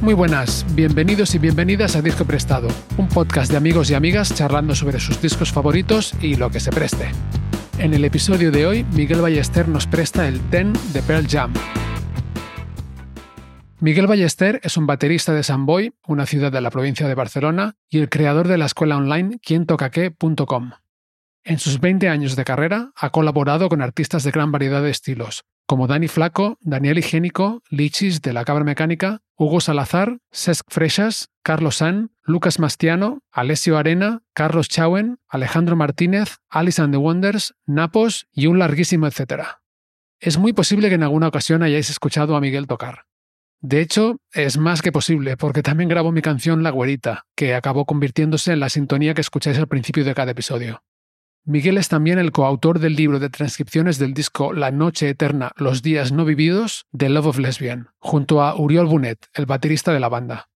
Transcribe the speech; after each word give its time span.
Muy 0.00 0.14
buenas, 0.14 0.64
bienvenidos 0.74 1.34
y 1.34 1.38
bienvenidas 1.38 1.94
a 1.94 2.00
Disco 2.00 2.24
Prestado, 2.24 2.68
un 2.96 3.06
podcast 3.06 3.50
de 3.50 3.58
amigos 3.58 3.90
y 3.90 3.94
amigas 3.94 4.34
charlando 4.34 4.74
sobre 4.74 4.98
sus 4.98 5.20
discos 5.20 5.52
favoritos 5.52 6.14
y 6.22 6.36
lo 6.36 6.50
que 6.50 6.58
se 6.58 6.70
preste. 6.70 7.10
En 7.78 7.92
el 7.92 8.06
episodio 8.06 8.50
de 8.50 8.66
hoy, 8.66 8.86
Miguel 8.94 9.20
Ballester 9.20 9.68
nos 9.68 9.86
presta 9.86 10.26
el 10.26 10.40
Ten 10.48 10.72
de 10.94 11.02
Pearl 11.02 11.26
Jam. 11.28 11.52
Miguel 13.80 14.06
Ballester 14.06 14.58
es 14.62 14.78
un 14.78 14.86
baterista 14.86 15.34
de 15.34 15.42
San 15.42 15.66
Boy, 15.66 15.92
una 16.06 16.24
ciudad 16.24 16.50
de 16.50 16.62
la 16.62 16.70
provincia 16.70 17.06
de 17.06 17.14
Barcelona, 17.14 17.76
y 17.90 17.98
el 17.98 18.08
creador 18.08 18.48
de 18.48 18.56
la 18.56 18.64
escuela 18.64 18.96
online 18.96 19.38
quientocaque.com. 19.40 20.70
En 21.44 21.58
sus 21.58 21.78
20 21.78 22.08
años 22.08 22.36
de 22.36 22.44
carrera 22.44 22.92
ha 22.96 23.10
colaborado 23.10 23.68
con 23.68 23.82
artistas 23.82 24.24
de 24.24 24.30
gran 24.30 24.50
variedad 24.50 24.82
de 24.82 24.90
estilos, 24.90 25.44
como 25.70 25.86
Dani 25.86 26.08
Flaco, 26.08 26.58
Daniel 26.62 26.98
Higiénico, 26.98 27.62
Lichis 27.70 28.22
de 28.22 28.32
la 28.32 28.44
Cabra 28.44 28.64
Mecánica, 28.64 29.20
Hugo 29.36 29.60
Salazar, 29.60 30.18
Cesc 30.32 30.66
Freixas, 30.68 31.28
Carlos 31.44 31.76
San, 31.76 32.10
Lucas 32.24 32.58
Mastiano, 32.58 33.20
Alessio 33.30 33.78
Arena, 33.78 34.24
Carlos 34.34 34.68
Chauen, 34.68 35.18
Alejandro 35.28 35.76
Martínez, 35.76 36.38
Alice 36.48 36.82
and 36.82 36.92
the 36.92 36.96
Wonders, 36.96 37.54
Napos 37.66 38.26
y 38.32 38.48
un 38.48 38.58
larguísimo 38.58 39.06
etcétera. 39.06 39.62
Es 40.18 40.38
muy 40.38 40.52
posible 40.52 40.88
que 40.88 40.96
en 40.96 41.04
alguna 41.04 41.28
ocasión 41.28 41.62
hayáis 41.62 41.88
escuchado 41.88 42.34
a 42.34 42.40
Miguel 42.40 42.66
tocar. 42.66 43.04
De 43.60 43.80
hecho, 43.80 44.16
es 44.32 44.58
más 44.58 44.82
que 44.82 44.90
posible, 44.90 45.36
porque 45.36 45.62
también 45.62 45.88
grabo 45.88 46.10
mi 46.10 46.20
canción 46.20 46.64
La 46.64 46.70
Güerita, 46.70 47.26
que 47.36 47.54
acabó 47.54 47.86
convirtiéndose 47.86 48.54
en 48.54 48.58
la 48.58 48.70
sintonía 48.70 49.14
que 49.14 49.20
escucháis 49.20 49.58
al 49.58 49.68
principio 49.68 50.04
de 50.04 50.16
cada 50.16 50.32
episodio. 50.32 50.82
Miguel 51.44 51.78
es 51.78 51.88
también 51.88 52.18
el 52.18 52.32
coautor 52.32 52.80
del 52.80 52.96
libro 52.96 53.18
de 53.18 53.30
transcripciones 53.30 53.98
del 53.98 54.12
disco 54.12 54.52
La 54.52 54.70
Noche 54.70 55.08
Eterna, 55.08 55.52
Los 55.56 55.80
Días 55.80 56.12
No 56.12 56.26
Vividos 56.26 56.84
de 56.92 57.08
Love 57.08 57.28
of 57.28 57.38
Lesbian, 57.38 57.88
junto 57.98 58.42
a 58.42 58.54
Uriol 58.56 58.86
Bunet, 58.86 59.26
el 59.32 59.46
baterista 59.46 59.92
de 59.94 60.00
la 60.00 60.10
banda. 60.10 60.50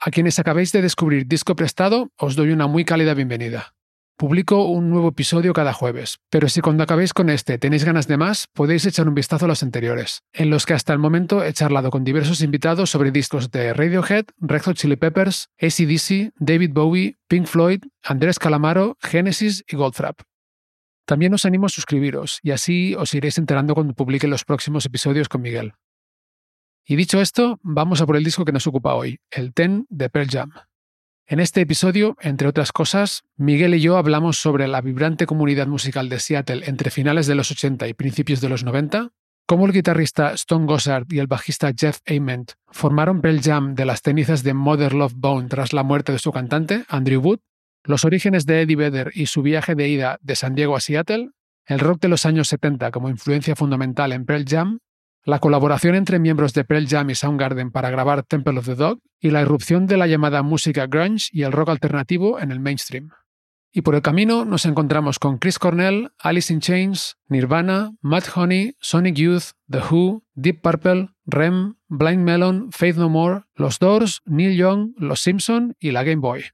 A 0.00 0.10
quienes 0.10 0.40
acabéis 0.40 0.72
de 0.72 0.82
descubrir 0.82 1.26
Disco 1.28 1.54
Prestado, 1.54 2.10
os 2.18 2.34
doy 2.34 2.50
una 2.50 2.66
muy 2.66 2.84
cálida 2.84 3.14
bienvenida. 3.14 3.75
Publico 4.18 4.64
un 4.64 4.88
nuevo 4.88 5.08
episodio 5.08 5.52
cada 5.52 5.74
jueves, 5.74 6.20
pero 6.30 6.48
si 6.48 6.62
cuando 6.62 6.82
acabéis 6.82 7.12
con 7.12 7.28
este 7.28 7.58
tenéis 7.58 7.84
ganas 7.84 8.08
de 8.08 8.16
más, 8.16 8.46
podéis 8.54 8.86
echar 8.86 9.06
un 9.06 9.14
vistazo 9.14 9.44
a 9.44 9.48
los 9.48 9.62
anteriores, 9.62 10.22
en 10.32 10.48
los 10.48 10.64
que 10.64 10.72
hasta 10.72 10.94
el 10.94 10.98
momento 10.98 11.44
he 11.44 11.52
charlado 11.52 11.90
con 11.90 12.02
diversos 12.02 12.40
invitados 12.40 12.88
sobre 12.88 13.10
discos 13.10 13.50
de 13.50 13.74
Radiohead, 13.74 14.24
Red 14.38 14.62
Hot 14.62 14.76
Chili 14.78 14.96
Peppers, 14.96 15.50
ACDC, 15.60 16.32
David 16.38 16.70
Bowie, 16.72 17.18
Pink 17.28 17.44
Floyd, 17.46 17.82
Andrés 18.02 18.38
Calamaro, 18.38 18.96
Genesis 19.02 19.62
y 19.68 19.76
Goldfrapp. 19.76 20.22
También 21.04 21.34
os 21.34 21.44
animo 21.44 21.66
a 21.66 21.68
suscribiros 21.68 22.40
y 22.42 22.52
así 22.52 22.94
os 22.94 23.12
iréis 23.12 23.36
enterando 23.36 23.74
cuando 23.74 23.92
publique 23.92 24.28
los 24.28 24.46
próximos 24.46 24.86
episodios 24.86 25.28
con 25.28 25.42
Miguel. 25.42 25.74
Y 26.86 26.96
dicho 26.96 27.20
esto, 27.20 27.60
vamos 27.62 28.00
a 28.00 28.06
por 28.06 28.16
el 28.16 28.24
disco 28.24 28.46
que 28.46 28.52
nos 28.52 28.66
ocupa 28.66 28.94
hoy, 28.94 29.18
el 29.30 29.52
Ten 29.52 29.84
de 29.90 30.08
Pearl 30.08 30.30
Jam. 30.30 30.52
En 31.28 31.40
este 31.40 31.60
episodio, 31.60 32.16
entre 32.20 32.46
otras 32.46 32.70
cosas, 32.70 33.24
Miguel 33.36 33.74
y 33.74 33.80
yo 33.80 33.96
hablamos 33.96 34.36
sobre 34.36 34.68
la 34.68 34.80
vibrante 34.80 35.26
comunidad 35.26 35.66
musical 35.66 36.08
de 36.08 36.20
Seattle 36.20 36.62
entre 36.66 36.92
finales 36.92 37.26
de 37.26 37.34
los 37.34 37.50
80 37.50 37.88
y 37.88 37.94
principios 37.94 38.40
de 38.40 38.48
los 38.48 38.62
90, 38.62 39.10
cómo 39.44 39.66
el 39.66 39.72
guitarrista 39.72 40.30
Stone 40.34 40.66
Gossard 40.66 41.06
y 41.10 41.18
el 41.18 41.26
bajista 41.26 41.72
Jeff 41.76 41.98
Ament 42.06 42.52
formaron 42.68 43.22
Pearl 43.22 43.40
Jam 43.42 43.74
de 43.74 43.86
las 43.86 44.02
cenizas 44.02 44.44
de 44.44 44.54
Mother 44.54 44.94
Love 44.94 45.14
Bone 45.16 45.48
tras 45.48 45.72
la 45.72 45.82
muerte 45.82 46.12
de 46.12 46.20
su 46.20 46.30
cantante, 46.30 46.84
Andrew 46.88 47.20
Wood, 47.20 47.40
los 47.82 48.04
orígenes 48.04 48.46
de 48.46 48.62
Eddie 48.62 48.76
Vedder 48.76 49.10
y 49.12 49.26
su 49.26 49.42
viaje 49.42 49.74
de 49.74 49.88
ida 49.88 50.18
de 50.22 50.36
San 50.36 50.54
Diego 50.54 50.76
a 50.76 50.80
Seattle, 50.80 51.30
el 51.64 51.80
rock 51.80 52.02
de 52.02 52.08
los 52.08 52.24
años 52.24 52.46
70 52.46 52.92
como 52.92 53.10
influencia 53.10 53.56
fundamental 53.56 54.12
en 54.12 54.26
Pearl 54.26 54.44
Jam 54.46 54.78
la 55.26 55.40
colaboración 55.40 55.96
entre 55.96 56.20
miembros 56.20 56.54
de 56.54 56.64
Pearl 56.64 56.86
Jam 56.86 57.10
y 57.10 57.16
Soundgarden 57.16 57.72
para 57.72 57.90
grabar 57.90 58.22
Temple 58.22 58.60
of 58.60 58.66
the 58.66 58.76
Dog 58.76 59.00
y 59.18 59.30
la 59.30 59.42
irrupción 59.42 59.88
de 59.88 59.96
la 59.96 60.06
llamada 60.06 60.44
música 60.44 60.86
grunge 60.86 61.28
y 61.32 61.42
el 61.42 61.50
rock 61.50 61.70
alternativo 61.70 62.38
en 62.38 62.52
el 62.52 62.60
mainstream. 62.60 63.10
Y 63.72 63.82
por 63.82 63.96
el 63.96 64.02
camino 64.02 64.44
nos 64.44 64.66
encontramos 64.66 65.18
con 65.18 65.38
Chris 65.38 65.58
Cornell, 65.58 66.12
Alice 66.20 66.52
in 66.52 66.60
Chains, 66.60 67.16
Nirvana, 67.28 67.90
Matt 68.00 68.28
Honey, 68.36 68.76
Sonic 68.80 69.16
Youth, 69.16 69.50
The 69.68 69.80
Who, 69.90 70.22
Deep 70.34 70.62
Purple, 70.62 71.08
Rem, 71.26 71.74
Blind 71.88 72.22
Melon, 72.22 72.70
Faith 72.70 72.96
No 72.96 73.08
More, 73.08 73.42
Los 73.56 73.80
Doors, 73.80 74.22
Neil 74.26 74.56
Young, 74.56 74.92
Los 74.96 75.20
Simpson 75.20 75.74
y 75.80 75.90
la 75.90 76.04
Game 76.04 76.20
Boy. 76.20 76.44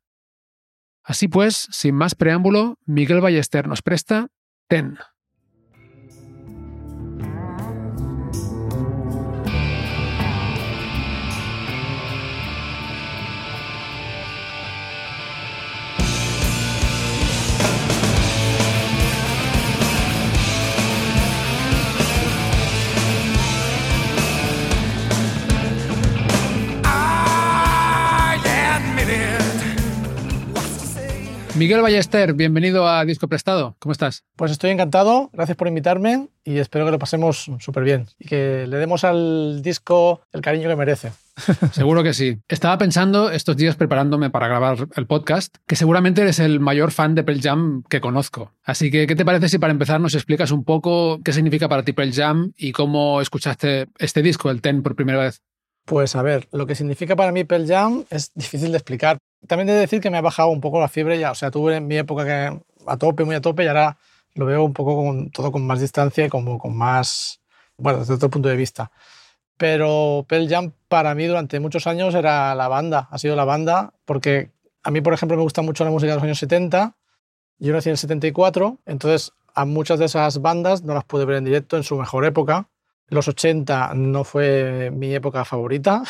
Así 1.05 1.29
pues, 1.29 1.69
sin 1.71 1.95
más 1.95 2.15
preámbulo, 2.15 2.79
Miguel 2.87 3.21
Ballester 3.21 3.69
nos 3.69 3.83
presta 3.83 4.29
Ten. 4.67 4.97
Miguel 31.63 31.81
Ballester, 31.81 32.33
bienvenido 32.33 32.89
a 32.89 33.05
Disco 33.05 33.29
Prestado. 33.29 33.77
¿Cómo 33.79 33.93
estás? 33.93 34.25
Pues 34.35 34.51
estoy 34.51 34.73
encantado, 34.73 35.31
gracias 35.33 35.57
por 35.57 35.69
invitarme 35.69 36.27
y 36.43 36.59
espero 36.59 36.85
que 36.85 36.91
lo 36.91 36.99
pasemos 36.99 37.49
súper 37.61 37.85
bien 37.85 38.07
y 38.19 38.27
que 38.27 38.67
le 38.67 38.79
demos 38.79 39.05
al 39.05 39.63
disco 39.63 40.23
el 40.33 40.41
cariño 40.41 40.69
que 40.69 40.75
merece. 40.75 41.13
Seguro 41.71 42.03
que 42.03 42.15
sí. 42.15 42.41
Estaba 42.49 42.79
pensando 42.79 43.31
estos 43.31 43.57
días 43.57 43.77
preparándome 43.77 44.29
para 44.29 44.49
grabar 44.49 44.89
el 44.97 45.07
podcast 45.07 45.55
que 45.65 45.77
seguramente 45.77 46.23
eres 46.23 46.41
el 46.41 46.59
mayor 46.59 46.91
fan 46.91 47.15
de 47.15 47.23
Pearl 47.23 47.41
Jam 47.41 47.85
que 47.89 48.01
conozco. 48.01 48.51
Así 48.65 48.91
que, 48.91 49.07
¿qué 49.07 49.15
te 49.15 49.25
parece 49.25 49.49
si 49.49 49.59
para 49.59 49.73
empezar 49.73 50.01
nos 50.01 50.17
explicas 50.17 50.51
un 50.51 50.65
poco 50.65 51.21
qué 51.23 51.33
significa 51.33 51.69
para 51.69 51.85
ti 51.85 51.93
Pearl 51.93 52.13
Jam 52.13 52.53
y 52.57 52.73
cómo 52.73 53.21
escuchaste 53.21 53.87
este 54.01 54.21
disco, 54.21 54.51
el 54.51 54.63
Ten, 54.63 54.83
por 54.83 54.97
primera 54.97 55.21
vez? 55.21 55.43
Pues 55.85 56.15
a 56.15 56.23
ver, 56.23 56.49
lo 56.53 56.67
que 56.67 56.75
significa 56.75 57.17
para 57.17 57.33
mí 57.33 57.45
Pearl 57.45 57.67
Jam 57.67 58.05
es 58.11 58.33
difícil 58.35 58.71
de 58.71 58.79
explicar. 58.79 59.19
También 59.47 59.69
he 59.69 59.73
de 59.73 59.81
decir 59.81 60.01
que 60.01 60.11
me 60.11 60.19
ha 60.19 60.21
bajado 60.21 60.49
un 60.49 60.61
poco 60.61 60.81
la 60.81 60.89
fiebre 60.89 61.19
ya, 61.19 61.33
o 61.33 61.35
sea, 61.35 61.51
tuve 61.51 61.77
en 61.77 61.87
mi 61.89 61.97
época 61.97 62.25
que 62.25 62.61
a 62.87 62.97
tope, 62.97 63.25
muy 63.25 63.35
a 63.35 63.41
tope, 63.41 63.65
y 63.65 63.67
ahora 63.67 63.99
lo 64.35 64.47
veo 64.47 64.65
un 64.65 64.73
poco 64.73 64.97
con, 64.97 65.31
todo 65.31 65.51
con 65.51 65.67
más 65.67 65.81
distancia 65.81 66.25
y 66.25 66.29
como 66.29 66.59
con 66.59 66.77
más, 66.77 67.41
bueno, 67.77 68.01
desde 68.01 68.15
otro 68.15 68.31
punto 68.31 68.49
de 68.49 68.57
vista. 68.57 68.93
Pero 69.57 70.25
Pearl 70.29 70.49
Jam 70.49 70.73
para 70.89 71.15
mí 71.15 71.27
durante 71.27 71.59
muchos 71.61 71.87
años 71.87 72.15
era 72.15 72.55
la 72.55 72.69
banda, 72.69 73.09
ha 73.11 73.19
sido 73.19 73.35
la 73.35 73.45
banda, 73.45 73.93
porque 74.05 74.51
a 74.85 74.91
mí, 74.91 75.01
por 75.01 75.15
ejemplo, 75.15 75.37
me 75.37 75.43
gusta 75.43 75.63
mucho 75.63 75.85
la 75.85 75.91
música 75.91 76.13
de 76.13 76.17
los 76.17 76.25
años 76.25 76.39
70, 76.39 76.97
yo 77.59 77.73
nací 77.73 77.89
en 77.89 77.93
el 77.93 77.99
74, 77.99 78.79
entonces 78.87 79.33
a 79.55 79.65
muchas 79.65 79.99
de 79.99 80.07
esas 80.07 80.41
bandas 80.41 80.83
no 80.83 80.95
las 80.95 81.05
pude 81.05 81.25
ver 81.25 81.37
en 81.37 81.45
directo 81.45 81.77
en 81.77 81.83
su 81.83 81.97
mejor 81.97 82.25
época, 82.25 82.69
los 83.09 83.29
80 83.29 83.93
no 83.95 84.25
fue 84.25 84.91
mi 84.91 85.15
época 85.15 85.45
favorita, 85.45 86.03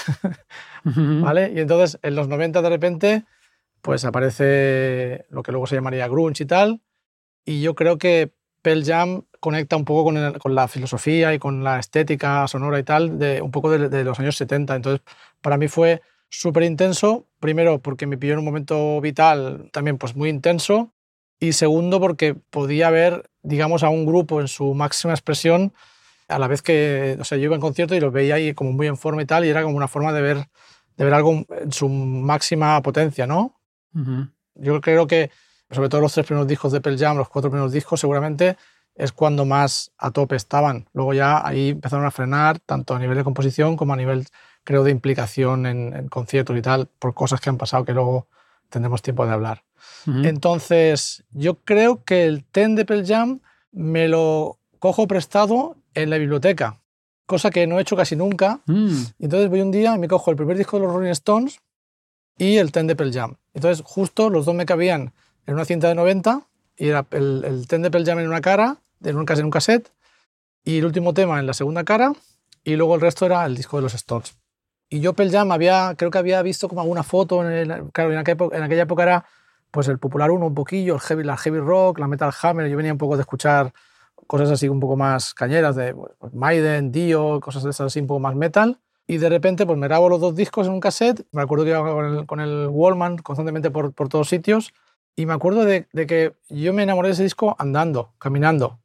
¿vale? 0.84 1.52
Y 1.54 1.60
entonces 1.60 1.98
en 2.02 2.14
los 2.14 2.28
90 2.28 2.62
de 2.62 2.68
repente 2.68 3.24
pues 3.80 4.04
aparece 4.04 5.26
lo 5.30 5.42
que 5.42 5.50
luego 5.50 5.66
se 5.66 5.74
llamaría 5.74 6.06
grunge 6.06 6.44
y 6.44 6.46
tal, 6.46 6.80
y 7.44 7.60
yo 7.60 7.74
creo 7.74 7.98
que 7.98 8.32
Pearl 8.62 8.84
Jam 8.84 9.24
conecta 9.40 9.76
un 9.76 9.84
poco 9.84 10.04
con, 10.04 10.54
la 10.54 10.68
filosofía 10.68 11.34
y 11.34 11.40
con 11.40 11.64
la 11.64 11.80
estética 11.80 12.46
sonora 12.46 12.78
y 12.78 12.84
tal 12.84 13.18
de 13.18 13.42
un 13.42 13.50
poco 13.50 13.70
de, 13.70 14.04
los 14.04 14.20
años 14.20 14.36
70. 14.36 14.76
Entonces, 14.76 15.02
para 15.40 15.56
mí 15.56 15.66
fue 15.66 16.00
súper 16.28 16.62
intenso, 16.62 17.26
primero 17.40 17.80
porque 17.80 18.06
me 18.06 18.16
pilló 18.16 18.34
en 18.34 18.38
un 18.38 18.44
momento 18.44 19.00
vital 19.00 19.68
también 19.72 19.98
pues 19.98 20.14
muy 20.14 20.28
intenso, 20.28 20.92
y 21.40 21.54
segundo 21.54 21.98
porque 22.00 22.34
podía 22.34 22.88
ver, 22.90 23.28
digamos, 23.42 23.82
a 23.82 23.88
un 23.88 24.06
grupo 24.06 24.40
en 24.40 24.46
su 24.46 24.74
máxima 24.74 25.12
expresión 25.12 25.72
a 26.32 26.38
la 26.38 26.48
vez 26.48 26.62
que, 26.62 27.16
o 27.20 27.24
sea, 27.24 27.38
yo 27.38 27.44
iba 27.44 27.54
en 27.54 27.60
concierto 27.60 27.94
y 27.94 28.00
los 28.00 28.12
veía 28.12 28.36
ahí 28.36 28.54
como 28.54 28.72
muy 28.72 28.86
en 28.86 28.96
forma 28.96 29.22
y 29.22 29.26
tal, 29.26 29.44
y 29.44 29.48
era 29.48 29.62
como 29.62 29.76
una 29.76 29.88
forma 29.88 30.12
de 30.12 30.22
ver, 30.22 30.48
de 30.96 31.04
ver 31.04 31.14
algo 31.14 31.44
en 31.48 31.72
su 31.72 31.88
máxima 31.88 32.80
potencia, 32.82 33.26
¿no? 33.26 33.60
Yo 34.54 34.80
creo 34.80 35.06
que 35.06 35.30
sobre 35.70 35.88
todo 35.88 36.00
los 36.00 36.12
tres 36.12 36.26
primeros 36.26 36.48
discos 36.48 36.72
de 36.72 36.80
Pearl 36.80 36.98
Jam, 36.98 37.16
los 37.16 37.28
cuatro 37.28 37.50
primeros 37.50 37.72
discos, 37.72 38.00
seguramente 38.00 38.56
es 38.94 39.12
cuando 39.12 39.44
más 39.44 39.92
a 39.96 40.10
tope 40.10 40.36
estaban. 40.36 40.88
Luego 40.92 41.14
ya 41.14 41.46
ahí 41.46 41.70
empezaron 41.70 42.04
a 42.04 42.10
frenar, 42.10 42.58
tanto 42.60 42.94
a 42.94 42.98
nivel 42.98 43.16
de 43.16 43.24
composición 43.24 43.76
como 43.76 43.94
a 43.94 43.96
nivel, 43.96 44.26
creo, 44.64 44.84
de 44.84 44.90
implicación 44.90 45.66
en, 45.66 46.08
conciertos 46.08 46.56
y 46.56 46.62
tal, 46.62 46.88
por 46.98 47.14
cosas 47.14 47.40
que 47.40 47.48
han 47.48 47.56
pasado 47.56 47.84
que 47.84 47.94
luego 47.94 48.28
tendremos 48.68 49.02
tiempo 49.02 49.26
de 49.26 49.32
hablar. 49.32 49.64
Entonces, 50.06 51.24
yo 51.30 51.56
creo 51.62 52.04
que 52.04 52.24
el 52.26 52.44
Ten 52.44 52.74
de 52.74 52.84
Pearl 52.84 53.06
Jam 53.06 53.40
me 53.72 54.08
lo 54.08 54.58
cojo 54.82 55.06
prestado 55.06 55.76
en 55.94 56.10
la 56.10 56.18
biblioteca, 56.18 56.80
cosa 57.24 57.50
que 57.50 57.68
no 57.68 57.78
he 57.78 57.82
hecho 57.82 57.94
casi 57.94 58.16
nunca. 58.16 58.62
Mm. 58.66 58.96
Entonces 59.20 59.48
voy 59.48 59.60
un 59.60 59.70
día 59.70 59.94
y 59.94 59.98
me 60.00 60.08
cojo 60.08 60.32
el 60.32 60.36
primer 60.36 60.56
disco 60.56 60.76
de 60.76 60.84
los 60.84 60.92
Rolling 60.92 61.12
Stones 61.12 61.60
y 62.36 62.56
el 62.56 62.72
Ten 62.72 62.88
de 62.88 62.96
Pearl 62.96 63.12
Jam. 63.12 63.36
Entonces, 63.54 63.86
justo 63.86 64.28
los 64.28 64.44
dos 64.44 64.56
me 64.56 64.66
cabían 64.66 65.12
en 65.46 65.54
una 65.54 65.64
cinta 65.64 65.86
de 65.86 65.94
90 65.94 66.48
y 66.76 66.88
era 66.88 67.06
el, 67.12 67.44
el 67.44 67.68
Ten 67.68 67.82
de 67.82 67.92
Pearl 67.92 68.04
Jam 68.04 68.18
en 68.18 68.26
una 68.26 68.40
cara, 68.40 68.78
en 69.04 69.16
un, 69.16 69.24
en 69.28 69.44
un 69.44 69.50
cassette, 69.52 69.88
y 70.64 70.78
el 70.78 70.84
último 70.84 71.14
tema 71.14 71.38
en 71.38 71.46
la 71.46 71.54
segunda 71.54 71.84
cara, 71.84 72.12
y 72.64 72.74
luego 72.74 72.96
el 72.96 73.02
resto 73.02 73.24
era 73.24 73.46
el 73.46 73.54
disco 73.54 73.76
de 73.76 73.84
los 73.84 73.94
Stones. 73.94 74.34
Y 74.88 74.98
yo 74.98 75.12
Pearl 75.12 75.30
Jam 75.30 75.52
había, 75.52 75.94
creo 75.96 76.10
que 76.10 76.18
había 76.18 76.42
visto 76.42 76.68
como 76.68 76.80
alguna 76.80 77.04
foto, 77.04 77.48
en 77.48 77.88
claro, 77.92 78.10
en 78.10 78.18
aquella, 78.18 78.32
época, 78.32 78.56
en 78.56 78.64
aquella 78.64 78.82
época 78.82 79.04
era 79.04 79.26
pues 79.70 79.86
el 79.86 80.00
Popular 80.00 80.32
1 80.32 80.44
un 80.44 80.54
poquillo, 80.54 80.96
el 80.96 81.00
heavy, 81.00 81.22
la 81.22 81.36
heavy 81.36 81.60
rock, 81.60 82.00
la 82.00 82.08
metal 82.08 82.32
hammer, 82.42 82.68
yo 82.68 82.76
venía 82.76 82.90
un 82.90 82.98
poco 82.98 83.14
de 83.16 83.20
escuchar 83.20 83.72
cosas 84.26 84.50
así 84.50 84.68
un 84.68 84.80
poco 84.80 84.96
más 84.96 85.34
cañeras, 85.34 85.76
de 85.76 85.94
pues, 85.94 86.32
Maiden, 86.32 86.92
Dio, 86.92 87.40
cosas 87.40 87.62
de 87.64 87.70
esas 87.70 87.86
así 87.86 88.00
un 88.00 88.06
poco 88.06 88.20
más 88.20 88.34
metal. 88.34 88.78
Y 89.06 89.18
de 89.18 89.28
repente 89.28 89.66
pues 89.66 89.78
me 89.78 89.88
grabo 89.88 90.08
los 90.08 90.20
dos 90.20 90.34
discos 90.34 90.66
en 90.66 90.72
un 90.72 90.80
cassette, 90.80 91.26
me 91.32 91.42
acuerdo 91.42 91.64
que 91.64 91.70
iba 91.70 91.82
con 91.82 92.04
el, 92.04 92.26
con 92.26 92.40
el 92.40 92.68
Wallman 92.68 93.18
constantemente 93.18 93.70
por, 93.70 93.92
por 93.92 94.08
todos 94.08 94.28
sitios, 94.28 94.72
y 95.16 95.26
me 95.26 95.34
acuerdo 95.34 95.64
de, 95.64 95.88
de, 95.92 96.06
que 96.06 96.34
yo 96.48 96.72
me 96.72 96.84
enamoré 96.84 97.08
de 97.08 97.14
ese 97.14 97.24
disco 97.24 97.54
andando, 97.58 98.14
caminando. 98.18 98.78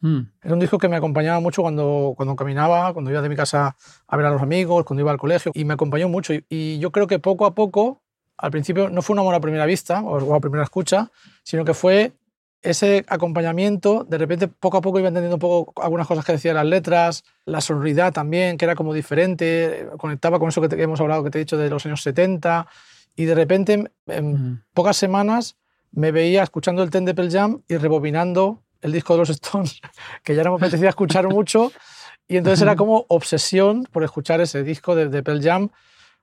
Mm. 0.00 0.20
Era 0.42 0.54
un 0.54 0.60
disco 0.60 0.78
que 0.78 0.88
me 0.88 0.96
acompañaba 0.96 1.40
mucho 1.40 1.62
cuando, 1.62 2.14
cuando 2.16 2.36
caminaba, 2.36 2.92
cuando 2.92 3.10
iba 3.10 3.20
de 3.20 3.28
mi 3.28 3.36
casa 3.36 3.76
a 4.06 4.16
ver 4.16 4.26
a 4.26 4.30
los 4.30 4.40
amigos, 4.40 4.84
cuando 4.84 5.02
iba 5.02 5.10
al 5.10 5.18
colegio, 5.18 5.52
y 5.54 5.64
me 5.64 5.74
acompañó 5.74 6.08
mucho. 6.08 6.32
Y, 6.32 6.46
y 6.48 6.78
yo 6.78 6.92
creo 6.92 7.06
que 7.06 7.18
poco 7.18 7.44
a 7.44 7.54
poco, 7.54 8.00
al 8.38 8.50
principio 8.50 8.88
no 8.88 9.02
fue 9.02 9.14
un 9.14 9.20
amor 9.20 9.34
a 9.34 9.40
primera 9.40 9.66
vista 9.66 10.00
o 10.02 10.34
a 10.34 10.40
primera 10.40 10.62
escucha, 10.62 11.10
sino 11.42 11.64
que 11.64 11.74
fue 11.74 12.12
ese 12.62 13.04
acompañamiento, 13.08 14.04
de 14.04 14.18
repente 14.18 14.48
poco 14.48 14.78
a 14.78 14.80
poco 14.80 14.98
iba 14.98 15.08
entendiendo 15.08 15.36
un 15.36 15.40
poco 15.40 15.80
algunas 15.80 16.06
cosas 16.06 16.24
que 16.24 16.32
decían 16.32 16.56
las 16.56 16.66
letras, 16.66 17.24
la 17.44 17.60
sonoridad 17.60 18.12
también, 18.12 18.58
que 18.58 18.64
era 18.64 18.74
como 18.74 18.92
diferente, 18.92 19.88
conectaba 19.96 20.38
con 20.38 20.48
eso 20.48 20.60
que, 20.60 20.68
te, 20.68 20.76
que 20.76 20.82
hemos 20.82 21.00
hablado, 21.00 21.22
que 21.24 21.30
te 21.30 21.38
he 21.38 21.40
dicho 21.40 21.56
de 21.56 21.70
los 21.70 21.86
años 21.86 22.02
70, 22.02 22.66
y 23.16 23.24
de 23.24 23.34
repente 23.34 23.90
en 24.06 24.32
Mm. 24.32 24.62
pocas 24.74 24.96
semanas 24.96 25.56
me 25.92 26.12
veía 26.12 26.42
escuchando 26.42 26.82
el 26.82 26.90
Ten 26.90 27.04
de 27.04 27.14
Pearl 27.14 27.30
Jam 27.30 27.62
y 27.68 27.76
rebobinando 27.76 28.62
el 28.80 28.92
disco 28.92 29.14
de 29.14 29.20
los 29.20 29.30
Stones, 29.30 29.80
que 30.24 30.34
ya 30.34 30.42
no 30.44 30.50
me 30.50 30.56
apetecía 30.56 30.88
escuchar 30.88 31.28
mucho, 31.28 31.72
y 32.26 32.36
entonces 32.36 32.60
era 32.60 32.76
como 32.76 33.06
obsesión 33.08 33.84
por 33.90 34.04
escuchar 34.04 34.40
ese 34.40 34.62
disco 34.62 34.94
de, 34.94 35.08
de 35.08 35.22
Pearl 35.22 35.42
Jam 35.42 35.70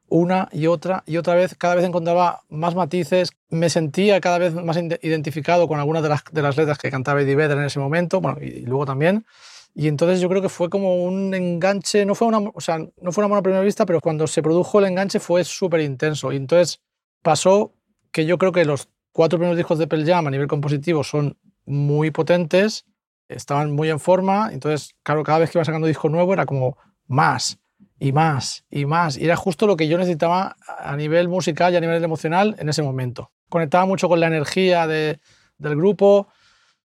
una 0.07 0.49
y 0.51 0.67
otra 0.67 1.03
y 1.05 1.17
otra 1.17 1.35
vez, 1.35 1.55
cada 1.55 1.75
vez 1.75 1.85
encontraba 1.85 2.41
más 2.49 2.75
matices, 2.75 3.31
me 3.49 3.69
sentía 3.69 4.21
cada 4.21 4.37
vez 4.37 4.53
más 4.53 4.77
ide- 4.77 4.99
identificado 5.01 5.67
con 5.67 5.79
algunas 5.79 6.03
de 6.03 6.09
las, 6.41 6.57
letras 6.57 6.77
que 6.77 6.91
cantaba 6.91 7.21
Eddie 7.21 7.35
Vedder 7.35 7.57
en 7.57 7.65
ese 7.65 7.79
momento, 7.79 8.21
bueno, 8.21 8.37
y, 8.41 8.61
luego 8.61 8.85
también. 8.85 9.25
Y 9.73 9.87
entonces 9.87 10.21
yo 10.21 10.29
creo 10.29 10.41
que 10.41 10.49
fue 10.49 10.69
como 10.69 11.03
un 11.03 11.33
enganche, 11.33 12.05
no 12.05 12.15
fue 12.15 12.27
una, 12.27 12.39
o 12.39 12.61
sea, 12.61 12.77
no 12.77 13.11
fue 13.11 13.23
una 13.23 13.27
buena 13.27 13.41
primera 13.41 13.63
vista, 13.63 13.85
pero 13.85 13.99
cuando 13.99 14.25
se 14.27 14.41
produjo 14.41 14.79
el 14.79 14.85
enganche 14.85 15.19
fue 15.19 15.43
súper 15.43 15.81
intenso. 15.81 16.31
Y 16.31 16.37
entonces 16.37 16.81
pasó 17.21 17.73
que 18.11 18.25
yo 18.25 18.37
creo 18.37 18.53
que 18.53 18.63
los 18.63 18.87
cuatro 19.11 19.37
primeros 19.37 19.57
discos 19.57 19.77
de 19.77 19.87
Pearl 19.87 20.05
Jam 20.05 20.27
a 20.27 20.31
nivel 20.31 20.47
compositivo 20.47 21.03
son 21.03 21.37
muy 21.65 22.11
potentes, 22.11 22.85
estaban 23.27 23.71
muy 23.71 23.89
en 23.89 23.99
forma, 23.99 24.51
entonces, 24.53 24.95
claro, 25.03 25.23
cada 25.23 25.39
vez 25.39 25.49
que 25.49 25.57
iba 25.57 25.65
sacando 25.65 25.87
disco 25.87 26.09
nuevo 26.09 26.31
era 26.31 26.45
como 26.45 26.77
más 27.07 27.59
y 27.99 28.11
más 28.11 28.65
y 28.69 28.85
más. 28.85 29.17
Y 29.17 29.25
era 29.25 29.35
justo 29.35 29.67
lo 29.67 29.75
que 29.77 29.87
yo 29.87 29.97
necesitaba 29.97 30.55
a 30.79 30.95
nivel 30.95 31.27
musical 31.29 31.73
y 31.73 31.77
a 31.77 31.81
nivel 31.81 32.03
emocional 32.03 32.55
en 32.59 32.69
ese 32.69 32.81
momento. 32.83 33.31
Conectaba 33.49 33.85
mucho 33.85 34.07
con 34.09 34.19
la 34.19 34.27
energía 34.27 34.87
de- 34.87 35.19
del 35.57 35.75
grupo. 35.75 36.27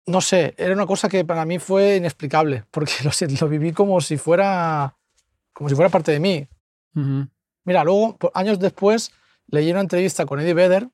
No 0.07 0.21
sé, 0.21 0.55
era 0.59 0.75
una 0.75 0.87
cosa 0.87 1.09
que 1.09 1.25
para 1.25 1.45
mí 1.45 1.59
fue 1.59 1.97
inexplicable, 1.97 2.65
porque 2.71 2.93
lo, 3.05 3.11
lo 3.41 3.49
viví 3.49 3.73
como 3.73 4.01
si 4.01 4.17
fuera 4.17 4.97
como 5.53 5.69
si 5.69 5.75
fuera 5.77 5.89
parte 5.89 6.11
de 6.13 6.21
mí. 6.21 6.49
Ujú. 6.97 7.29
Mira, 7.65 7.85
luego, 7.85 8.19
años 8.35 8.59
después, 8.59 9.13
leí 9.47 9.71
una 9.71 9.81
entrevista 9.81 10.27
con 10.27 10.41
Eddie 10.41 10.53
Vedder, 10.55 10.89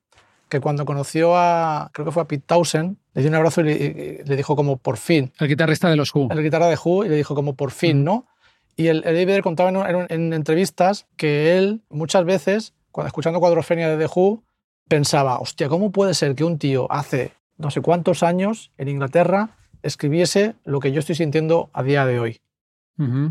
que 0.51 0.61
cuando 0.61 0.85
conoció 0.85 1.35
a, 1.37 1.91
creo 1.95 2.05
que 2.05 2.13
fue 2.13 2.23
a 2.23 2.27
Pete 2.29 2.45
Townsend, 2.47 2.97
le 3.15 3.23
dio 3.23 3.31
un 3.31 3.37
abrazo 3.37 3.61
y 3.63 3.65
le, 3.65 3.73
y 3.73 4.25
le 4.29 4.37
dijo 4.37 4.55
como 4.57 4.77
por 4.77 4.97
fin, 4.99 5.33
El 5.39 5.49
guitarrista 5.49 5.89
de 5.89 5.97
los 5.97 6.15
Who. 6.15 6.29
el 6.31 6.43
guitarra 6.43 6.67
de 6.69 6.77
Who, 6.83 7.05
y 7.07 7.09
le 7.09 7.17
dijo 7.17 7.35
como 7.35 7.55
por 7.57 7.71
fin, 7.71 7.99
Ujú. 7.99 8.05
¿no? 8.05 8.27
Y 8.77 8.89
el, 8.89 9.03
el 9.05 9.15
Vedder 9.27 9.43
contaba 9.43 9.69
en, 9.71 9.77
en- 9.77 10.07
en 10.09 10.33
entrevistas 10.33 11.07
que 11.17 11.59
él 11.59 11.83
muchas 11.91 12.25
veces, 12.25 12.75
cuando 12.91 13.09
escuchando 13.09 13.41
Cuadrofenia 13.41 13.89
de 13.89 13.97
The 14.07 14.11
Who, 14.15 14.43
pensaba, 14.89 15.39
hostia, 15.39 15.69
¿cómo 15.69 15.93
puede 15.93 16.15
ser 16.15 16.35
que 16.35 16.45
un 16.45 16.59
tío 16.59 16.91
hace 16.91 17.33
no 17.59 17.71
sé 17.71 17.81
cuántos 17.83 18.23
años 18.23 18.73
en 18.79 18.89
Inglaterra 18.89 19.57
escribiese 19.83 20.55
lo 20.65 20.81
que 20.81 20.93
yo 20.93 21.01
estoy 21.01 21.15
sintiendo 21.15 21.71
a 21.73 21.83
día 21.83 22.07
de 22.07 22.21
hoy? 22.21 22.41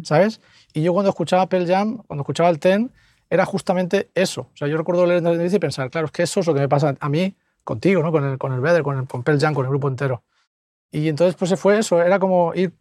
¿sabes? 0.04 0.42
Y 0.74 0.82
yo 0.82 0.94
cuando 0.94 1.10
escuchaba 1.10 1.48
Pearl 1.48 1.68
Jam, 1.68 1.98
cuando 2.08 2.22
escuchaba 2.24 2.50
el 2.50 2.60
Ten, 2.60 2.92
era 3.30 3.46
justamente 3.46 4.10
eso. 4.16 4.42
O 4.54 4.58
sea, 4.58 4.68
yo 4.68 4.78
recuerdo 4.78 5.06
leer 5.06 5.22
la 5.22 5.30
entrevista 5.30 5.58
y 5.58 5.60
pensar, 5.60 5.90
claro, 5.92 6.06
es 6.08 6.12
que 6.12 6.24
eso 6.24 6.40
es 6.40 6.48
lo 6.48 6.54
que 6.56 6.60
me 6.62 6.70
pasa 6.70 6.96
a 7.00 7.10
mí 7.10 7.36
contigo, 7.64 8.02
¿no? 8.02 8.12
Con 8.12 8.24
el, 8.26 8.38
con 8.40 8.52
el 8.54 8.62
Vedder, 8.62 8.82
con, 8.82 8.98
el, 8.98 9.08
con 9.08 9.22
Pearl 9.24 9.40
Jam, 9.40 9.54
con 9.54 9.66
el 9.66 9.70
grupo 9.70 9.88
entero. 9.88 10.24
Y 10.92 11.08
entonces, 11.08 11.36
pues 11.36 11.50
se 11.50 11.58
fue 11.58 11.78
eso. 11.78 12.02
Era 12.02 12.18
como 12.18 12.52
ir, 12.56 12.72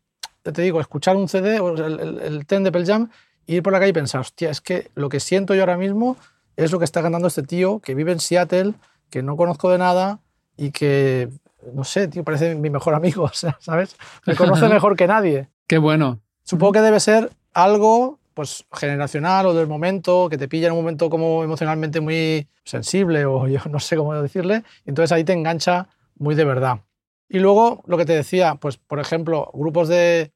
te 0.53 0.62
digo, 0.62 0.81
escuchar 0.81 1.17
un 1.17 1.29
CD, 1.29 1.61
o 1.61 1.75
el, 1.75 2.00
el, 2.00 2.21
el 2.21 2.47
Ten 2.47 2.65
de 2.65 2.73
Pearl 2.73 2.87
Jam, 2.87 3.11
y 3.47 3.56
ir 3.56 3.62
por 3.62 3.73
la 3.73 3.79
calle 3.79 3.91
y 3.91 3.95
pensar, 3.95 4.21
hostia, 4.21 4.50
es 4.50 4.61
que 4.61 4.91
lo 4.95 5.09
que 5.09 5.21
siento 5.21 5.55
yo 5.55 5.62
ahora 5.62 5.79
mismo 5.79 6.17
es 6.56 6.71
lo 6.73 6.79
que 6.79 6.85
está 6.85 7.03
cantando 7.03 7.29
este 7.29 7.43
tío 7.43 7.81
que 7.81 7.95
vive 7.95 8.12
en 8.12 8.21
Seattle, 8.21 8.75
que 9.11 9.23
no 9.23 9.37
conozco 9.37 9.71
de 9.71 9.79
nada 9.79 10.21
y 10.56 10.71
que, 10.71 11.31
no 11.73 11.85
sé, 11.85 12.09
tío, 12.09 12.25
parece 12.25 12.55
mi 12.56 12.69
mejor 12.69 12.95
amigo, 12.95 13.25
o 13.25 13.33
sea, 13.33 13.56
¿sabes? 13.61 13.97
Me 14.27 14.37
conoce 14.37 14.69
mejor 14.69 14.97
que 14.97 15.06
nadie. 15.06 15.49
Qué 15.67 15.79
bueno. 15.79 16.21
Supongo 16.43 16.73
que 16.73 16.81
debe 16.81 17.00
ser 17.00 17.31
algo 17.55 18.19
pues 18.35 18.67
generacional 18.73 19.47
o 19.47 19.55
del 19.55 19.67
momento, 19.67 20.29
que 20.29 20.39
te 20.39 20.47
pilla 20.47 20.69
en 20.69 20.75
un 20.75 20.79
momento 20.79 21.11
como 21.11 21.43
emocionalmente 21.43 22.00
muy 22.00 22.47
sensible 22.65 23.25
o 23.25 23.49
yo 23.49 23.61
no 23.69 23.81
sé 23.81 23.97
cómo 23.97 24.15
decirle, 24.15 24.62
y 24.85 24.90
entonces 24.90 25.11
ahí 25.11 25.25
te 25.25 25.33
engancha 25.33 25.88
muy 26.17 26.35
de 26.35 26.45
verdad. 26.45 26.81
Y 27.28 27.40
luego 27.40 27.83
lo 27.87 27.99
que 27.99 28.05
te 28.05 28.12
decía, 28.12 28.55
pues 28.55 28.76
por 28.76 29.00
ejemplo, 29.00 29.50
grupos 29.55 29.88
de 29.88 30.33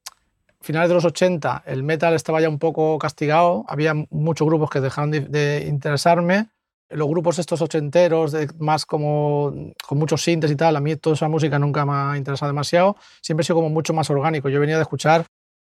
finales 0.63 0.89
de 0.89 0.95
los 0.95 1.05
80, 1.05 1.63
el 1.65 1.83
metal 1.83 2.13
estaba 2.15 2.41
ya 2.41 2.49
un 2.49 2.57
poco 2.59 2.97
castigado, 2.97 3.65
había 3.67 3.93
muchos 4.09 4.47
grupos 4.47 4.69
que 4.69 4.81
dejaron 4.81 5.11
de, 5.11 5.21
de 5.21 5.65
interesarme, 5.67 6.47
los 6.89 7.07
grupos 7.07 7.39
estos 7.39 7.61
ochenteros, 7.61 8.31
de, 8.31 8.49
más 8.59 8.85
como 8.85 9.53
con 9.87 9.97
muchos 9.97 10.23
sintes 10.23 10.51
y 10.51 10.55
tal, 10.55 10.75
a 10.75 10.79
mí 10.79 10.95
toda 10.95 11.15
esa 11.15 11.27
música 11.27 11.57
nunca 11.59 11.85
me 11.85 11.93
ha 11.93 12.17
interesado 12.17 12.49
demasiado, 12.51 12.95
siempre 13.21 13.41
he 13.43 13.45
sido 13.45 13.55
como 13.57 13.69
mucho 13.69 13.93
más 13.93 14.09
orgánico. 14.09 14.49
Yo 14.49 14.59
venía 14.59 14.75
de 14.75 14.83
escuchar 14.83 15.25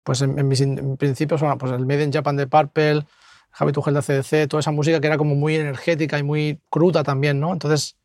pues 0.02 0.22
en, 0.22 0.38
en 0.38 0.48
mis 0.48 0.60
in- 0.60 0.96
principios, 0.96 1.42
pues 1.58 1.72
el 1.72 1.84
Made 1.86 2.04
in 2.04 2.12
Japan 2.12 2.36
de 2.36 2.46
Purple, 2.46 3.04
Javi 3.50 3.72
Tugel 3.72 3.94
de 3.94 4.02
CDC, 4.02 4.48
toda 4.48 4.60
esa 4.60 4.70
música 4.70 4.98
que 5.00 5.06
era 5.08 5.18
como 5.18 5.34
muy 5.34 5.56
energética 5.56 6.18
y 6.18 6.22
muy 6.22 6.58
cruda 6.70 7.02
también, 7.02 7.38
¿no? 7.38 7.52
Entonces, 7.52 7.96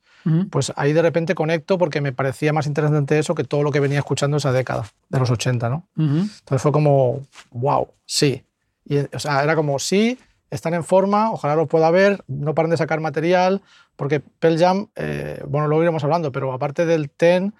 Pues 0.49 0.73
ahí 0.75 0.91
de 0.91 1.03
repente 1.03 1.35
conecto 1.35 1.77
porque 1.77 2.01
me 2.01 2.11
parecía 2.11 2.51
más 2.51 2.65
interesante 2.65 3.19
eso 3.19 3.35
que 3.35 3.43
todo 3.43 3.61
lo 3.61 3.71
que 3.71 3.79
venía 3.79 3.99
escuchando 3.99 4.37
esa 4.37 4.51
década 4.51 4.85
de 5.09 5.19
los 5.19 5.29
80, 5.29 5.69
¿no? 5.69 5.87
Ujú. 5.97 6.17
Entonces 6.17 6.61
fue 6.61 6.71
como, 6.71 7.21
wow, 7.51 7.89
sí. 8.05 8.43
Y, 8.85 8.97
o 8.97 9.19
sea, 9.19 9.43
era 9.43 9.55
como, 9.55 9.77
sí, 9.77 10.17
están 10.49 10.73
en 10.73 10.83
forma, 10.83 11.31
ojalá 11.31 11.55
los 11.55 11.67
pueda 11.67 11.91
ver, 11.91 12.23
no 12.27 12.55
paren 12.55 12.71
de 12.71 12.77
sacar 12.77 13.01
material, 13.01 13.61
porque 13.95 14.19
Pearl 14.19 14.57
Jam, 14.57 14.87
eh, 14.95 15.43
bueno, 15.47 15.67
luego 15.67 15.83
iremos 15.83 16.03
hablando, 16.03 16.31
pero 16.31 16.51
aparte 16.53 16.85
del 16.85 17.09
Ten, 17.09 17.53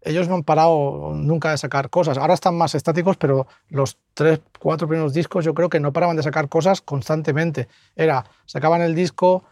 ellos 0.00 0.28
no 0.28 0.36
han 0.36 0.44
parado 0.44 1.12
nunca 1.14 1.50
de 1.50 1.58
sacar 1.58 1.90
cosas. 1.90 2.16
Ahora 2.16 2.34
están 2.34 2.56
más 2.56 2.74
estáticos, 2.74 3.16
pero 3.16 3.46
los 3.68 3.98
tres, 4.14 4.40
cuatro 4.58 4.86
primeros 4.86 5.12
discos 5.12 5.44
yo 5.44 5.52
creo 5.52 5.68
que 5.68 5.80
no 5.80 5.92
paraban 5.92 6.16
de 6.16 6.22
sacar 6.22 6.48
cosas 6.48 6.80
constantemente. 6.80 7.68
Era, 7.96 8.24
sacaban 8.44 8.82
el 8.82 8.94
disco, 8.94 9.44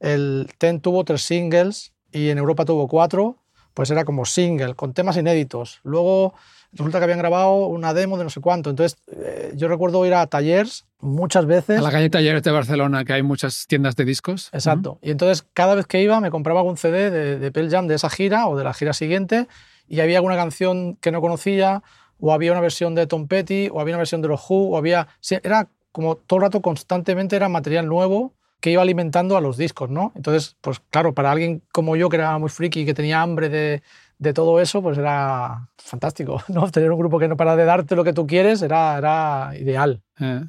el 0.00 0.50
Ten 0.58 0.80
tuvo 0.80 1.04
tres 1.04 1.22
singles 1.22 1.92
y 2.12 2.30
en 2.30 2.38
Europa 2.38 2.64
tuvo 2.64 2.88
cuatro, 2.88 3.36
pues 3.74 3.90
era 3.90 4.04
como 4.04 4.24
single, 4.24 4.74
con 4.74 4.92
temas 4.92 5.16
inéditos. 5.16 5.80
Luego 5.84 6.34
resulta 6.72 6.98
que 6.98 7.04
habían 7.04 7.18
grabado 7.18 7.66
una 7.66 7.94
demo 7.94 8.18
de 8.18 8.24
no 8.24 8.30
sé 8.30 8.40
cuánto. 8.40 8.70
Entonces 8.70 8.98
eh, 9.06 9.52
yo 9.54 9.68
recuerdo 9.68 10.04
ir 10.04 10.14
a 10.14 10.26
talleres 10.26 10.86
muchas 11.00 11.46
veces. 11.46 11.78
A 11.78 11.82
la 11.82 11.90
calle 11.90 12.10
Talleres 12.10 12.42
de 12.42 12.50
Barcelona, 12.50 13.04
que 13.04 13.12
hay 13.12 13.22
muchas 13.22 13.66
tiendas 13.66 13.96
de 13.96 14.04
discos. 14.04 14.50
Exacto. 14.52 14.98
Y 15.02 15.10
entonces 15.10 15.46
cada 15.54 15.74
vez 15.74 15.86
que 15.86 16.02
iba 16.02 16.20
me 16.20 16.30
compraba 16.30 16.60
algún 16.60 16.76
CD 16.76 17.10
de, 17.10 17.38
de 17.38 17.52
Pearl 17.52 17.70
Jam 17.70 17.86
de 17.86 17.94
esa 17.94 18.10
gira 18.10 18.48
o 18.48 18.56
de 18.56 18.64
la 18.64 18.74
gira 18.74 18.92
siguiente 18.92 19.48
y 19.86 20.00
había 20.00 20.18
alguna 20.18 20.36
canción 20.36 20.96
que 20.96 21.12
no 21.12 21.20
conocía 21.20 21.82
o 22.20 22.32
había 22.32 22.52
una 22.52 22.60
versión 22.60 22.94
de 22.94 23.06
Tom 23.06 23.28
Petty 23.28 23.68
o 23.72 23.80
había 23.80 23.94
una 23.94 23.98
versión 23.98 24.22
de 24.22 24.28
los 24.28 24.40
Who 24.48 24.70
o 24.70 24.76
había... 24.76 25.08
Era 25.30 25.68
como 25.92 26.16
todo 26.16 26.38
el 26.38 26.42
rato 26.42 26.60
constantemente 26.60 27.36
era 27.36 27.48
material 27.48 27.86
nuevo 27.86 28.34
que 28.60 28.70
iba 28.70 28.82
alimentando 28.82 29.36
a 29.36 29.40
los 29.40 29.56
discos, 29.56 29.90
¿no? 29.90 30.12
Entonces, 30.16 30.56
pues 30.60 30.80
claro, 30.90 31.14
para 31.14 31.30
alguien 31.30 31.62
como 31.72 31.96
yo, 31.96 32.08
que 32.08 32.16
era 32.16 32.36
muy 32.38 32.48
friki 32.48 32.80
y 32.80 32.86
que 32.86 32.94
tenía 32.94 33.22
hambre 33.22 33.48
de, 33.48 33.82
de 34.18 34.32
todo 34.32 34.60
eso, 34.60 34.82
pues 34.82 34.98
era 34.98 35.68
fantástico, 35.76 36.42
¿no? 36.48 36.70
Tener 36.70 36.90
un 36.90 36.98
grupo 36.98 37.18
que 37.18 37.28
no 37.28 37.36
para 37.36 37.56
de 37.56 37.64
darte 37.64 37.96
lo 37.96 38.04
que 38.04 38.12
tú 38.12 38.26
quieres 38.26 38.62
era, 38.62 38.98
era 38.98 39.52
ideal. 39.58 40.02
Eh. 40.20 40.42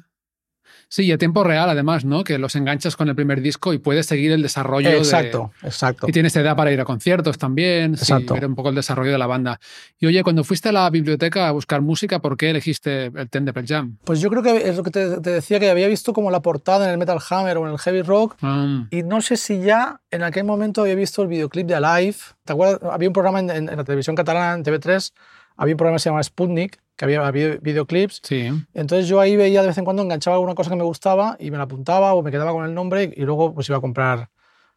Sí, 0.88 1.04
y 1.04 1.12
a 1.12 1.18
tiempo 1.18 1.44
real, 1.44 1.70
además, 1.70 2.04
¿no? 2.04 2.24
Que 2.24 2.38
los 2.38 2.56
enganchas 2.56 2.96
con 2.96 3.08
el 3.08 3.14
primer 3.14 3.40
disco 3.40 3.72
y 3.72 3.78
puedes 3.78 4.06
seguir 4.06 4.32
el 4.32 4.42
desarrollo. 4.42 4.90
Exacto, 4.90 5.52
exacto. 5.62 6.06
Y 6.08 6.12
tienes 6.12 6.34
edad 6.36 6.56
para 6.56 6.72
ir 6.72 6.80
a 6.80 6.84
conciertos 6.84 7.38
también, 7.38 7.94
exacto. 7.94 8.34
ver 8.34 8.46
un 8.46 8.54
poco 8.54 8.70
el 8.70 8.74
desarrollo 8.74 9.12
de 9.12 9.18
la 9.18 9.26
banda. 9.26 9.60
Y 9.98 10.06
oye, 10.06 10.22
cuando 10.22 10.44
fuiste 10.44 10.70
a 10.70 10.72
la 10.72 10.90
biblioteca 10.90 11.48
a 11.48 11.52
buscar 11.52 11.80
música, 11.80 12.18
¿por 12.18 12.36
qué 12.36 12.50
elegiste 12.50 13.06
el 13.06 13.30
Ten 13.30 13.44
de 13.44 13.52
Pearl 13.52 13.66
Jam? 13.66 13.96
Pues 14.04 14.20
yo 14.20 14.30
creo 14.30 14.42
que 14.42 14.68
es 14.68 14.76
lo 14.76 14.82
que 14.82 14.90
te, 14.90 15.20
decía, 15.20 15.60
que 15.60 15.70
había 15.70 15.88
visto 15.88 16.12
como 16.12 16.30
la 16.30 16.42
portada 16.42 16.86
en 16.86 16.92
el 16.92 16.98
Metal 16.98 17.18
Hammer 17.30 17.58
o 17.58 17.66
en 17.66 17.72
el 17.72 17.78
Heavy 17.78 18.02
Rock. 18.02 18.36
Ah. 18.42 18.86
Y 18.90 19.02
no 19.02 19.20
sé 19.20 19.36
si 19.36 19.60
ya 19.60 20.00
en 20.10 20.22
aquel 20.22 20.44
momento 20.44 20.82
había 20.82 20.94
visto 20.94 21.22
el 21.22 21.28
videoclip 21.28 21.66
de 21.66 21.74
Alive. 21.74 22.16
¿Te 22.44 22.52
acuerdas? 22.52 22.80
Había 22.90 23.08
un 23.08 23.12
programa 23.12 23.40
en, 23.40 23.50
en 23.50 23.76
la 23.76 23.84
televisión 23.84 24.16
catalana, 24.16 24.54
en 24.54 24.64
TV3, 24.64 25.12
había 25.60 25.74
un 25.74 25.76
programa 25.76 25.96
que 25.96 26.00
se 26.00 26.08
llama 26.08 26.22
Sputnik, 26.22 26.78
que 27.00 27.16
había, 27.16 27.30
videoclips. 27.30 28.20
Sí. 28.22 28.50
Entonces 28.74 29.08
yo 29.08 29.20
ahí 29.20 29.34
veía 29.34 29.62
de 29.62 29.68
vez 29.68 29.78
en 29.78 29.84
cuando, 29.84 30.02
enganchaba 30.02 30.36
alguna 30.36 30.54
cosa 30.54 30.68
que 30.68 30.76
me 30.76 30.84
gustaba 30.84 31.36
y 31.40 31.50
me 31.50 31.56
la 31.56 31.62
apuntaba 31.62 32.12
o 32.12 32.22
me 32.22 32.30
quedaba 32.30 32.52
con 32.52 32.66
el 32.66 32.74
nombre 32.74 33.10
y 33.16 33.22
luego 33.22 33.54
pues 33.54 33.70
iba 33.70 33.78
a 33.78 33.80
comprar, 33.80 34.28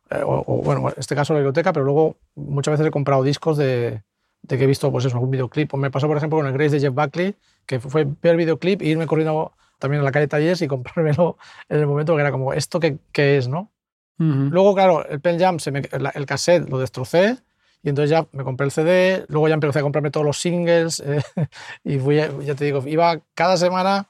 eh, 0.09 0.21
o, 0.23 0.61
bueno, 0.63 0.87
en 0.87 0.95
este 0.97 1.15
caso 1.15 1.33
la 1.33 1.39
biblioteca, 1.39 1.73
pero 1.73 1.83
luego 1.83 2.15
muchas 2.35 2.71
veces 2.71 2.87
he 2.87 2.91
comprado 2.91 3.23
discos 3.23 3.57
de, 3.57 4.03
de 4.41 4.57
que 4.57 4.63
he 4.63 4.67
visto 4.67 4.89
pues 4.89 5.03
eso, 5.03 5.17
algún 5.17 5.31
videoclip. 5.31 5.73
me 5.73 5.91
pasó, 5.91 6.07
por 6.07 6.15
ejemplo, 6.15 6.39
con 6.39 6.47
el 6.47 6.53
Grace 6.53 6.75
de 6.75 6.79
Jeff 6.79 6.93
Buckley, 6.93 7.35
que 7.65 7.81
fue 7.81 8.05
ver 8.05 8.31
el 8.31 8.37
videoclip 8.37 8.81
e 8.81 8.85
irme 8.85 9.05
corriendo 9.05 9.51
también 9.77 9.99
a 9.99 10.05
la 10.05 10.13
calle 10.13 10.29
Talleres 10.29 10.61
y 10.61 10.67
comprármelo 10.69 11.37
en 11.67 11.79
el 11.81 11.87
momento 11.87 12.15
que 12.15 12.21
era 12.21 12.31
como, 12.31 12.53
¿esto 12.53 12.79
qué, 12.79 12.99
qué 13.11 13.37
es, 13.37 13.49
no? 13.49 13.69
Luego, 14.17 14.73
claro, 14.73 15.05
el 15.09 15.19
Pen 15.19 15.37
Jam, 15.37 15.59
se 15.59 15.71
me, 15.71 15.81
el 16.13 16.25
cassette 16.25 16.69
lo 16.69 16.79
destrocé 16.79 17.39
y 17.83 17.89
entonces 17.89 18.09
ya 18.09 18.25
me 18.31 18.43
compré 18.43 18.65
el 18.65 18.71
CD, 18.71 19.25
luego 19.27 19.49
ya 19.49 19.55
empecé 19.55 19.79
a 19.79 19.81
comprarme 19.81 20.09
todos 20.09 20.25
los 20.25 20.39
singles 20.39 21.01
eh, 21.05 21.21
y 21.83 21.99
fui, 21.99 22.15
ya 22.15 22.55
te 22.55 22.65
digo, 22.65 22.81
iba 22.87 23.19
cada 23.35 23.57
semana 23.57 24.07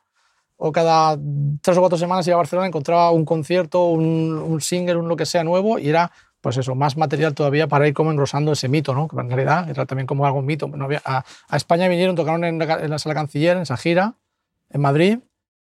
o 0.55 0.71
cada 0.71 1.17
tres 1.61 1.77
o 1.77 1.81
cuatro 1.81 1.97
semanas 1.97 2.27
iba 2.27 2.35
a 2.35 2.37
Barcelona, 2.37 2.67
encontraba 2.67 3.11
un 3.11 3.25
concierto, 3.25 3.85
un, 3.87 4.37
un 4.37 4.61
single, 4.61 4.97
un 4.97 5.07
lo 5.07 5.15
que 5.15 5.25
sea 5.25 5.43
nuevo 5.43 5.79
y 5.79 5.89
era 5.89 6.11
pues 6.39 6.57
eso, 6.57 6.75
más 6.75 6.97
material 6.97 7.33
todavía 7.33 7.67
para 7.67 7.87
ir 7.87 7.93
como 7.93 8.11
engrosando 8.11 8.51
ese 8.51 8.67
mito, 8.67 8.93
¿no? 8.93 9.07
que 9.07 9.17
en 9.17 9.29
realidad 9.29 9.69
era 9.69 9.85
también 9.85 10.05
como 10.05 10.25
algo 10.25 10.41
mito. 10.41 10.67
No 10.67 10.85
había, 10.85 11.01
a, 11.05 11.23
España 11.53 11.87
vinieron, 11.87 12.17
tocaron 12.17 12.43
en 12.43 12.59
la, 12.59 12.83
en 12.83 12.89
la, 12.89 12.99
Sala 12.99 13.15
Canciller, 13.15 13.55
en 13.55 13.63
esa 13.63 13.77
gira, 13.77 14.15
en 14.69 14.81
Madrid, 14.81 15.19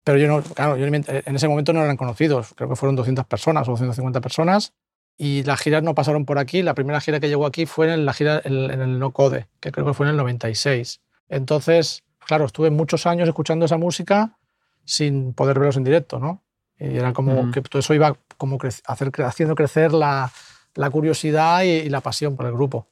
pero 0.05 0.17
yo 0.17 0.29
no, 0.29 0.41
claro, 0.41 0.77
yo 0.77 0.85
en 0.85 1.35
ese 1.35 1.47
momento 1.49 1.73
no 1.73 1.83
eran 1.83 1.97
conocidos, 1.97 2.53
creo 2.55 2.69
que 2.69 2.77
fueron 2.77 2.95
200 2.95 3.25
personas 3.25 3.67
o 3.67 3.71
250 3.71 4.21
personas, 4.21 4.73
y 5.21 5.43
las 5.43 5.59
giras 5.59 5.83
no 5.83 5.93
pasaron 5.93 6.25
por 6.25 6.39
aquí. 6.39 6.63
La 6.63 6.73
primera 6.73 7.01
gira 7.01 7.19
que 7.19 7.27
llegó 7.27 7.45
aquí 7.45 7.65
fue 7.65 7.93
en 7.93 8.05
la 8.05 8.13
gira 8.13 8.41
en, 8.45 8.71
el 8.71 8.99
No 8.99 9.11
Code, 9.11 9.47
que 9.59 9.71
creo 9.73 9.85
que 9.85 9.93
fue 9.93 10.05
en 10.05 10.11
el 10.11 10.17
96. 10.17 11.01
Entonces, 11.27 12.03
claro, 12.25 12.45
estuve 12.45 12.69
muchos 12.71 13.05
años 13.05 13.27
escuchando 13.27 13.65
esa 13.65 13.77
música 13.77 14.38
sin 14.85 15.33
poder 15.33 15.59
verlos 15.59 15.75
en 15.75 15.83
directo, 15.83 16.19
¿no? 16.19 16.41
Y 16.79 16.95
era 16.95 17.11
como 17.11 17.51
que 17.51 17.61
todo 17.61 17.81
eso 17.81 17.93
iba 17.93 18.17
como 18.38 18.57
hacer, 18.85 19.11
haciendo 19.25 19.55
crecer 19.55 19.91
la, 19.91 20.31
la 20.75 20.89
curiosidad 20.89 21.63
y, 21.63 21.89
la 21.89 21.99
pasión 21.99 22.38
por 22.38 22.45
el 22.45 22.53
grupo. 22.53 22.88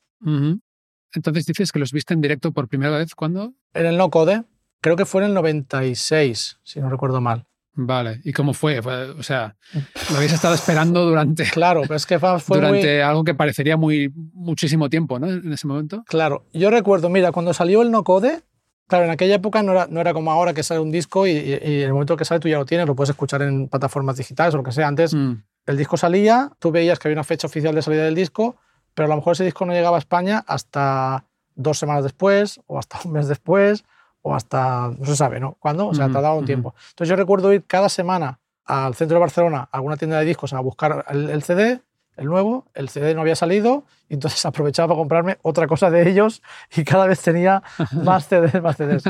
Entonces 1.13 1.45
dices 1.45 1.71
que 1.71 1.79
los 1.79 1.93
viste 1.93 2.13
en 2.13 2.19
directo 2.19 2.51
por 2.51 2.67
primera 2.67 2.97
vez, 2.97 3.15
¿cuándo? 3.15 3.53
En 3.73 3.85
el 3.85 3.95
No 3.95 4.09
Code, 4.09 4.43
creo 4.81 4.97
que 4.97 5.05
fue 5.05 5.21
en 5.21 5.29
el 5.29 5.33
96, 5.33 6.59
si 6.61 6.81
no 6.81 6.89
recuerdo 6.89 7.21
mal. 7.21 7.47
Vale, 7.79 8.21
¿y 8.23 8.33
cómo 8.33 8.53
fue? 8.53 8.79
O 8.79 9.21
sea, 9.21 9.55
lo 10.09 10.17
habéis 10.17 10.33
estado 10.33 10.55
esperando 10.55 11.05
durante. 11.05 11.45
Claro, 11.57 11.81
pero 11.83 11.95
es 11.95 12.05
que 12.05 12.19
fue 12.19 12.57
durante 12.57 13.03
algo 13.03 13.23
que 13.23 13.35
parecería 13.35 13.77
muy 13.77 14.11
muchísimo 14.33 14.89
tiempo, 14.89 15.19
¿no? 15.19 15.27
En 15.27 15.53
ese 15.53 15.67
momento. 15.67 16.03
Claro, 16.07 16.45
yo 16.53 16.71
recuerdo, 16.71 17.09
mira, 17.09 17.31
cuando 17.31 17.53
salió 17.53 17.83
el 17.83 17.91
no 17.91 18.03
code, 18.03 18.41
claro, 18.87 19.05
en 19.05 19.11
aquella 19.11 19.35
época 19.35 19.61
no 19.61 19.73
era, 19.73 19.87
no 19.87 20.01
era 20.01 20.13
como 20.13 20.31
ahora 20.31 20.53
que 20.53 20.63
sale 20.63 20.79
un 20.79 20.91
disco 20.91 21.27
y, 21.27 21.37
en 21.37 21.83
el 21.83 21.93
momento 21.93 22.17
que 22.17 22.25
sale 22.25 22.39
tú 22.39 22.47
ya 22.47 22.57
lo 22.57 22.65
tienes, 22.65 22.87
lo 22.87 22.95
puedes 22.95 23.11
escuchar 23.11 23.43
en 23.43 23.67
plataformas 23.69 24.17
digitales 24.17 24.55
o 24.55 24.57
lo 24.57 24.63
que 24.63 24.71
sea. 24.71 24.87
Antes 24.87 25.13
mm. 25.13 25.33
el 25.67 25.77
disco 25.77 25.97
salía, 25.97 26.51
tú 26.59 26.71
veías 26.71 26.97
que 26.97 27.07
había 27.07 27.15
una 27.15 27.23
fecha 27.23 27.45
oficial 27.45 27.75
de 27.75 27.83
salida 27.83 28.03
del 28.03 28.15
disco, 28.15 28.55
pero 28.95 29.05
a 29.05 29.09
lo 29.09 29.17
mejor 29.17 29.33
ese 29.33 29.45
disco 29.45 29.65
no 29.65 29.73
llegaba 29.73 29.97
a 29.97 29.99
España 29.99 30.43
hasta 30.47 31.25
dos 31.53 31.77
semanas 31.77 32.03
después 32.03 32.59
o 32.65 32.79
hasta 32.79 32.99
un 33.05 33.13
mes 33.13 33.27
después 33.27 33.83
o 34.27 34.35
hasta, 34.35 34.91
no 34.97 35.05
se 35.05 35.15
sabe, 35.15 35.39
¿no? 35.39 35.55
¿Cuándo? 35.59 35.87
O 35.87 35.93
sea, 35.93 36.05
ha 36.05 36.11
tardado 36.11 36.35
un 36.35 36.45
tiempo. 36.45 36.75
Entonces 36.89 37.09
yo 37.09 37.15
recuerdo 37.15 37.53
ir 37.53 37.63
cada 37.65 37.89
semana 37.89 38.39
al 38.65 38.93
centro 38.95 39.15
de 39.15 39.21
Barcelona, 39.21 39.69
a 39.71 39.77
alguna 39.77 39.95
tienda 39.95 40.19
de 40.19 40.25
discos, 40.25 40.51
a 40.53 40.59
buscar 40.59 41.05
el, 41.09 41.41
CD, 41.43 41.79
el 42.17 42.25
nuevo, 42.25 42.65
el 42.73 42.89
CD 42.89 43.15
no 43.15 43.21
había 43.21 43.35
salido, 43.35 43.85
y 44.09 44.15
entonces 44.15 44.45
aprovechaba 44.45 44.89
para 44.89 44.97
comprarme 44.97 45.37
otra 45.41 45.67
cosa 45.67 45.89
de 45.89 46.09
ellos 46.09 46.41
y 46.75 46.83
cada 46.83 47.07
vez 47.07 47.21
tenía 47.21 47.63
más 47.91 48.27
CDs, 48.27 48.61
más 48.61 48.75
CDs. 48.75 49.03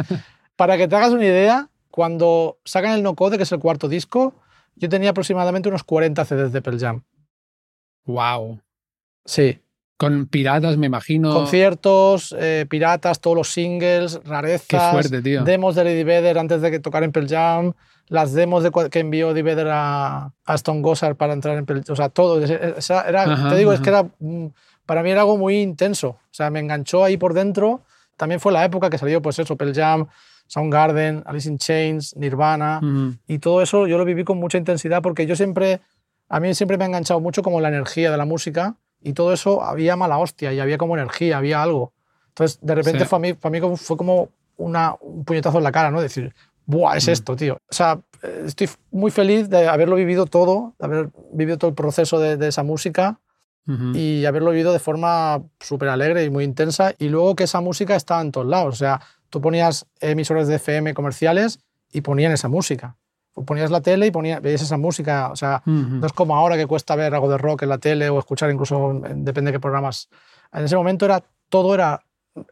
Para 0.55 0.77
que 0.77 0.87
te 0.87 0.95
hagas 0.95 1.11
una 1.11 1.25
idea, 1.25 1.69
cuando 1.89 2.59
sacan 2.63 2.91
el 2.91 3.03
No 3.03 3.15
Code, 3.15 3.37
que 3.37 3.43
es 3.43 3.51
el 3.51 3.59
cuarto 3.59 3.87
disco, 3.87 4.35
yo 4.75 4.89
tenía 4.89 5.09
aproximadamente 5.09 5.69
unos 5.69 5.83
40 5.83 6.23
CDs 6.25 6.51
de 6.51 6.61
Pearl 6.61 6.79
Jam. 6.79 7.03
¡Wow! 8.05 8.61
Sí. 9.25 9.59
Con 9.97 10.27
piratas, 10.27 10.77
me 10.77 10.85
imagino. 10.85 11.33
Conciertos, 11.33 12.35
eh, 12.37 12.67
piratas, 12.69 13.19
todos 13.19 13.35
los 13.35 13.51
singles, 13.51 14.19
rarezas. 14.25 14.67
Qué 14.67 14.77
fuerte, 14.91 15.21
tío. 15.23 15.43
Demos 15.43 15.73
de 15.73 15.83
Lady 15.83 16.03
Vedder 16.03 16.37
antes 16.37 16.61
de 16.61 16.69
que 16.69 16.79
tocar 16.79 17.03
en 17.03 17.11
Pearl 17.11 17.27
Jam, 17.27 17.73
las 18.07 18.33
demos 18.33 18.61
de, 18.61 18.71
que 18.91 18.99
envió 18.99 19.31
Eddie 19.31 19.41
Vedder 19.41 19.69
a, 19.71 20.31
Stone 20.49 20.81
Gossard 20.81 21.15
para 21.15 21.33
entrar 21.33 21.57
en 21.57 21.65
Pearl 21.65 21.83
Jam. 21.83 21.93
O 21.93 21.95
sea, 21.95 22.09
todo. 22.09 22.39
Era, 22.39 23.49
te 23.49 23.55
digo, 23.55 23.73
es 23.73 23.79
que 23.79 23.89
era, 23.89 24.03
mm, 24.19 24.47
para 24.85 25.01
mí 25.01 25.09
era 25.09 25.21
algo 25.21 25.35
muy 25.35 25.57
intenso. 25.61 26.09
O 26.09 26.19
sea, 26.29 26.51
me 26.51 26.59
enganchó 26.59 27.03
ahí 27.03 27.17
por 27.17 27.33
dentro. 27.33 27.81
También 28.17 28.39
fue 28.39 28.51
la 28.51 28.63
época 28.63 28.91
que 28.91 28.99
salió, 28.99 29.19
pues 29.23 29.39
eso, 29.39 29.55
Pearl 29.55 29.73
Jam, 29.73 30.07
Soundgarden, 30.45 31.23
Alice 31.25 31.49
in 31.49 31.57
Chains, 31.57 32.15
Nirvana. 32.15 32.81
Y 33.27 33.39
todo 33.39 33.63
eso 33.63 33.87
yo 33.87 33.97
lo 33.97 34.05
viví 34.05 34.23
con 34.23 34.37
mucha 34.37 34.59
intensidad 34.59 35.01
porque 35.01 35.25
yo 35.25 35.35
siempre, 35.35 35.81
a 36.29 36.39
mí 36.39 36.53
siempre 36.53 36.77
me 36.77 36.83
ha 36.83 36.87
enganchado 36.87 37.19
mucho 37.19 37.41
como 37.41 37.59
la 37.61 37.69
energía 37.69 38.11
de 38.11 38.17
la 38.17 38.25
música 38.25 38.75
y 39.01 39.13
todo 39.13 39.33
eso 39.33 39.63
había 39.63 39.95
mala 39.95 40.17
hostia 40.17 40.53
y 40.53 40.59
había 40.59 40.77
como 40.77 40.95
energía, 40.95 41.37
había 41.37 41.61
algo. 41.61 41.93
Entonces, 42.29 42.59
de 42.61 42.75
repente 42.75 43.05
mí, 43.19 43.33
para 43.33 43.51
mí 43.51 43.77
fue 43.77 43.97
como 43.97 44.29
una, 44.57 44.95
un 44.99 45.23
puñetazo 45.23 45.57
en 45.57 45.63
la 45.63 45.71
cara, 45.71 45.91
¿no? 45.91 46.01
Decir, 46.01 46.33
¡buah, 46.65 46.97
es 46.97 47.07
mm. 47.07 47.11
esto, 47.11 47.35
tío! 47.35 47.55
O 47.69 47.73
sea, 47.73 47.99
estoy 48.45 48.69
muy 48.91 49.11
feliz 49.11 49.49
de 49.49 49.67
haberlo 49.67 49.95
vivido 49.95 50.25
todo, 50.25 50.73
de 50.79 50.85
haber 50.85 51.09
vivido 51.31 51.57
todo 51.57 51.69
el 51.69 51.75
proceso 51.75 52.19
de, 52.19 52.47
esa 52.47 52.63
música 52.63 53.19
y 53.93 54.23
haberlo 54.23 54.51
vivido 54.51 54.71
de 54.71 54.79
forma 54.79 55.41
súper 55.59 55.89
alegre 55.89 56.23
y 56.23 56.29
muy 56.29 56.45
intensa. 56.45 56.93
Y 56.97 57.09
luego 57.09 57.35
que 57.35 57.43
esa 57.43 57.59
música 57.59 57.97
estaba 57.97 58.21
en 58.21 58.31
todos 58.31 58.47
lados. 58.47 58.75
O 58.75 58.77
sea, 58.77 59.01
tú 59.29 59.41
ponías 59.41 59.85
emisores 59.99 60.47
de 60.47 60.55
FM 60.55 60.93
comerciales 60.93 61.59
y 61.91 61.99
ponían 61.99 62.31
esa 62.31 62.47
música 62.47 62.95
ponías 63.45 63.71
la 63.71 63.81
tele 63.81 64.07
y 64.07 64.11
ponías, 64.11 64.41
veías 64.41 64.61
esa 64.61 64.77
música. 64.77 65.29
O 65.31 65.35
sea, 65.35 65.61
no 65.65 66.05
es 66.05 66.13
como 66.13 66.35
ahora 66.35 66.57
que 66.57 66.65
cuesta 66.65 66.95
ver 66.95 67.13
algo 67.13 67.29
de 67.29 67.37
rock 67.37 67.63
en 67.63 67.69
la 67.69 67.77
tele 67.77 68.09
o 68.09 68.19
escuchar 68.19 68.51
incluso, 68.51 69.01
depende 69.15 69.51
de 69.51 69.57
qué 69.57 69.59
programas. 69.59 70.09
En 70.51 70.63
ese 70.63 70.75
momento 70.75 71.05
era, 71.05 71.23
todo 71.49 71.73
era 71.73 72.01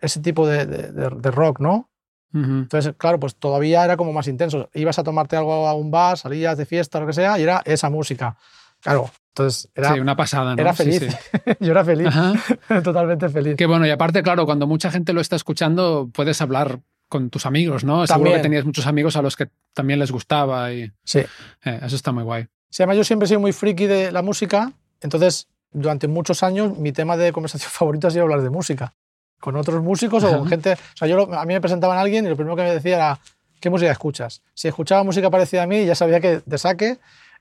ese 0.01 0.19
tipo 0.19 0.47
de, 0.47 0.65
de, 0.65 1.31
rock, 1.31 1.59
¿no? 1.59 1.89
Entonces, 2.33 2.93
claro, 2.97 3.17
pues 3.17 3.37
todavía 3.37 3.85
era 3.85 3.95
como 3.95 4.11
más 4.11 4.27
intenso. 4.27 4.69
Ibas 4.73 4.99
a 4.99 5.03
tomarte 5.03 5.37
algo 5.37 5.67
a 5.67 5.73
un 5.73 5.89
bar, 5.89 6.17
salías 6.17 6.57
de 6.57 6.65
fiesta, 6.65 6.99
lo 6.99 7.07
que 7.07 7.13
sea, 7.13 7.39
y 7.39 7.43
era 7.43 7.61
esa 7.63 7.89
música. 7.89 8.35
Claro, 8.81 9.09
entonces 9.29 9.71
era, 9.73 9.93
sí, 9.93 9.99
una 9.99 10.15
pasada, 10.15 10.55
¿no? 10.55 10.61
Era 10.61 10.73
feliz. 10.73 11.07
Yo 11.61 11.71
era 11.71 11.85
feliz, 11.85 12.09
totalmente 12.83 13.29
feliz. 13.29 13.55
Que 13.55 13.65
bueno, 13.65 13.87
y 13.87 13.89
aparte, 13.89 14.21
claro, 14.21 14.45
cuando 14.45 14.67
mucha 14.67 14.91
gente 14.91 15.13
lo 15.13 15.21
está 15.21 15.37
escuchando, 15.37 16.09
puedes 16.13 16.41
hablar 16.41 16.81
con 17.15 17.29
tus 17.29 17.45
amigos, 17.45 17.85
¿no? 17.85 18.05
Seguro 18.05 18.33
que 18.33 18.39
tenías 18.39 18.65
muchos 18.65 18.85
amigos 18.87 19.15
a 19.15 19.21
los 19.21 19.37
que 19.37 19.47
también 19.73 19.99
les 19.99 20.11
gustaba 20.11 20.73
y 20.73 20.91
sí. 21.05 21.19
Eh, 21.63 21.79
eso 21.81 21.95
está 21.95 22.11
muy 22.11 22.23
guay. 22.23 22.47
Sí, 22.69 22.83
además 22.83 22.97
yo 22.97 23.03
siempre 23.05 23.25
he 23.25 23.29
sido 23.29 23.39
muy 23.39 23.53
friki 23.53 23.85
de 23.85 24.11
la 24.11 24.21
música, 24.21 24.73
entonces 24.99 25.47
durante 25.71 26.09
muchos 26.09 26.43
años 26.43 26.77
mi 26.77 26.91
tema 26.91 27.15
de 27.15 27.31
conversación 27.31 27.71
favorito 27.73 28.07
ha 28.07 28.11
sido 28.11 28.23
hablar 28.23 28.41
de 28.41 28.49
música. 28.49 28.93
Con 29.39 29.55
otros 29.55 29.81
músicos 29.81 30.23
o 30.23 30.39
con 30.39 30.47
gente... 30.47 30.73
O 30.73 30.97
sea, 30.97 31.07
yo, 31.07 31.33
a 31.33 31.45
mí 31.45 31.53
me 31.53 31.61
presentaban 31.61 31.97
a 31.97 32.01
alguien 32.01 32.25
y 32.25 32.29
lo 32.29 32.35
primero 32.35 32.55
que 32.55 32.63
me 32.63 32.71
decía 32.71 32.95
era, 32.95 33.19
¿qué 33.61 33.69
música 33.69 33.91
escuchas? 33.91 34.41
Si 34.53 34.67
escuchaba 34.67 35.03
música 35.03 35.29
parecida 35.29 35.63
a 35.63 35.67
mí, 35.67 35.85
ya 35.85 35.93
sabía 35.93 36.19
que 36.19 36.41
de 36.45 36.57
saque 36.57 36.97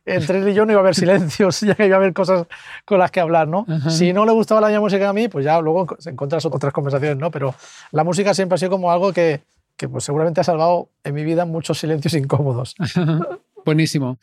entre 0.07 0.39
él 0.39 0.49
y 0.49 0.55
yo 0.55 0.67
no 0.67 0.73
iba 0.73 0.81
a 0.81 0.83
haber 0.83 0.95
silencios, 0.95 1.61
ya 1.61 1.75
que 1.75 1.87
iba 1.87 1.97
a 1.97 1.99
haber 1.99 2.13
cosas 2.13 2.47
con 2.85 2.99
las 2.99 3.11
que 3.11 3.21
hablar, 3.21 3.49
¿no? 3.49 3.67
Si 3.89 4.13
no 4.13 4.27
le 4.27 4.33
gustaba 4.33 4.61
la 4.61 4.69
misma 4.69 4.83
música 4.83 5.09
a 5.09 5.13
mí, 5.13 5.29
pues 5.29 5.45
ya 5.45 5.61
luego 5.61 5.97
encuentras 6.05 6.45
otras 6.45 6.73
conversaciones, 6.73 7.17
¿no? 7.17 7.31
Pero 7.31 7.55
la 7.91 8.05
música 8.05 8.35
siempre 8.35 8.55
ha 8.55 8.59
sido 8.59 8.71
como 8.71 8.93
algo 8.93 9.13
que, 9.13 9.41
que 9.77 9.89
pues 9.89 10.05
seguramente 10.05 10.41
ha 10.41 10.45
salvado 10.45 10.91
en 11.03 11.15
mi 11.15 11.25
vida 11.25 11.45
muchos 11.45 11.79
silencios 11.79 12.15
incómodos. 12.15 12.75
Buenísimo. 13.65 14.19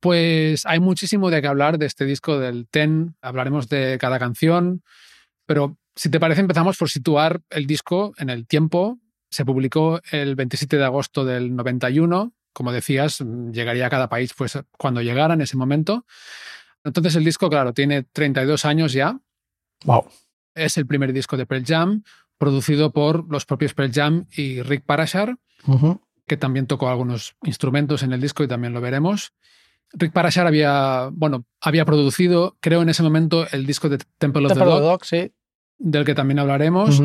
Pues 0.00 0.66
hay 0.66 0.80
muchísimo 0.80 1.30
de 1.30 1.40
qué 1.40 1.48
hablar 1.48 1.78
de 1.78 1.86
este 1.86 2.04
disco 2.04 2.38
del 2.38 2.68
Ten, 2.68 3.16
hablaremos 3.20 3.68
de 3.68 3.98
cada 3.98 4.18
canción, 4.18 4.82
pero 5.46 5.78
si 5.94 6.10
te 6.10 6.20
parece 6.20 6.42
empezamos 6.42 6.76
por 6.76 6.90
situar 6.90 7.40
el 7.50 7.66
disco 7.66 8.12
en 8.18 8.30
el 8.30 8.46
tiempo. 8.46 8.98
Se 9.30 9.44
publicó 9.44 10.00
el 10.12 10.36
27 10.36 10.76
de 10.76 10.84
agosto 10.84 11.24
del 11.24 11.56
91, 11.56 12.32
como 12.52 12.72
decías, 12.72 13.24
llegaría 13.52 13.86
a 13.86 13.90
cada 13.90 14.08
país 14.08 14.32
pues, 14.36 14.58
cuando 14.78 15.02
llegara 15.02 15.34
en 15.34 15.40
ese 15.40 15.56
momento. 15.56 16.04
Entonces 16.84 17.16
el 17.16 17.24
disco, 17.24 17.48
claro, 17.48 17.72
tiene 17.72 18.02
32 18.02 18.64
años 18.64 18.92
ya. 18.92 19.18
Wow. 19.84 20.06
Es 20.54 20.76
el 20.76 20.86
primer 20.86 21.12
disco 21.12 21.36
de 21.36 21.46
Pearl 21.46 21.64
Jam, 21.66 22.02
producido 22.38 22.92
por 22.92 23.30
los 23.30 23.46
propios 23.46 23.74
Pearl 23.74 23.92
Jam 23.92 24.26
y 24.36 24.62
Rick 24.62 24.84
Parashar, 24.84 25.36
que 26.26 26.36
también 26.36 26.66
tocó 26.66 26.88
algunos 26.88 27.36
instrumentos 27.44 28.02
en 28.02 28.12
el 28.12 28.20
disco 28.20 28.44
y 28.44 28.48
también 28.48 28.72
lo 28.72 28.80
veremos. 28.80 29.32
Rick 29.92 30.12
Parashar 30.12 30.46
había, 30.46 31.10
bueno, 31.12 31.44
había 31.60 31.84
producido, 31.84 32.56
creo 32.60 32.82
en 32.82 32.88
ese 32.88 33.02
momento, 33.02 33.46
el 33.52 33.66
disco 33.66 33.88
de 33.88 33.98
Temple 34.18 34.46
of 34.46 34.54
the 34.54 34.58
Dog, 34.58 35.04
sí. 35.04 35.32
del 35.78 36.04
que 36.04 36.14
también 36.14 36.38
hablaremos. 36.38 37.02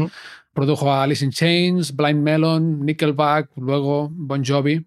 Produjo 0.54 0.92
a 0.92 1.04
Alice 1.04 1.24
in 1.24 1.32
Chains, 1.32 1.96
Blind 1.96 2.22
Melon, 2.22 2.86
Nickelback, 2.86 3.52
luego 3.56 4.10
Bon 4.12 4.44
Jovi. 4.44 4.86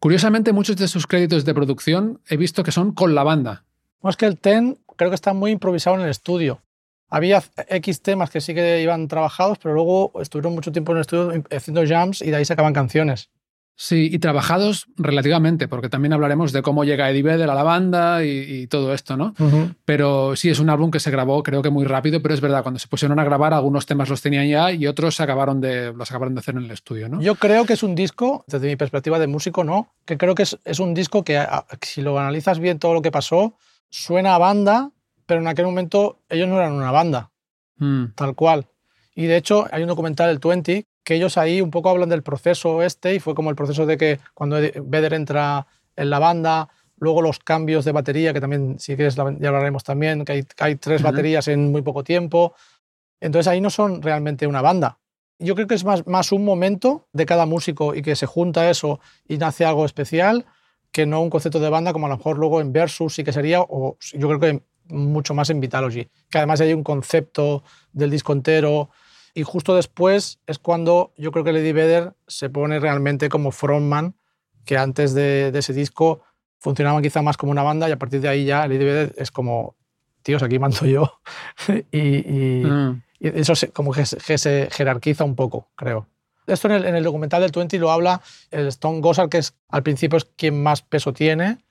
Curiosamente, 0.00 0.52
muchos 0.52 0.76
de 0.76 0.88
sus 0.88 1.06
créditos 1.06 1.44
de 1.44 1.54
producción 1.54 2.20
he 2.28 2.36
visto 2.36 2.64
que 2.64 2.72
son 2.72 2.92
con 2.92 3.14
la 3.14 3.22
banda. 3.22 3.64
es 4.02 4.16
que 4.16 4.26
el 4.26 4.38
Ten 4.38 4.78
creo 4.96 5.10
que 5.10 5.14
está 5.14 5.32
muy 5.32 5.52
improvisado 5.52 5.96
en 5.96 6.02
el 6.02 6.10
estudio. 6.10 6.60
Había 7.14 7.44
X 7.68 8.02
temas 8.02 8.28
que 8.28 8.40
sí 8.40 8.54
que 8.54 8.82
iban 8.82 9.06
trabajados, 9.06 9.58
pero 9.62 9.72
luego 9.72 10.10
estuvieron 10.20 10.52
mucho 10.52 10.72
tiempo 10.72 10.90
en 10.90 10.98
el 10.98 11.00
estudio 11.02 11.44
haciendo 11.48 11.86
jams 11.86 12.20
y 12.20 12.30
de 12.30 12.36
ahí 12.36 12.44
sacaban 12.44 12.72
canciones. 12.72 13.30
Sí, 13.76 14.08
y 14.12 14.18
trabajados 14.18 14.86
relativamente, 14.96 15.68
porque 15.68 15.88
también 15.88 16.12
hablaremos 16.12 16.52
de 16.52 16.62
cómo 16.62 16.82
llega 16.82 17.08
Eddie 17.08 17.22
Vedder 17.22 17.50
a 17.50 17.54
la 17.54 17.62
banda 17.62 18.24
y, 18.24 18.66
todo 18.66 18.92
esto, 18.92 19.16
¿no? 19.16 19.32
Pero 19.84 20.34
sí, 20.34 20.50
es 20.50 20.58
un 20.58 20.70
álbum 20.70 20.90
que 20.90 20.98
se 20.98 21.12
grabó 21.12 21.44
creo 21.44 21.62
que 21.62 21.70
muy 21.70 21.84
rápido, 21.84 22.20
pero 22.20 22.34
es 22.34 22.40
verdad, 22.40 22.64
cuando 22.64 22.80
se 22.80 22.88
pusieron 22.88 23.20
a 23.20 23.24
grabar 23.24 23.54
algunos 23.54 23.86
temas 23.86 24.08
los 24.08 24.20
tenían 24.20 24.48
ya 24.48 24.72
y 24.72 24.88
otros 24.88 25.20
acabaron 25.20 25.60
de, 25.60 25.92
los 25.92 26.10
acabaron 26.10 26.34
de 26.34 26.40
hacer 26.40 26.56
en 26.56 26.64
el 26.64 26.70
estudio, 26.72 27.08
¿no? 27.08 27.20
Yo 27.20 27.36
creo 27.36 27.64
que 27.64 27.74
es 27.74 27.84
un 27.84 27.94
disco, 27.94 28.44
desde 28.48 28.66
mi 28.66 28.74
perspectiva 28.74 29.20
de 29.20 29.28
músico, 29.28 29.62
¿no? 29.62 29.94
Que 30.04 30.18
creo 30.18 30.34
que 30.34 30.42
es, 30.42 30.58
es 30.64 30.80
un 30.80 30.94
disco 30.94 31.22
que 31.22 31.44
si 31.80 32.02
lo 32.02 32.18
analizas 32.18 32.58
bien 32.58 32.80
todo 32.80 32.92
lo 32.92 33.02
que 33.02 33.12
pasó, 33.12 33.56
suena 33.88 34.34
a 34.34 34.38
banda, 34.38 34.90
pero 35.26 35.40
en 35.40 35.46
aquel 35.46 35.66
momento 35.66 36.20
ellos 36.28 36.48
no 36.48 36.56
eran 36.56 36.72
una 36.72 36.90
banda, 36.90 37.30
mm. 37.76 38.14
tal 38.14 38.34
cual. 38.34 38.66
Y 39.14 39.26
de 39.26 39.36
hecho 39.36 39.66
hay 39.70 39.82
un 39.82 39.88
documental, 39.88 40.30
el 40.30 40.38
20, 40.38 40.86
que 41.04 41.14
ellos 41.14 41.38
ahí 41.38 41.60
un 41.60 41.70
poco 41.70 41.90
hablan 41.90 42.08
del 42.08 42.22
proceso 42.22 42.82
este 42.82 43.14
y 43.14 43.20
fue 43.20 43.34
como 43.34 43.50
el 43.50 43.56
proceso 43.56 43.86
de 43.86 43.96
que 43.96 44.20
cuando 44.32 44.56
Vedder 44.56 45.14
entra 45.14 45.66
en 45.96 46.10
la 46.10 46.18
banda, 46.18 46.68
luego 46.96 47.22
los 47.22 47.38
cambios 47.38 47.84
de 47.84 47.92
batería, 47.92 48.32
que 48.32 48.40
también, 48.40 48.78
si 48.78 48.96
quieres, 48.96 49.14
ya 49.14 49.22
hablaremos 49.22 49.84
también, 49.84 50.24
que 50.24 50.32
hay, 50.32 50.46
hay 50.58 50.76
tres 50.76 51.02
baterías 51.02 51.46
en 51.48 51.70
muy 51.70 51.82
poco 51.82 52.02
tiempo. 52.02 52.54
Entonces 53.20 53.48
ahí 53.48 53.60
no 53.60 53.70
son 53.70 54.02
realmente 54.02 54.46
una 54.46 54.62
banda. 54.62 54.98
Yo 55.38 55.54
creo 55.54 55.66
que 55.66 55.74
es 55.74 55.84
más, 55.84 56.06
más 56.06 56.32
un 56.32 56.44
momento 56.44 57.08
de 57.12 57.26
cada 57.26 57.46
músico 57.46 57.94
y 57.94 58.02
que 58.02 58.16
se 58.16 58.26
junta 58.26 58.70
eso 58.70 59.00
y 59.28 59.36
nace 59.36 59.64
algo 59.64 59.84
especial 59.84 60.46
que 60.94 61.06
no 61.06 61.20
un 61.20 61.28
concepto 61.28 61.58
de 61.58 61.68
banda 61.68 61.92
como 61.92 62.06
a 62.06 62.08
lo 62.08 62.16
mejor 62.16 62.38
luego 62.38 62.60
en 62.60 62.72
Versus 62.72 63.16
sí 63.16 63.24
que 63.24 63.32
sería, 63.32 63.60
o 63.60 63.98
yo 64.12 64.28
creo 64.28 64.38
que 64.38 64.62
mucho 64.88 65.34
más 65.34 65.50
en 65.50 65.60
Vitalogy, 65.60 66.08
que 66.30 66.38
además 66.38 66.60
hay 66.60 66.72
un 66.72 66.82
concepto 66.84 67.62
del 67.92 68.10
disco 68.10 68.32
entero, 68.32 68.90
y 69.34 69.42
justo 69.42 69.74
después 69.74 70.38
es 70.46 70.58
cuando 70.58 71.12
yo 71.16 71.32
creo 71.32 71.44
que 71.44 71.52
Lady 71.52 71.72
Vedder 71.72 72.14
se 72.28 72.48
pone 72.50 72.78
realmente 72.78 73.28
como 73.28 73.50
frontman, 73.50 74.14
que 74.64 74.78
antes 74.78 75.12
de, 75.12 75.48
ese 75.48 75.72
disco 75.72 76.22
funcionaba 76.58 77.02
quizá 77.02 77.20
más 77.20 77.36
como 77.36 77.52
una 77.52 77.62
banda 77.62 77.88
y 77.88 77.92
a 77.92 77.98
partir 77.98 78.20
de 78.20 78.28
ahí 78.28 78.44
ya 78.44 78.66
Lady 78.66 78.84
Vedder 78.84 79.14
es 79.18 79.30
como, 79.30 79.74
tíos, 80.22 80.42
aquí 80.42 80.58
mando 80.58 80.86
yo. 80.86 81.20
Mm. 81.92 83.02
y, 83.20 83.28
eso 83.28 83.54
como 83.72 83.92
que 83.92 84.04
se, 84.04 84.68
jerarquiza 84.70 85.24
un 85.24 85.34
poco, 85.34 85.70
creo. 85.76 86.06
Esto 86.46 86.68
en 86.68 86.94
el, 86.94 87.02
documental 87.02 87.40
del 87.40 87.52
20 87.52 87.78
lo 87.78 87.90
habla 87.90 88.20
el 88.50 88.66
Stone 88.66 89.00
Gossard, 89.00 89.30
que 89.30 89.38
es, 89.38 89.54
al 89.68 89.82
principio 89.82 90.18
es 90.18 90.26
quien 90.36 90.62
más 90.62 90.82
peso 90.82 91.14
tiene 91.14 91.63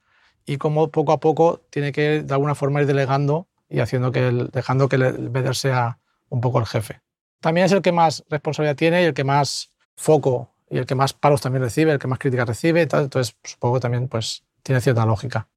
y 0.45 0.57
cómo 0.57 0.89
poco 0.89 1.12
a 1.12 1.19
poco 1.19 1.62
tiene 1.69 1.91
que 1.91 2.23
de 2.23 2.33
alguna 2.33 2.55
forma 2.55 2.81
ir 2.81 2.88
delegando 2.88 3.47
y 3.69 3.79
haciendo 3.79 4.12
que 4.12 4.27
el, 4.27 4.50
dejando 4.50 4.89
que 4.89 4.97
el 4.97 5.29
Vedder 5.29 5.55
sea 5.55 6.00
un 6.29 6.41
poco 6.41 6.59
el 6.59 6.65
jefe 6.65 7.01
también 7.43 7.65
es 7.65 7.73
el 7.73 7.81
que 7.81 7.91
más 7.91 8.23
responsabilidad 8.29 8.77
tiene 8.77 9.03
y 9.03 9.06
el 9.06 9.13
que 9.13 9.25
más 9.25 9.69
foco 9.97 10.56
y 10.69 10.77
el 10.77 10.86
que 10.86 10.95
más 10.95 11.13
palos 11.13 11.41
también 11.41 11.62
recibe, 11.62 11.91
el 11.91 11.99
que 11.99 12.08
más 12.08 12.17
críticas 12.17 12.47
recibe. 12.47 12.82
Entonces, 12.82 13.36
supongo 13.43 13.75
que 13.75 13.82
también 13.82 14.08
pues, 14.08 14.43
tiene 14.63 14.79
cierta 14.79 15.06
lógica. 15.06 15.49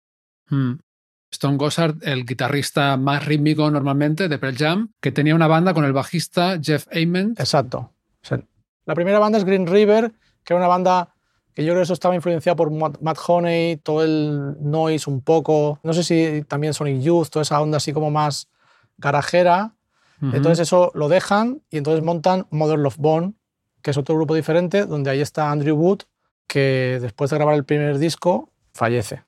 Hmm. 0.49 0.75
Stone 1.31 1.57
Gossard, 1.57 1.96
el 2.03 2.27
guitarrista 2.27 2.96
más 2.96 3.25
rítmico 3.25 3.70
normalmente 3.70 4.29
de 4.29 4.38
Pearl 4.38 4.57
Jam, 4.57 4.92
que 5.01 5.12
tenía 5.12 5.35
una 5.35 5.46
banda 5.46 5.75
con 5.75 5.85
el 5.85 5.92
bajista 5.92 6.59
Jeff 6.61 6.87
Ament. 6.92 7.38
Exacto. 7.38 7.92
La 8.85 8.94
primera 8.94 9.18
banda 9.18 9.38
es 9.38 9.44
Green 9.44 9.66
River, 9.66 10.12
que 10.44 10.55
era 10.55 10.59
una 10.59 10.68
banda 10.68 11.14
que 11.57 11.64
yo 11.64 11.73
creo 11.73 11.81
que 11.81 11.85
eso 11.85 11.95
estaba 11.95 12.14
influenciado 12.14 12.55
por 12.55 12.71
Matt 12.71 13.19
Honey, 13.27 13.79
todo 13.79 14.05
el 14.05 14.57
noise 14.61 15.09
un 15.09 15.23
poco, 15.23 15.81
no 15.83 15.95
sé 15.95 16.05
si 16.05 16.45
también 16.47 16.75
Sonic 16.75 17.01
Youth, 17.01 17.29
toda 17.31 17.45
esa 17.45 17.59
onda 17.62 17.79
así 17.79 17.95
como 17.95 18.11
más 18.11 18.51
garajera, 18.99 19.75
entonces 20.21 20.61
eso 20.69 20.92
lo 20.95 21.09
dejan 21.09 21.62
y 21.71 21.79
entonces 21.79 22.05
montan 22.05 22.47
Mother 22.51 22.79
Love 22.79 22.99
Bone, 22.99 23.33
que 23.81 23.90
es 23.90 23.97
otro 23.97 24.16
grupo 24.16 24.35
diferente, 24.35 24.85
donde 24.85 25.09
ahí 25.09 25.23
está 25.23 25.51
Andrew 25.51 25.77
Wood, 25.77 26.01
que 26.47 26.99
después 27.01 27.31
de 27.31 27.37
grabar 27.37 27.55
el 27.55 27.64
primer 27.64 27.99
disco 27.99 28.51
fallece. 28.75 29.23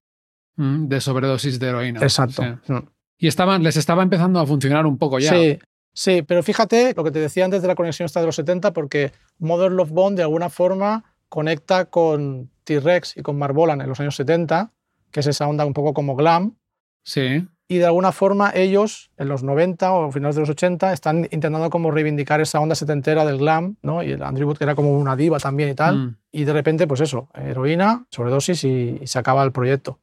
Mm, 0.56 0.88
de 0.88 1.00
sobredosis 1.00 1.58
de 1.58 1.68
heroína. 1.68 2.00
Exacto. 2.00 2.42
Mm. 2.42 2.88
Y 3.16 3.26
estaban, 3.26 3.62
les 3.62 3.78
estaba 3.78 4.02
empezando 4.02 4.38
a 4.38 4.46
funcionar 4.46 4.84
un 4.84 4.98
poco 4.98 5.18
ya. 5.18 5.30
Sí, 5.30 5.58
sí, 5.94 6.20
pero 6.20 6.42
fíjate 6.42 6.92
lo 6.94 7.04
que 7.04 7.10
te 7.10 7.20
decía 7.20 7.46
antes 7.46 7.62
de 7.62 7.68
la 7.68 7.74
conexión 7.74 8.04
esta 8.04 8.20
de 8.20 8.26
los 8.26 8.36
70, 8.36 8.74
porque 8.74 9.12
Mother 9.38 9.72
Love 9.72 9.90
Bone 9.90 10.16
de 10.16 10.22
alguna 10.22 10.50
forma 10.50 11.04
conecta 11.28 11.86
con 11.86 12.50
T-Rex 12.64 13.16
y 13.16 13.22
con 13.22 13.38
Marbolan 13.38 13.80
en 13.80 13.88
los 13.88 14.00
años 14.00 14.16
70, 14.16 14.72
que 15.10 15.20
es 15.20 15.26
esa 15.26 15.46
onda 15.48 15.64
un 15.64 15.74
poco 15.74 15.94
como 15.94 16.16
glam. 16.16 16.56
Sí 17.02 17.48
y 17.70 17.76
de 17.76 17.84
alguna 17.84 18.12
forma 18.12 18.50
ellos, 18.54 19.10
en 19.18 19.28
los 19.28 19.42
90 19.42 19.92
o 19.92 20.10
finales 20.10 20.36
de 20.36 20.40
los 20.40 20.48
80, 20.48 20.90
están 20.94 21.28
intentando 21.30 21.68
como 21.68 21.90
reivindicar 21.90 22.40
esa 22.40 22.60
onda 22.60 22.74
setentera 22.74 23.26
del 23.26 23.36
glam, 23.36 23.76
¿no? 23.82 24.02
Y 24.02 24.12
el 24.12 24.22
Andrew 24.22 24.48
Wood, 24.48 24.56
que 24.56 24.64
era 24.64 24.74
como 24.74 24.98
una 24.98 25.14
diva 25.16 25.38
también 25.38 25.68
y 25.68 25.74
tal, 25.74 25.96
mm. 25.96 26.16
y 26.32 26.44
de 26.44 26.52
repente, 26.54 26.86
pues 26.86 27.02
eso, 27.02 27.28
heroína, 27.34 28.06
sobredosis 28.10 28.64
y, 28.64 29.00
se 29.04 29.18
acaba 29.18 29.44
el 29.44 29.52
proyecto. 29.52 29.98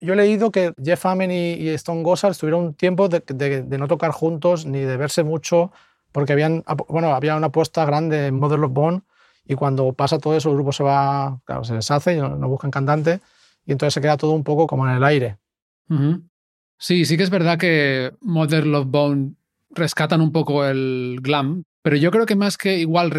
Yo 0.00 0.14
he 0.14 0.16
leído 0.16 0.50
que 0.50 0.72
Jeff 0.82 1.04
Amen 1.04 1.30
y, 1.30 1.68
Stone 1.68 2.02
Gossard 2.02 2.30
estuvieron 2.30 2.64
un 2.64 2.74
tiempo 2.74 3.10
de, 3.10 3.22
no 3.78 3.86
tocar 3.86 4.12
juntos 4.12 4.64
ni 4.64 4.80
de 4.80 4.96
verse 4.96 5.22
mucho, 5.22 5.72
porque 6.12 6.32
habían, 6.32 6.64
bueno, 6.88 7.14
había 7.14 7.36
una 7.36 7.48
apuesta 7.48 7.84
grande 7.84 8.28
en 8.28 8.40
Mother 8.40 8.60
of 8.60 8.72
Bone, 8.72 9.02
y 9.46 9.54
cuando 9.54 9.92
pasa 9.92 10.18
todo 10.18 10.36
eso, 10.36 10.50
el 10.50 10.56
grupo 10.56 10.72
se 10.72 10.82
va, 10.82 11.40
claro, 11.44 11.64
se 11.64 11.74
deshace, 11.74 12.14
y 12.14 12.18
no, 12.18 12.48
buscan 12.48 12.70
cantante, 12.70 13.20
y 13.66 13.72
entonces 13.72 13.94
se 13.94 14.00
queda 14.00 14.16
todo 14.16 14.32
un 14.32 14.44
poco 14.44 14.66
como 14.66 14.88
en 14.88 14.96
el 14.96 15.04
aire. 15.04 15.38
Sí, 16.78 17.04
sí 17.04 17.16
que 17.16 17.24
es 17.24 17.30
verdad 17.30 17.58
que 17.58 18.12
Modern 18.20 18.70
Love 18.70 18.86
Bone 18.86 19.34
rescatan 19.70 20.20
un 20.20 20.32
poco 20.32 20.64
el 20.64 21.18
glam, 21.20 21.64
pero 21.82 21.96
yo 21.96 22.10
creo 22.10 22.26
que 22.26 22.36
más 22.36 22.56
que 22.56 22.78
igual 22.78 23.12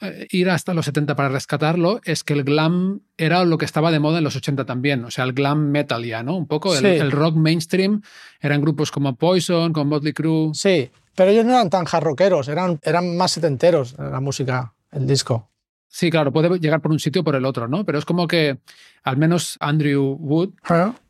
eh, 0.00 0.26
ir 0.30 0.50
hasta 0.50 0.74
los 0.74 0.86
70 0.86 1.14
para 1.14 1.28
rescatarlo, 1.28 2.00
es 2.04 2.24
que 2.24 2.32
el 2.32 2.44
glam 2.44 3.02
era 3.16 3.44
lo 3.44 3.58
que 3.58 3.64
estaba 3.64 3.90
de 3.90 4.00
moda 4.00 4.18
en 4.18 4.24
los 4.24 4.36
80 4.36 4.64
también, 4.64 5.04
o 5.04 5.10
sea, 5.10 5.24
el 5.24 5.32
glam 5.32 5.70
metal 5.70 6.04
ya, 6.04 6.22
¿no? 6.22 6.36
Un 6.36 6.46
poco 6.46 6.76
el, 6.76 7.10
rock 7.12 7.36
mainstream, 7.36 8.02
eran 8.40 8.60
grupos 8.60 8.90
como 8.90 9.16
Poison, 9.16 9.72
como 9.72 9.90
Motley 9.90 10.12
Crue. 10.12 10.50
Sí, 10.54 10.90
pero 11.14 11.30
ellos 11.30 11.44
no 11.44 11.52
eran 11.52 11.70
tan 11.70 11.84
jarroqueros, 11.84 12.48
eran, 12.48 12.80
eran 12.82 13.16
más 13.16 13.32
setenteros 13.32 13.96
la 13.98 14.20
música, 14.20 14.74
el 14.90 15.06
disco. 15.06 15.51
Sí, 15.92 16.10
claro, 16.10 16.32
puede 16.32 16.58
llegar 16.58 16.80
por 16.80 16.90
un 16.90 16.98
sitio 16.98 17.20
o 17.20 17.24
por 17.24 17.36
el 17.36 17.44
otro, 17.44 17.68
¿no? 17.68 17.84
Pero 17.84 17.98
es 17.98 18.06
como 18.06 18.26
que 18.26 18.58
al 19.02 19.18
menos 19.18 19.58
Andrew 19.60 20.16
Wood, 20.18 20.54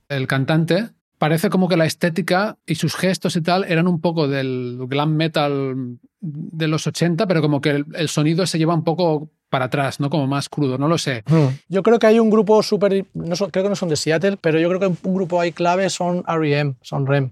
el 0.08 0.26
cantante, 0.26 0.88
parece 1.18 1.50
como 1.50 1.68
que 1.68 1.76
la 1.76 1.86
estética 1.86 2.58
y 2.66 2.74
sus 2.74 2.96
gestos 2.96 3.36
y 3.36 3.42
tal 3.42 3.62
eran 3.62 3.86
un 3.86 4.00
poco 4.00 4.26
del 4.26 4.76
glam 4.88 5.14
metal 5.14 5.98
de 6.20 6.66
los 6.66 6.84
80, 6.88 7.28
pero 7.28 7.40
como 7.40 7.60
que 7.60 7.84
el, 7.94 8.08
sonido 8.08 8.44
se 8.44 8.58
lleva 8.58 8.74
un 8.74 8.82
poco 8.82 9.30
para 9.48 9.66
atrás, 9.66 10.00
¿no? 10.00 10.10
Como 10.10 10.26
más 10.26 10.48
crudo, 10.48 10.78
no 10.78 10.88
lo 10.88 10.98
sé. 10.98 11.22
Hmm. 11.28 11.54
Yo 11.68 11.84
creo 11.84 12.00
que 12.00 12.08
hay 12.08 12.18
un 12.18 12.28
grupo 12.28 12.60
súper, 12.64 13.06
no 13.14 13.36
creo 13.36 13.62
que 13.62 13.68
no 13.68 13.76
son 13.76 13.88
de 13.88 13.94
Seattle, 13.94 14.36
pero 14.40 14.58
yo 14.58 14.68
creo 14.68 14.80
que 14.80 15.08
un 15.08 15.14
grupo 15.14 15.40
ahí 15.40 15.52
clave 15.52 15.90
son 15.90 16.24
R.E.M., 16.26 16.74
son 16.82 17.06
REM. 17.06 17.30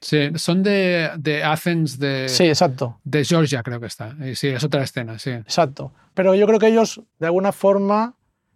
Sí, 0.00 0.30
son 0.36 0.62
de, 0.62 1.10
de, 1.18 1.42
Athens, 1.42 1.98
de... 1.98 2.28
Sí, 2.28 2.44
exacto. 2.44 3.00
De 3.02 3.24
Georgia 3.24 3.62
creo 3.62 3.80
que 3.80 3.86
está. 3.86 4.14
Sí, 4.34 4.48
es 4.48 4.62
otra 4.62 4.82
escena, 4.82 5.18
sí. 5.18 5.30
Exacto. 5.30 5.92
Pero 6.14 6.34
yo 6.34 6.46
creo 6.46 6.58
que 6.58 6.68
ellos, 6.68 7.00
de 7.18 7.26
alguna 7.26 7.52
forma, 7.52 8.14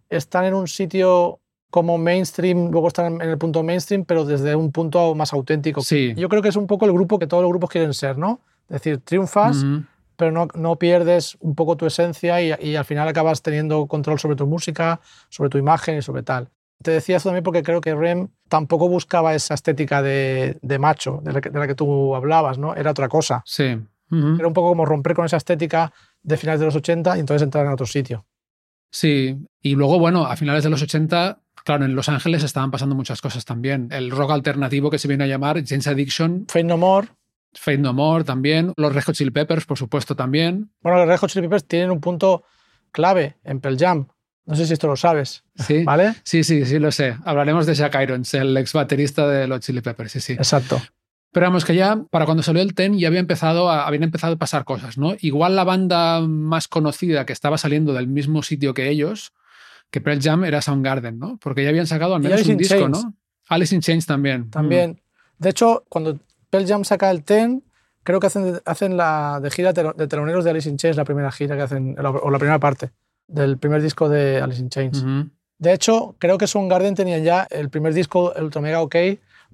están 0.09 0.45
en 0.45 0.53
un 0.53 0.67
sitio 0.67 1.39
como 1.69 1.97
mainstream, 1.97 2.69
luego 2.71 2.87
están 2.87 3.21
en 3.21 3.29
el 3.29 3.37
punto 3.37 3.63
mainstream, 3.63 4.05
pero 4.05 4.25
desde 4.25 4.55
un 4.55 4.71
punto 4.71 5.15
más 5.15 5.33
auténtico. 5.33 5.81
Sí. 5.81 6.13
Yo 6.15 6.29
creo 6.29 6.41
que 6.41 6.49
es 6.49 6.55
un 6.55 6.67
poco 6.67 6.85
el 6.85 6.93
grupo 6.93 7.19
que 7.19 7.27
todos 7.27 7.41
los 7.41 7.49
grupos 7.49 7.71
quieren 7.71 7.93
ser, 7.93 8.17
¿no? 8.17 8.41
Es 8.69 8.81
decir, 8.81 8.99
triunfas, 8.99 9.65
pero 10.15 10.31
no, 10.31 10.47
no, 10.53 10.77
pierdes 10.77 11.35
un 11.41 11.55
poco 11.55 11.75
tu 11.75 11.85
esencia 11.85 12.41
y, 12.41 12.53
y, 12.61 12.75
al 12.75 12.85
final 12.85 13.07
acabas 13.07 13.41
teniendo 13.41 13.87
control 13.87 14.19
sobre 14.19 14.35
tu 14.35 14.45
música, 14.45 15.01
sobre 15.29 15.49
tu 15.49 15.57
imagen 15.57 15.97
y 15.97 16.01
sobre 16.01 16.23
tal. 16.23 16.49
Te 16.81 16.91
decía 16.91 17.17
esto 17.17 17.29
también 17.29 17.43
porque 17.43 17.63
creo 17.63 17.81
que 17.81 17.95
Rem 17.95 18.29
tampoco 18.53 18.87
buscaba 18.87 19.33
esa 19.33 19.55
estética 19.55 20.03
de, 20.03 20.59
de 20.61 20.77
macho 20.77 21.21
de 21.23 21.33
la, 21.33 21.41
que, 21.41 21.49
de 21.49 21.57
la, 21.57 21.65
que, 21.65 21.73
tú 21.73 22.13
hablabas, 22.13 22.59
¿no? 22.59 22.75
Era 22.75 22.91
otra 22.91 23.09
cosa. 23.09 23.41
Sí. 23.47 23.63
Era 23.63 24.47
un 24.47 24.53
poco 24.53 24.69
como 24.69 24.85
romper 24.85 25.15
con 25.15 25.25
esa 25.25 25.37
estética 25.37 25.91
de 26.21 26.37
finales 26.37 26.59
de 26.59 26.67
los 26.67 26.75
80 26.75 27.17
y 27.17 27.19
entonces 27.21 27.41
entrar 27.41 27.65
en 27.65 27.71
otro 27.71 27.87
sitio. 27.87 28.27
Sí, 28.91 29.35
y 29.59 29.73
luego, 29.73 29.97
bueno, 29.97 30.27
a 30.27 30.35
finales 30.35 30.63
de 30.63 30.69
los 30.69 30.83
80 30.83 31.39
claro, 31.65 31.85
en 31.85 31.95
Los 31.95 32.09
Ángeles 32.09 32.43
estaban 32.43 32.69
pasando 32.69 32.93
muchas 32.93 33.21
cosas 33.21 33.43
también. 33.43 33.87
El 33.89 34.11
rock 34.11 34.29
alternativo 34.29 34.91
que 34.91 34.99
se 34.99 35.07
viene 35.07 35.23
a 35.23 35.27
llamar 35.27 35.63
James 35.65 35.87
Addiction, 35.87 36.45
Fate 36.47 36.63
No 36.63 36.77
More. 36.77 37.07
Fate 37.55 37.79
No 37.79 37.93
More 37.93 38.23
también, 38.23 38.71
los 38.77 38.93
Red 38.93 39.05
Hot 39.05 39.15
Chili 39.15 39.31
Peppers, 39.31 39.65
por 39.65 39.79
supuesto, 39.79 40.15
también. 40.15 40.69
Bueno, 40.81 40.99
los 40.99 41.07
Red 41.07 41.17
Hot 41.17 41.31
Chili 41.31 41.47
Peppers 41.47 41.67
tienen 41.67 41.89
un 41.89 41.99
punto 41.99 42.43
clave 42.91 43.37
en 43.43 43.59
Pearl 43.61 43.79
Jam. 43.79 44.09
No 44.45 44.55
sé 44.55 44.67
si 44.67 44.73
esto 44.73 44.87
lo 44.87 44.97
sabes, 44.97 45.43
Sí, 45.55 45.83
¿vale? 45.85 46.15
sí, 46.23 46.43
sí, 46.43 46.65
sí, 46.65 46.77
lo 46.77 46.91
sé. 46.91 47.15
Hablaremos 47.23 47.65
de 47.65 47.75
Jack 47.75 47.95
Irons, 48.01 48.33
el 48.33 48.55
ex 48.57 48.73
baterista 48.73 49.27
de 49.27 49.47
los 49.47 49.61
Chili 49.61 49.79
Peppers, 49.81 50.11
sí, 50.11 50.19
sí. 50.19 50.33
Exacto. 50.33 50.81
Pero 51.31 51.45
vamos, 51.47 51.63
que 51.65 51.73
ya 51.75 51.97
para 52.11 52.25
cuando 52.25 52.43
salió 52.43 52.61
el 52.61 52.75
Ten 52.75 52.97
ya 52.99 53.07
había 53.07 53.21
empezado 53.21 53.69
a, 53.69 53.87
habían 53.87 54.03
empezado 54.03 54.33
a 54.33 54.37
pasar 54.37 54.65
cosas, 54.65 54.97
¿no? 54.97 55.15
Igual 55.19 55.55
la 55.55 55.63
banda 55.63 56.19
más 56.21 56.67
conocida 56.67 57.25
que 57.25 57.33
estaba 57.33 57.57
saliendo 57.57 57.93
del 57.93 58.07
mismo 58.07 58.43
sitio 58.43 58.73
que 58.73 58.89
ellos, 58.89 59.33
que 59.89 60.01
Pearl 60.01 60.21
Jam, 60.21 60.43
era 60.43 60.61
Soundgarden, 60.61 61.17
¿no? 61.17 61.37
Porque 61.41 61.63
ya 61.63 61.69
habían 61.69 61.87
sacado 61.87 62.13
al 62.15 62.21
menos 62.21 62.45
un 62.45 62.57
disco, 62.57 62.75
Chains. 62.75 63.03
¿no? 63.03 63.13
Alice 63.47 63.73
in 63.73 63.81
Chains 63.81 64.05
también. 64.05 64.49
También. 64.51 65.01
De 65.39 65.49
hecho, 65.49 65.85
cuando 65.89 66.19
Pearl 66.49 66.67
Jam 66.67 66.83
saca 66.83 67.09
el 67.09 67.23
Ten, 67.23 67.63
creo 68.03 68.19
que 68.19 68.27
hacen, 68.27 68.59
hacen 68.65 68.97
la 68.97 69.39
de 69.41 69.49
gira 69.49 69.71
de 69.73 70.07
teloneros 70.07 70.43
de 70.43 70.51
Alice 70.51 70.69
in 70.69 70.77
Chains, 70.77 70.97
la 70.97 71.05
primera 71.05 71.31
gira 71.31 71.55
que 71.55 71.61
hacen, 71.63 71.95
o 71.97 72.29
la 72.29 72.37
primera 72.37 72.59
parte 72.59 72.91
del 73.27 73.57
primer 73.57 73.81
disco 73.81 74.09
de 74.09 74.41
Alice 74.41 74.61
in 74.61 74.69
Chains. 74.69 75.03
De 75.57 75.73
hecho, 75.73 76.15
creo 76.19 76.37
que 76.37 76.47
Soundgarden 76.47 76.95
tenían 76.95 77.23
ya 77.23 77.47
el 77.49 77.69
primer 77.69 77.93
disco, 77.93 78.35
el 78.35 78.43
Ultra 78.43 78.61
Mega 78.61 78.81
OK. 78.81 78.95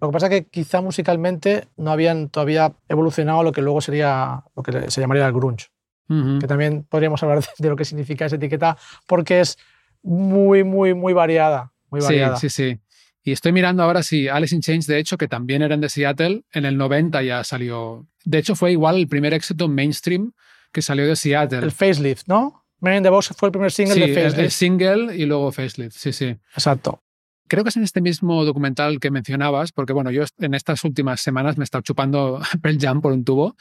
Lo 0.01 0.07
que 0.09 0.13
pasa 0.13 0.27
es 0.27 0.29
que 0.31 0.47
quizá 0.47 0.81
musicalmente 0.81 1.67
no 1.77 1.91
habían 1.91 2.29
todavía 2.29 2.73
evolucionado 2.87 3.43
lo 3.43 3.51
que 3.51 3.61
luego 3.61 3.81
sería 3.81 4.43
lo 4.55 4.63
que 4.63 4.89
se 4.89 5.01
llamaría 5.01 5.27
el 5.27 5.33
grunge. 5.33 5.67
Ujú. 6.07 6.39
Que 6.39 6.47
también 6.47 6.83
podríamos 6.83 7.21
hablar 7.21 7.43
de, 7.59 7.69
lo 7.69 7.75
que 7.75 7.85
significa 7.85 8.25
esa 8.25 8.37
etiqueta 8.37 8.77
porque 9.05 9.41
es 9.41 9.57
muy, 10.01 10.63
muy, 10.63 10.93
muy 10.93 11.13
variada. 11.13 11.73
Muy 11.89 12.01
Sí, 12.01 12.07
variada. 12.07 12.37
sí, 12.37 12.49
sí. 12.49 12.79
Y 13.23 13.33
estoy 13.33 13.51
mirando 13.51 13.83
ahora 13.83 14.01
si 14.01 14.27
Alice 14.29 14.55
in 14.55 14.61
Chains, 14.61 14.87
de 14.87 14.97
hecho, 14.97 15.17
que 15.17 15.27
también 15.27 15.61
eran 15.61 15.81
de 15.81 15.89
Seattle, 15.89 16.43
en 16.53 16.65
el 16.65 16.77
90 16.77 17.21
ya 17.21 17.43
salió. 17.43 18.07
De 18.23 18.37
hecho, 18.37 18.55
fue 18.55 18.71
igual 18.71 18.95
el 18.95 19.07
primer 19.07 19.33
éxito 19.33 19.67
mainstream 19.67 20.31
que 20.71 20.81
salió 20.81 21.05
de 21.05 21.15
Seattle. 21.15 21.59
El 21.59 21.71
Facelift, 21.71 22.27
¿no? 22.27 22.58
Man 22.81 22.95
in 22.95 23.03
the 23.03 23.09
Box 23.09 23.33
fue 23.35 23.47
el 23.47 23.51
primer 23.51 23.71
single 23.71 23.93
Sí, 23.95 23.99
de 24.01 24.05
el- 24.07 24.13
Facelift. 24.15 24.39
el 24.39 24.51
single 24.51 25.17
y 25.17 25.25
luego 25.25 25.51
Facelift, 25.51 25.95
sí, 25.97 26.13
sí. 26.13 26.35
Exacto. 26.53 27.03
Creo 27.47 27.63
que 27.63 27.69
es 27.69 27.77
en 27.77 27.83
este 27.83 27.99
mismo 27.99 28.45
documental 28.45 28.99
que 28.99 29.09
mencionabas, 29.09 29.71
porque 29.71 29.91
bueno, 29.91 30.11
yo 30.11 30.23
en 30.39 30.53
estas 30.53 30.83
últimas 30.83 31.19
semanas 31.19 31.57
me 31.57 31.63
he 31.63 31.65
estado 31.65 31.81
chupando 31.81 32.39
Pearl 32.61 32.77
Jam 32.79 33.01
por 33.01 33.11
un 33.11 33.23
tubo 33.25 33.55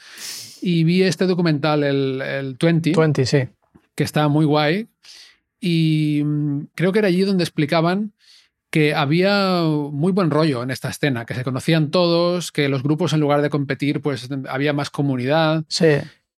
y 0.61 0.83
vi 0.83 1.01
este 1.03 1.25
documental, 1.25 1.83
el, 1.83 2.21
el 2.21 2.55
20, 2.59 2.93
20, 2.95 3.25
sí. 3.25 3.47
que 3.95 4.03
está 4.03 4.27
muy 4.27 4.45
guay 4.45 4.87
y 5.59 6.21
mm, 6.23 6.67
creo 6.75 6.91
que 6.91 6.99
era 6.99 7.07
allí 7.07 7.21
donde 7.21 7.43
explicaban 7.43 8.13
que 8.71 8.93
había 8.93 9.63
muy 9.63 10.11
buen 10.11 10.29
rollo 10.29 10.61
en 10.61 10.69
esta 10.69 10.89
escena, 10.89 11.25
que 11.25 11.33
se 11.33 11.43
conocían 11.43 11.89
todos, 11.89 12.51
que 12.51 12.69
los 12.69 12.83
grupos 12.83 13.13
en 13.13 13.19
lugar 13.19 13.41
de 13.41 13.49
competir 13.49 13.99
pues 14.01 14.29
había 14.47 14.73
más 14.73 14.91
comunidad. 14.91 15.63
Sí. 15.67 15.87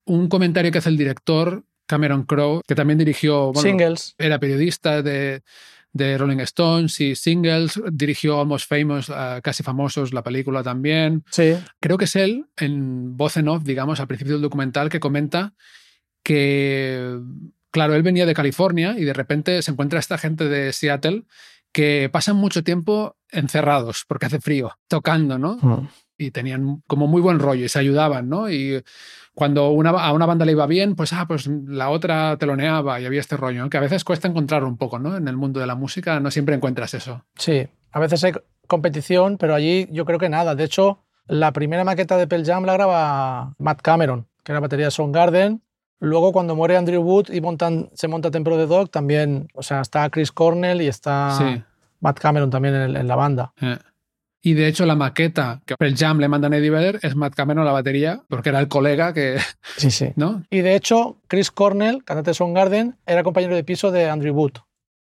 Un 0.04 0.28
comentario 0.28 0.70
que 0.70 0.78
hace 0.78 0.90
el 0.90 0.96
director 0.96 1.64
Cameron 1.90 2.22
Crowe, 2.22 2.62
que 2.66 2.76
también 2.76 2.98
dirigió 2.98 3.52
bueno, 3.52 3.60
Singles. 3.60 4.14
era 4.16 4.38
periodista 4.38 5.02
de, 5.02 5.42
de 5.92 6.16
Rolling 6.16 6.38
Stones 6.38 7.00
y 7.00 7.16
Singles, 7.16 7.80
dirigió 7.90 8.40
Almost 8.40 8.68
Famous, 8.68 9.08
eh, 9.08 9.40
Casi 9.42 9.64
Famosos, 9.64 10.12
la 10.12 10.22
película 10.22 10.62
también. 10.62 11.24
Sí. 11.30 11.54
Creo 11.80 11.98
que 11.98 12.04
es 12.04 12.14
él, 12.14 12.46
en 12.56 13.16
voz 13.16 13.36
en 13.36 13.48
off, 13.48 13.64
digamos, 13.64 13.98
al 13.98 14.06
principio 14.06 14.34
del 14.34 14.42
documental, 14.42 14.88
que 14.88 15.00
comenta 15.00 15.54
que, 16.22 17.18
claro, 17.72 17.94
él 17.94 18.04
venía 18.04 18.24
de 18.24 18.34
California 18.34 18.94
y 18.96 19.04
de 19.04 19.12
repente 19.12 19.62
se 19.62 19.72
encuentra 19.72 19.98
esta 19.98 20.16
gente 20.16 20.48
de 20.48 20.72
Seattle 20.72 21.24
que 21.72 22.08
pasan 22.12 22.36
mucho 22.36 22.62
tiempo 22.62 23.16
encerrados 23.30 24.04
porque 24.06 24.26
hace 24.26 24.40
frío, 24.40 24.76
tocando, 24.88 25.38
¿no? 25.38 25.56
Mm. 25.60 25.88
y 26.18 26.30
tenían 26.30 26.82
como 26.86 27.06
muy 27.06 27.22
buen 27.22 27.38
rollo 27.38 27.64
y 27.64 27.68
se 27.68 27.78
ayudaban, 27.78 28.28
¿no? 28.28 28.50
Y 28.50 28.82
cuando 29.40 29.70
una, 29.70 29.88
a 29.88 30.12
una 30.12 30.26
banda 30.26 30.44
le 30.44 30.52
iba 30.52 30.66
bien, 30.66 30.94
pues, 30.94 31.14
ah, 31.14 31.24
pues 31.26 31.46
la 31.46 31.88
otra 31.88 32.36
teloneaba 32.36 33.00
y 33.00 33.06
había 33.06 33.20
este 33.20 33.38
rollo, 33.38 33.62
¿no? 33.62 33.70
que 33.70 33.78
a 33.78 33.80
veces 33.80 34.04
cuesta 34.04 34.28
encontrar 34.28 34.64
un 34.64 34.76
poco, 34.76 34.98
¿no? 34.98 35.16
En 35.16 35.28
el 35.28 35.38
mundo 35.38 35.60
de 35.60 35.66
la 35.66 35.74
música 35.74 36.20
no 36.20 36.30
siempre 36.30 36.54
encuentras 36.54 36.92
eso. 36.92 37.24
Sí. 37.36 37.66
A 37.90 37.98
veces 38.00 38.22
hay 38.22 38.34
competición, 38.66 39.38
pero 39.38 39.54
allí 39.54 39.88
yo 39.92 40.04
creo 40.04 40.18
que 40.18 40.28
nada. 40.28 40.54
De 40.54 40.64
hecho, 40.64 40.98
la 41.26 41.54
primera 41.54 41.84
maqueta 41.84 42.18
de 42.18 42.26
Pearl 42.26 42.44
Jam 42.44 42.66
la 42.66 42.74
graba 42.74 43.54
Matt 43.56 43.80
Cameron, 43.80 44.28
que 44.44 44.52
era 44.52 44.60
batería 44.60 44.84
de 44.84 44.90
Soundgarden. 44.90 45.62
Luego, 46.00 46.32
cuando 46.32 46.54
muere 46.54 46.76
Andrew 46.76 47.00
Wood 47.00 47.30
y 47.30 47.40
montan, 47.40 47.88
se 47.94 48.08
monta 48.08 48.30
Templo 48.30 48.58
de 48.58 48.66
Dog, 48.66 48.90
también, 48.90 49.48
o 49.54 49.62
sea, 49.62 49.80
está 49.80 50.10
Chris 50.10 50.32
Cornell 50.32 50.82
y 50.82 50.86
está 50.86 51.30
Sí. 51.38 51.62
Matt 52.00 52.18
Cameron 52.18 52.50
también 52.50 52.74
en 52.74 53.08
la 53.08 53.16
banda. 53.16 53.54
Eh. 53.62 53.78
Y 54.42 54.54
de 54.54 54.68
hecho 54.68 54.86
la 54.86 54.96
maqueta 54.96 55.60
que 55.66 55.74
el 55.80 55.96
Jam 55.96 56.18
le 56.18 56.28
mandan 56.28 56.52
a 56.54 56.56
Eddie 56.56 56.70
Vedder 56.70 56.98
es 57.02 57.14
Matt 57.14 57.34
Cameron 57.34 57.64
la 57.64 57.72
batería, 57.72 58.22
porque 58.28 58.48
era 58.48 58.58
el 58.60 58.68
colega 58.68 59.12
que, 59.12 59.38
Sí, 59.76 59.90
sí. 59.90 60.12
¿no? 60.16 60.42
Y 60.50 60.60
de 60.60 60.74
hecho, 60.74 61.18
Chris 61.28 61.50
Cornell, 61.50 62.02
cantante 62.04 62.30
de 62.30 62.34
Soundgarden, 62.34 62.96
era 63.06 63.22
compañero 63.22 63.54
de 63.54 63.64
piso 63.64 63.90
de 63.90 64.08
Andrew 64.08 64.34
Wood. 64.34 64.52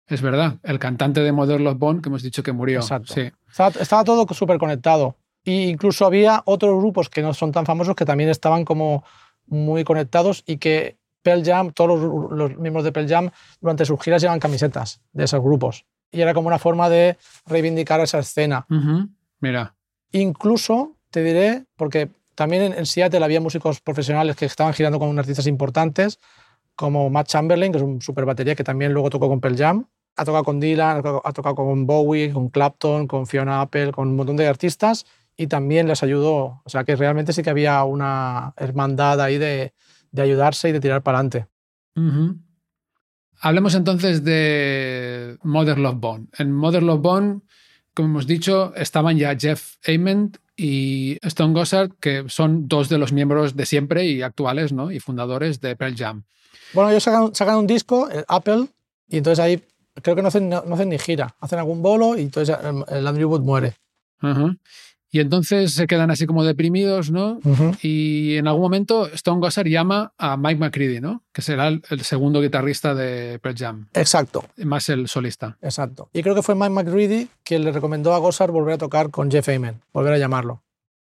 Es 0.08 0.22
verdad, 0.22 0.58
el 0.64 0.80
cantante 0.80 1.22
de 1.22 1.32
Mother 1.32 1.62
Love 1.62 1.78
Bone 1.78 2.02
que 2.02 2.10
hemos 2.10 2.22
dicho 2.24 2.44
que 2.44 2.52
murió. 2.52 2.80
Exacto. 2.80 3.14
Sí. 3.14 3.32
Estaba, 3.50 3.70
estaba 3.80 4.04
todo 4.04 4.28
súper 4.34 4.58
conectado. 4.58 5.16
E 5.46 5.70
incluso 5.70 6.06
había 6.06 6.42
otros 6.46 6.78
grupos 6.78 7.10
que 7.10 7.22
no 7.22 7.34
son 7.34 7.54
tan 7.54 7.66
famosos 7.66 7.96
que 7.96 8.04
también 8.06 8.30
estaban 8.30 8.66
como 8.66 9.06
muy 9.48 9.86
conectados 9.86 10.44
y 10.46 10.58
que 10.58 10.98
Pearl 11.24 11.44
Jam, 11.46 11.72
todos 11.72 12.00
los, 12.00 12.32
los 12.32 12.58
miembros 12.58 12.84
de 12.84 12.92
Pearl 12.92 13.08
Jam 13.08 13.30
durante 13.62 13.86
sus 13.86 14.00
giras 14.02 14.22
llevan 14.22 14.40
camisetas 14.40 15.00
de 15.14 15.24
esos 15.24 15.42
grupos. 15.42 15.86
Y 16.12 16.20
era 16.20 16.34
como 16.34 16.48
una 16.48 16.60
forma 16.60 16.90
de 16.90 17.18
reivindicar 17.46 18.02
esa 18.02 18.20
escena. 18.20 18.66
Ujú. 18.70 19.08
Mira. 19.42 19.76
Incluso, 20.12 20.98
te 21.10 21.24
diré, 21.24 21.66
porque 21.76 22.10
también 22.36 22.64
en, 22.64 22.74
en 22.74 22.86
Seattle 22.86 23.24
había 23.24 23.42
músicos 23.42 23.82
profesionales 23.82 24.36
que 24.36 24.46
estaban 24.46 24.74
girando 24.74 25.00
con 25.00 25.18
artistas 25.20 25.48
importantes, 25.48 26.20
como 26.76 27.10
Matt 27.10 27.28
Chamberlain, 27.28 27.72
que 27.72 27.78
es 27.78 27.84
un 27.84 28.02
super 28.02 28.26
batería 28.26 28.56
que 28.56 28.64
también 28.64 28.94
luego 28.94 29.10
tocó 29.10 29.28
con 29.28 29.42
Pearl 29.42 29.58
Jam. 29.58 29.88
Ha 30.16 30.26
tocado 30.26 30.44
con 30.44 30.60
Dylan, 30.60 30.98
ha 30.98 31.02
tocado, 31.02 31.22
ha 31.24 31.32
tocado 31.32 31.56
con 31.56 31.86
Bowie, 31.86 32.32
con 32.34 32.50
Clapton, 32.50 33.08
con 33.08 33.28
Fiona 33.28 33.62
Apple, 33.62 33.92
con 33.92 34.10
un 34.10 34.16
montón 34.16 34.38
de 34.38 34.48
artistas 34.48 35.06
y 35.38 35.48
también 35.48 35.88
les 35.88 36.04
ayudó. 36.04 36.62
O 36.64 36.70
sea 36.70 36.84
que 36.84 36.96
realmente 36.96 37.34
sí 37.34 37.44
que 37.44 37.50
había 37.50 37.84
una 37.84 38.54
hermandad 38.58 39.22
ahí 39.22 39.38
de, 39.38 39.74
de 40.12 40.22
ayudarse 40.22 40.70
y 40.70 40.72
de 40.72 40.80
tirar 40.80 41.02
para 41.02 41.20
adelante. 41.20 41.48
Hablemos 43.40 43.74
entonces 43.76 44.24
de 44.24 45.38
Mother 45.44 45.78
Love 45.80 46.00
Bone. 46.00 46.28
En 46.38 46.52
Mother 46.52 46.84
Love 46.84 47.02
Bone, 47.02 47.42
como 47.94 48.08
hemos 48.08 48.28
dicho, 48.28 48.74
estaban 48.76 49.18
ya 49.18 49.36
Jeff 49.38 49.76
Ament 49.88 50.38
y 50.56 51.18
Stone 51.22 51.54
Gossard, 51.54 51.92
que 52.00 52.26
son 52.28 52.68
dos 52.68 52.90
de 52.90 52.98
los 52.98 53.12
miembros 53.12 53.56
de 53.56 53.66
siempre 53.66 54.06
y 54.06 54.22
actuales 54.22 54.72
¿no? 54.72 54.92
y 54.92 55.00
fundadores 55.00 55.60
de 55.62 55.76
Pearl 55.76 55.96
Jam. 55.96 56.24
Bueno, 56.74 56.90
ellos 56.92 57.04
sacan, 57.04 57.36
sacan 57.36 57.58
un 57.58 57.68
disco, 57.68 58.10
el 58.10 58.24
Apple, 58.28 58.68
y 59.10 59.18
entonces 59.18 59.40
ahí 59.44 59.62
creo 60.02 60.16
que 60.16 60.22
no 60.22 60.30
hacen, 60.30 60.50
no, 60.50 60.64
no 60.66 60.76
hacen 60.76 60.90
ni 60.90 60.98
gira. 60.98 61.36
Hacen 61.40 61.60
algún 61.60 61.82
bolo 61.82 62.18
y 62.18 62.22
entonces 62.22 62.56
el, 62.64 62.84
el 62.96 63.08
Andrew 63.08 63.30
Wood 63.30 63.42
muere. 63.42 63.76
Ujú. 64.22 64.56
Y 65.14 65.20
entonces 65.20 65.74
se 65.74 65.88
quedan 65.88 66.10
así 66.10 66.26
como 66.26 66.46
deprimidos, 66.46 67.12
¿no? 67.12 67.40
Y 67.82 68.38
en 68.38 68.48
algún 68.48 68.62
momento 68.62 69.08
Stone 69.08 69.42
Gossard 69.42 69.68
llama 69.68 70.14
a 70.18 70.38
Mike 70.38 70.60
McCready, 70.60 71.02
¿no? 71.02 71.24
Que 71.34 71.42
será 71.42 71.68
el, 71.68 71.84
el 71.90 72.02
segundo 72.02 72.42
guitarrista 72.42 72.96
de 72.96 73.38
Pearl 73.40 73.58
Jam, 73.58 73.88
Exacto. 73.94 74.46
más 74.64 74.88
el 74.88 75.10
solista. 75.10 75.58
Exacto. 75.62 76.10
Y 76.14 76.24
creo 76.24 76.34
que 76.34 76.42
fue 76.42 76.56
Mike 76.56 76.70
McReady 76.70 77.28
quien 77.44 77.66
le 77.66 77.74
recomendó 77.74 78.14
a 78.14 78.20
Gossard 78.20 78.52
volver 78.52 78.76
a 78.76 78.78
tocar 78.78 79.10
con 79.12 79.30
Jeff 79.30 79.50
Ament, 79.50 79.82
volver 79.92 80.14
a 80.14 80.18
llamarlo. 80.18 80.64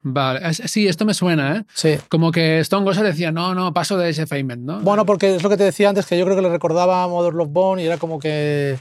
Vale, 0.04 0.54
sí, 0.54 0.88
esto 0.88 1.04
me 1.04 1.16
suena, 1.16 1.58
¿eh? 1.58 1.66
Sí. 1.74 1.96
Como 2.08 2.32
que 2.32 2.60
Stone 2.60 2.86
Gossard 2.86 3.06
decía, 3.08 3.32
no, 3.32 3.56
no, 3.56 3.74
paso 3.74 3.98
de 3.98 4.14
Jeff 4.14 4.32
Ament, 4.32 4.62
¿no? 4.62 4.80
Bueno, 4.82 5.08
porque 5.08 5.36
es 5.36 5.44
lo 5.44 5.50
que 5.50 5.58
te 5.58 5.64
decía 5.64 5.90
antes, 5.90 6.06
que 6.06 6.18
yo 6.18 6.24
creo 6.24 6.36
que 6.36 6.44
le 6.44 6.50
recordaba 6.50 7.04
a 7.04 7.08
Mother 7.08 7.34
Love 7.34 7.50
Bone 7.50 7.84
y 7.84 7.88
era 7.88 7.98
como 7.98 8.20
que, 8.20 8.78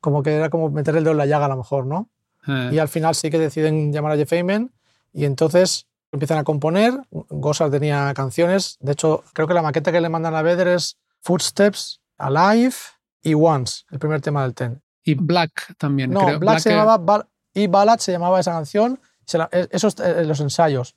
como 0.00 0.22
que 0.22 0.34
era 0.34 0.50
como 0.50 0.68
meter 0.68 0.96
el 0.96 1.04
dedo 1.04 1.12
en 1.12 1.18
la 1.18 1.26
llaga 1.26 1.46
a 1.46 1.48
lo 1.48 1.56
mejor, 1.56 1.86
¿no? 1.86 2.10
Eh, 2.48 2.70
Y 2.72 2.78
al 2.78 2.88
final 2.88 3.14
sí 3.14 3.30
que 3.30 3.38
deciden 3.38 3.92
llamar 3.92 4.12
a 4.12 4.16
Jeff 4.16 4.32
Ament 4.32 4.70
y 5.12 5.24
entonces 5.24 5.86
empiezan 6.12 6.38
a 6.38 6.44
componer. 6.44 6.94
Gossard 7.10 7.70
tenía 7.70 8.12
canciones. 8.14 8.76
De 8.80 8.92
hecho, 8.92 9.24
creo 9.32 9.48
que 9.48 9.54
la 9.54 9.62
maqueta 9.62 9.90
que 9.92 10.00
le 10.00 10.08
mandan 10.08 10.34
a 10.34 10.42
Vedder 10.42 10.68
es 10.68 10.98
Footsteps, 11.22 12.00
Alive 12.18 12.74
y 13.22 13.34
Once, 13.34 13.82
el 13.90 13.98
primer 13.98 14.20
tema 14.20 14.42
del 14.42 14.54
Ten. 14.54 14.82
Y 15.02 15.14
Black 15.14 15.74
también, 15.78 16.10
No, 16.10 16.24
creo. 16.26 16.38
Black, 16.38 16.58
se 16.60 16.70
eh, 16.72 16.76
llamaba 16.76 17.26
y 17.52 17.66
Ballad 17.66 17.98
se 17.98 18.12
llamaba 18.12 18.40
esa 18.40 18.52
canción. 18.52 19.00
La- 19.32 19.48
eh, 19.52 19.68
esos 19.70 19.98
eh, 20.00 20.24
los 20.24 20.40
ensayos. 20.40 20.94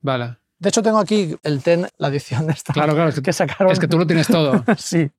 Vale. 0.00 0.36
De 0.58 0.68
hecho, 0.68 0.82
tengo 0.82 0.98
aquí 0.98 1.36
el 1.42 1.62
Ten, 1.62 1.86
la 1.96 2.08
edición 2.08 2.50
esta 2.50 2.72
Claro, 2.74 2.94
claro, 2.94 3.08
es 3.08 3.14
que, 3.16 3.22
que 3.22 3.32
sacaron. 3.32 3.72
es 3.72 3.78
que 3.80 3.88
tú 3.88 3.98
lo 3.98 4.06
tienes 4.06 4.26
todo. 4.28 4.62
sí. 4.78 5.10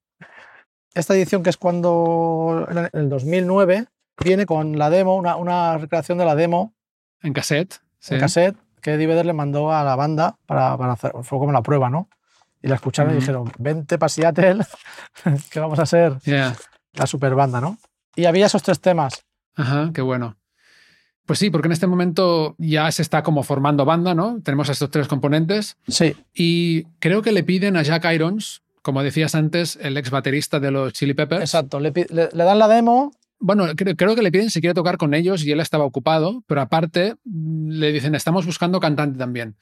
Esta 0.94 1.16
edición 1.16 1.42
que 1.44 1.50
es 1.50 1.58
cuando, 1.58 2.68
en 2.70 2.90
el 2.94 3.10
2009, 3.10 3.88
viene 4.24 4.46
con 4.46 4.78
la 4.78 4.90
demo, 4.90 5.16
una, 5.16 5.36
una 5.36 5.78
recreación 5.78 6.18
de 6.18 6.26
la 6.26 6.36
demo 6.36 6.74
En 7.22 7.34
cassette. 7.34 7.76
Sí. 8.00 8.16
en 8.16 8.20
cassette 8.20 8.58
que 8.82 8.94
Eddie 8.94 9.06
Vedder 9.08 9.26
le 9.28 9.34
mandó 9.34 9.72
a 9.72 9.84
la 9.84 9.96
banda 9.96 10.38
para, 10.48 10.76
para 10.78 10.94
hacer, 10.94 11.12
fue 11.22 11.38
como 11.38 11.52
la 11.52 11.62
prueba, 11.62 11.90
¿no? 11.90 12.10
Y 12.64 12.68
la 12.68 12.76
escucharon 12.76 13.14
y 13.14 13.18
dijeron, 13.20 13.52
vente 13.60 13.98
para 14.00 14.10
Seattle, 14.10 14.66
que 15.52 15.60
vamos 15.60 15.78
a 15.80 15.86
ser 15.86 16.18
Yeah. 16.24 16.56
la 16.94 17.06
super 17.08 17.36
banda, 17.36 17.62
¿no? 17.62 17.78
Y 18.16 18.26
había 18.26 18.48
esos 18.48 18.64
tres 18.64 18.80
temas. 18.80 19.24
Ajá, 19.56 19.92
qué 19.94 20.02
bueno. 20.02 20.36
Pues 21.28 21.38
sí, 21.40 21.50
porque 21.52 21.68
en 21.68 21.72
este 21.74 21.86
momento 21.88 22.56
ya 22.58 22.92
se 22.92 23.04
está 23.04 23.22
como 23.24 23.44
formando 23.44 23.86
banda, 23.86 24.16
¿no? 24.16 24.42
Tenemos 24.44 24.68
estos 24.70 24.90
tres 24.90 25.08
componentes. 25.08 25.78
Sí. 25.88 26.16
Y 26.34 26.84
creo 27.00 27.22
que 27.22 27.32
le 27.32 27.44
piden 27.44 27.78
a 27.78 27.84
Jack 27.84 28.06
Irons, 28.12 28.64
como 28.82 29.04
decías 29.04 29.36
antes, 29.36 29.78
el 29.82 29.96
ex 29.98 30.10
baterista 30.10 30.60
de 30.60 30.72
los 30.72 30.92
Chili 30.94 31.14
Peppers. 31.14 31.42
Exacto. 31.42 31.80
Le, 31.80 31.92
le, 32.10 32.30
le 32.34 32.44
dan 32.44 32.58
la 32.60 32.68
demo. 32.68 33.12
Bueno, 33.42 33.66
creo, 33.76 33.96
creo, 33.96 34.16
que 34.16 34.22
le 34.22 34.32
piden 34.32 34.50
si 34.50 34.62
quiere 34.62 34.74
tocar 34.74 34.98
con 34.98 35.14
ellos 35.14 35.44
y 35.44 35.52
él 35.52 35.60
estaba 35.60 35.84
ocupado, 35.84 36.44
pero 36.48 36.62
aparte 36.62 37.16
mm, 37.26 37.70
le 37.72 37.92
dicen, 37.92 38.16
estamos 38.16 38.46
buscando 38.46 38.80
cantante 38.80 39.18
también. 39.18 39.58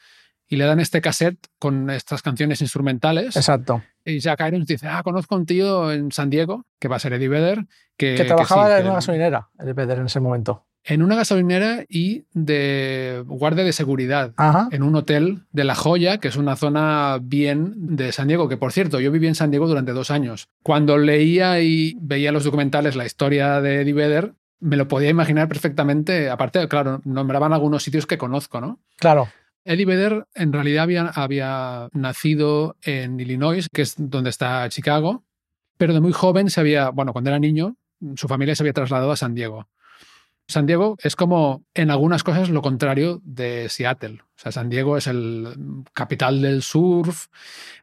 Y 0.48 0.58
le 0.58 0.66
dan 0.66 0.80
este 0.80 1.00
cassette 1.00 1.40
con 1.60 1.90
estas 1.90 2.22
canciones 2.22 2.62
instrumentales. 2.62 3.36
Exacto. 3.36 3.84
Y 4.04 4.20
Jack 4.20 4.42
Irons 4.48 4.66
dice, 4.66 4.88
ah, 4.88 5.02
conozco 5.04 5.36
a 5.36 5.38
un 5.38 5.46
tío 5.46 5.92
en 5.92 6.12
San 6.12 6.30
Diego, 6.30 6.66
que 6.80 6.88
va 6.88 6.96
a 6.98 7.00
ser 7.00 7.14
Eddie 7.14 7.30
Vedder, 7.30 7.66
que, 7.98 8.16
que 8.16 8.26
trabajaba 8.26 8.66
que 8.66 8.70
sí, 8.70 8.78
en 8.78 8.82
que 8.82 8.88
una 8.88 8.96
gasolinera, 8.96 9.50
Eddie 9.60 9.74
Vedder, 9.74 10.00
en 10.00 10.06
ese 10.08 10.20
momento. 10.20 10.66
En 10.84 11.02
una 11.02 11.16
gasolinera 11.16 11.86
y 11.88 12.24
de 12.34 13.24
guardia 13.26 13.64
de 13.64 13.74
seguridad. 13.74 14.34
Ajá. 14.38 14.70
En 14.72 14.84
un 14.84 14.96
hotel 14.96 15.44
de 15.52 15.64
La 15.64 15.76
Joya, 15.76 16.20
que 16.20 16.30
es 16.30 16.36
una 16.36 16.56
zona 16.56 17.20
bien 17.22 17.74
de 17.76 18.12
San 18.12 18.28
Diego, 18.28 18.50
que 18.50 18.58
por 18.58 18.72
cierto, 18.72 19.00
yo 19.00 19.12
viví 19.12 19.28
en 19.28 19.36
San 19.36 19.52
Diego 19.52 19.68
durante 19.68 19.92
dos 19.92 20.10
años. 20.10 20.48
Cuando 20.64 20.98
leía 20.98 21.60
y 21.62 21.96
veía 22.02 22.32
los 22.32 22.44
documentales 22.44 22.96
la 22.96 23.06
historia 23.06 23.62
de 23.62 23.82
Eddie 23.82 23.94
Vedder, 23.94 24.34
me 24.60 24.78
lo 24.78 24.88
podía 24.88 25.10
imaginar 25.10 25.48
perfectamente. 25.48 26.30
Aparte, 26.30 26.68
claro, 26.68 27.02
nombraban 27.04 27.54
algunos 27.54 27.84
sitios 27.84 28.06
que 28.06 28.18
conozco, 28.18 28.62
¿no? 28.62 28.80
Claro. 28.98 29.30
Eddie 29.66 29.86
Vedder 29.86 30.28
en 30.34 30.54
realidad 30.54 30.84
había, 30.84 31.08
había, 31.08 31.90
nacido 31.94 32.76
en 32.82 33.20
Illinois, 33.20 33.68
que 33.72 33.82
es 33.82 33.96
donde 33.98 34.30
está 34.30 34.68
Chicago, 34.70 35.24
pero 35.78 35.94
de 35.94 36.02
muy 36.02 36.12
joven 36.12 36.50
se 36.50 36.60
había, 36.60 36.90
bueno, 36.90 37.14
cuando 37.14 37.30
era 37.30 37.40
niño, 37.40 37.76
su 38.16 38.28
familia 38.28 38.56
se 38.56 38.64
había 38.64 38.74
trasladado 38.74 39.12
a 39.12 39.18
San 39.18 39.36
Diego. 39.36 39.68
San 40.50 40.66
Diego 40.66 40.98
es 41.02 41.16
como 41.16 41.64
en 41.76 41.92
algunas 41.92 42.24
cosas 42.24 42.50
lo 42.50 42.64
contrario 42.64 43.22
de 43.24 43.70
Seattle. 43.70 44.20
O 44.24 44.42
sea, 44.42 44.52
San 44.52 44.68
Diego 44.68 44.98
es 44.98 45.06
el 45.06 45.48
capital 45.94 46.42
del 46.42 46.64
surf, 46.64 47.28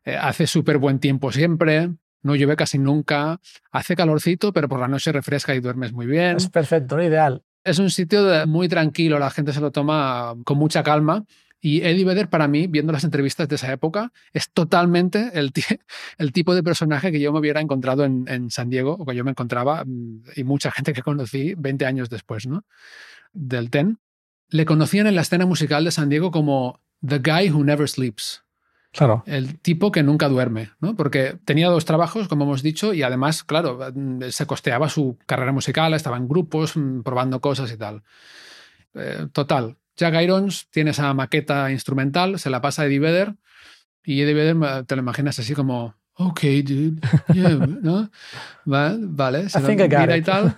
eh, 0.04 0.16
hace 0.16 0.48
súper 0.48 0.78
buen 0.78 0.98
tiempo 0.98 1.30
siempre, 1.30 1.90
no 2.22 2.34
llueve 2.34 2.56
casi 2.56 2.78
nunca, 2.78 3.40
hace 3.70 3.94
calorcito, 3.94 4.52
pero 4.52 4.68
por 4.68 4.80
la 4.80 4.88
noche 4.88 5.12
refresca 5.12 5.54
y 5.54 5.60
duermes 5.60 5.92
muy 5.92 6.06
bien. 6.06 6.38
Es 6.38 6.48
perfecto, 6.48 6.96
¿no? 6.96 7.04
ideal. 7.04 7.44
Es 7.62 7.78
un 7.78 7.90
sitio 7.90 8.24
de, 8.24 8.46
muy 8.46 8.68
tranquilo, 8.68 9.20
la 9.20 9.30
gente 9.30 9.52
se 9.52 9.60
lo 9.60 9.70
toma 9.70 10.34
con 10.44 10.58
mucha 10.58 10.82
calma 10.82 11.24
y 11.60 11.82
Eddie 11.82 12.04
Vedder, 12.04 12.28
para 12.28 12.48
mí, 12.48 12.66
viendo 12.66 12.92
las 12.92 13.04
entrevistas 13.04 13.48
de 13.48 13.56
esa 13.56 13.72
época, 13.72 14.12
es 14.32 14.50
totalmente 14.50 15.30
el, 15.34 15.52
el 16.18 16.32
tipo 16.32 16.54
de 16.54 16.62
personaje 16.62 17.10
que 17.10 17.20
yo 17.20 17.32
me 17.32 17.40
hubiera 17.40 17.60
encontrado 17.60 18.04
en, 18.04 18.26
en, 18.28 18.50
San 18.50 18.70
Diego, 18.70 18.96
o 18.98 19.06
que 19.06 19.14
yo 19.14 19.24
me 19.24 19.30
encontraba, 19.30 19.84
mm, 19.84 20.22
y 20.36 20.44
mucha 20.44 20.70
gente 20.70 20.92
que 20.92 21.02
conocí 21.02 21.54
20 21.56 21.86
años 21.86 22.10
después, 22.10 22.46
¿no? 22.46 22.64
Del 23.32 23.70
TEN. 23.70 23.98
Le 24.48 24.64
conocían 24.64 25.06
en 25.06 25.16
la 25.16 25.22
escena 25.22 25.46
musical 25.46 25.84
de 25.84 25.90
San 25.90 26.08
Diego 26.08 26.30
como 26.30 26.80
The 27.04 27.18
Guy 27.18 27.50
Who 27.50 27.64
Never 27.64 27.88
Sleeps. 27.88 28.44
Claro. 28.92 29.24
El 29.26 29.58
tipo 29.58 29.92
que 29.92 30.02
nunca 30.02 30.28
duerme, 30.28 30.70
¿no? 30.80 30.94
Porque 30.94 31.38
tenía 31.44 31.68
dos 31.68 31.84
trabajos, 31.84 32.28
como 32.28 32.44
hemos 32.44 32.62
dicho, 32.62 32.94
y 32.94 33.02
además, 33.02 33.44
claro, 33.44 33.78
se 34.30 34.46
costeaba 34.46 34.88
su 34.88 35.18
carrera 35.26 35.52
musical, 35.52 35.92
estaba 35.92 36.16
en 36.16 36.28
grupos, 36.28 36.76
mm, 36.76 37.02
probando 37.02 37.40
cosas 37.40 37.70
y 37.72 37.76
tal. 37.76 38.02
Eh, 38.94 39.26
total, 39.32 39.76
Jack 39.96 40.14
Irons 40.22 40.68
tiene 40.70 40.90
esa 40.90 41.12
maqueta 41.14 41.70
instrumental, 41.70 42.38
se 42.38 42.50
la 42.50 42.60
pasa 42.60 42.82
a 42.82 42.86
Eddie 42.86 42.98
Vedder 42.98 43.34
y 44.04 44.20
Eddie 44.20 44.34
Vedder 44.34 44.84
te 44.84 44.96
lo 44.96 45.02
imaginas 45.02 45.38
así 45.38 45.54
como, 45.54 45.94
ok, 46.14 46.40
dude, 46.64 47.00
yeah, 47.32 47.50
¿no? 47.50 48.10
Vale, 48.64 48.98
vale 49.00 49.48
se 49.48 49.60
got 49.60 49.88
mira 49.88 50.16
y 50.16 50.22
tal. 50.22 50.54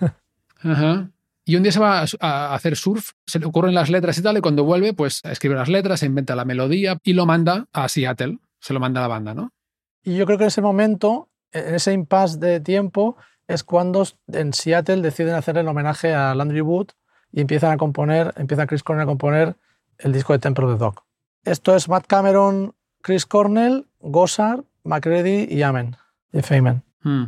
Ajá. 0.61 1.09
Y 1.45 1.55
un 1.55 1.63
día 1.63 1.71
se 1.71 1.79
va 1.79 2.05
a 2.19 2.53
hacer 2.53 2.75
surf, 2.75 3.11
se 3.25 3.39
le 3.39 3.47
ocurren 3.47 3.73
las 3.73 3.89
letras 3.89 4.17
y 4.19 4.21
tal, 4.21 4.37
y 4.37 4.41
cuando 4.41 4.63
vuelve, 4.63 4.93
pues 4.93 5.21
escribe 5.23 5.55
las 5.55 5.67
letras, 5.67 6.01
se 6.01 6.05
inventa 6.05 6.35
la 6.35 6.45
melodía 6.45 6.99
y 7.03 7.13
lo 7.13 7.25
manda 7.25 7.67
a 7.73 7.89
Seattle, 7.89 8.37
se 8.59 8.73
lo 8.73 8.79
manda 8.79 8.99
a 8.99 9.03
la 9.03 9.07
banda, 9.07 9.33
¿no? 9.33 9.51
Y 10.03 10.15
yo 10.15 10.25
creo 10.25 10.37
que 10.37 10.43
en 10.43 10.49
ese 10.49 10.61
momento, 10.61 11.29
en 11.51 11.73
ese 11.73 11.93
impasse 11.93 12.37
de 12.37 12.59
tiempo, 12.59 13.17
es 13.47 13.63
cuando 13.63 14.05
en 14.27 14.53
Seattle 14.53 15.01
deciden 15.01 15.33
hacer 15.33 15.57
el 15.57 15.67
homenaje 15.67 16.13
a 16.13 16.35
Landry 16.35 16.61
Wood 16.61 16.89
y 17.31 17.41
empiezan 17.41 17.71
a 17.71 17.77
componer, 17.77 18.33
empieza 18.37 18.67
Chris 18.67 18.83
Cornell 18.83 19.03
a 19.03 19.07
componer 19.07 19.55
el 19.97 20.13
disco 20.13 20.33
de 20.33 20.39
Temple 20.39 20.65
of 20.65 20.73
the 20.73 20.77
Dog. 20.79 21.03
Esto 21.43 21.75
es 21.75 21.87
Matt 21.87 22.07
Cameron, 22.07 22.73
Chris 23.01 23.25
Cornell, 23.25 23.87
Gossard, 23.99 24.63
McCready 24.83 25.47
y 25.49 25.61
Amen, 25.61 25.95
Jeff 26.31 26.51
Amen. 26.51 26.83
Hmm. 27.01 27.25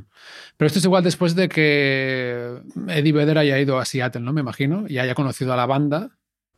Pero 0.57 0.67
esto 0.67 0.79
es 0.79 0.85
igual 0.85 1.03
después 1.03 1.35
de 1.35 1.47
que 1.47 2.61
Eddie 2.87 3.13
Vedder 3.13 3.37
haya 3.37 3.57
ido 3.59 3.79
a 3.79 3.85
Seattle, 3.85 4.21
¿no? 4.21 4.33
Me 4.33 4.41
imagino, 4.41 4.85
y 4.87 4.99
haya 4.99 5.15
conocido 5.15 5.53
a 5.53 5.55
la 5.55 5.65
banda. 5.65 6.09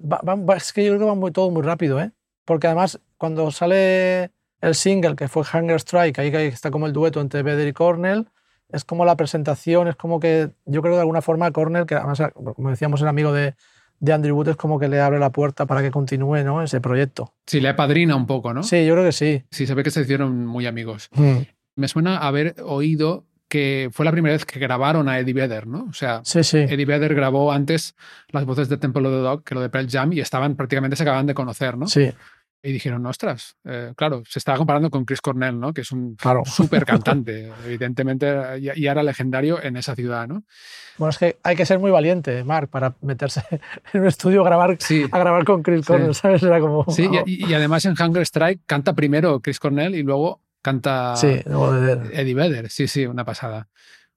Va, 0.02 0.20
va, 0.24 0.56
es 0.56 0.74
que 0.74 0.84
yo 0.84 0.92
creo 0.92 1.00
que 1.00 1.06
va 1.06 1.16
muy, 1.16 1.32
todo 1.32 1.52
muy 1.52 1.62
rápido, 1.62 2.02
¿eh? 2.02 2.12
Porque 2.46 2.68
además, 2.68 3.00
cuando 3.18 3.52
sale 3.52 4.32
el 4.62 4.76
single, 4.76 5.16
que 5.16 5.28
fue 5.28 5.44
Hunger 5.44 5.78
Strike, 5.78 6.20
ahí 6.20 6.34
está 6.48 6.72
como 6.72 6.88
el 6.88 6.94
dueto 6.94 7.22
entre 7.22 7.44
Vedder 7.44 7.68
y 7.68 7.74
Cornell, 7.74 8.28
es 8.70 8.84
como 8.84 9.06
la 9.06 9.16
presentación, 9.16 9.88
es 9.88 9.96
como 9.96 10.20
que 10.20 10.52
yo 10.66 10.82
creo 10.82 10.96
de 10.96 11.02
alguna 11.02 11.22
forma 11.22 11.52
Cornell, 11.52 11.86
que 11.86 11.96
además, 11.96 12.22
como 12.34 12.70
decíamos, 12.70 13.02
el 13.02 13.08
amigo 13.08 13.32
de, 13.32 13.56
de 14.00 14.14
Andrew 14.14 14.36
Wood, 14.36 14.50
es 14.50 14.56
como 14.56 14.80
que 14.80 14.88
le 14.88 15.00
abre 15.00 15.20
la 15.20 15.32
puerta 15.32 15.66
para 15.66 15.82
que 15.82 15.92
continúe 15.92 16.44
¿no? 16.44 16.62
ese 16.62 16.82
proyecto. 16.82 17.34
Sí, 17.46 17.62
le 17.62 17.70
apadrina 17.70 18.16
un 18.16 18.28
poco, 18.28 18.54
¿no? 18.54 18.64
Sí, 18.64 18.86
yo 18.86 18.94
creo 18.94 19.06
que 19.06 19.12
sí. 19.12 19.44
Sí, 19.52 19.68
se 19.68 19.74
ve 19.74 19.84
que 19.84 19.92
se 19.92 20.02
hicieron 20.02 20.46
muy 20.46 20.66
amigos. 20.66 21.10
Mm. 21.14 21.38
Me 21.76 21.88
suena 21.88 22.18
haber 22.18 22.56
oído 22.64 23.26
que 23.48 23.90
fue 23.92 24.04
la 24.04 24.12
primera 24.12 24.34
vez 24.34 24.46
que 24.46 24.60
grabaron 24.60 25.08
a 25.08 25.20
Eddie 25.20 25.34
Vedder, 25.34 25.68
¿no? 25.68 25.86
O 25.88 25.94
sea, 25.94 26.22
sí, 26.24 26.44
sí. 26.44 26.58
Eddie 26.58 26.86
Vedder 26.86 27.14
grabó 27.14 27.52
antes 27.52 27.96
las 28.30 28.46
voces 28.46 28.68
de 28.68 28.78
Temple 28.78 29.08
of 29.08 29.14
the 29.14 29.20
Dog 29.20 29.44
que 29.44 29.54
lo 29.54 29.62
de 29.62 29.70
Pearl 29.70 29.88
Jam 29.88 30.12
y 30.14 30.20
estaban 30.20 30.56
prácticamente 30.56 30.96
se 30.96 31.04
acaban 31.04 31.28
de 31.28 31.36
conocer, 31.36 31.78
¿no? 31.78 31.88
Sí. 31.88 32.12
Y 32.66 32.72
dijeron, 32.72 33.06
ostras, 33.06 33.58
eh, 33.66 33.92
claro, 33.98 34.24
se 34.26 34.40
estaba 34.40 34.58
comparando 34.58 34.90
con 34.90 35.04
Chris 35.04 35.20
Cornell, 35.20 35.60
¿no? 35.60 35.74
Que 35.74 35.82
es 35.82 35.92
un 35.92 36.16
claro. 36.16 36.44
súper 36.46 36.86
cantante, 36.86 37.52
evidentemente, 37.66 38.26
y, 38.60 38.88
era 38.88 39.04
legendario 39.04 39.62
en 39.62 39.76
esa 39.76 39.96
ciudad, 39.96 40.30
¿no? 40.30 40.44
Bueno, 40.98 41.10
es 41.10 41.18
que 41.18 41.38
hay 41.44 41.58
que 41.58 41.66
ser 41.66 41.80
muy 41.80 41.92
valiente, 41.92 42.42
Mark, 42.46 42.70
para 42.70 42.96
meterse 43.02 43.44
en 43.94 44.02
un 44.02 44.08
estudio 44.08 44.42
a 44.42 44.46
grabar, 44.46 44.78
sí. 44.80 45.06
a 45.12 45.20
grabar 45.20 45.44
con 45.44 45.62
Chris 45.62 45.86
Cornell. 45.86 46.16
¿sabes? 46.16 46.42
Era 46.42 46.62
como... 46.62 46.86
Sí, 46.88 47.10
y, 47.26 47.50
y, 47.50 47.54
además 47.54 47.84
en 47.84 47.96
Hunger 48.02 48.22
Strike 48.24 48.62
canta 48.66 48.94
primero 48.94 49.42
Chris 49.42 49.60
Cornell 49.60 49.94
y 49.96 50.04
luego 50.04 50.40
canta 50.62 51.18
sí. 51.18 51.28
Eddie 51.28 52.34
Vedder. 52.34 52.70
Sí, 52.70 52.88
sí, 52.88 53.06
una 53.06 53.26
pasada. 53.26 53.68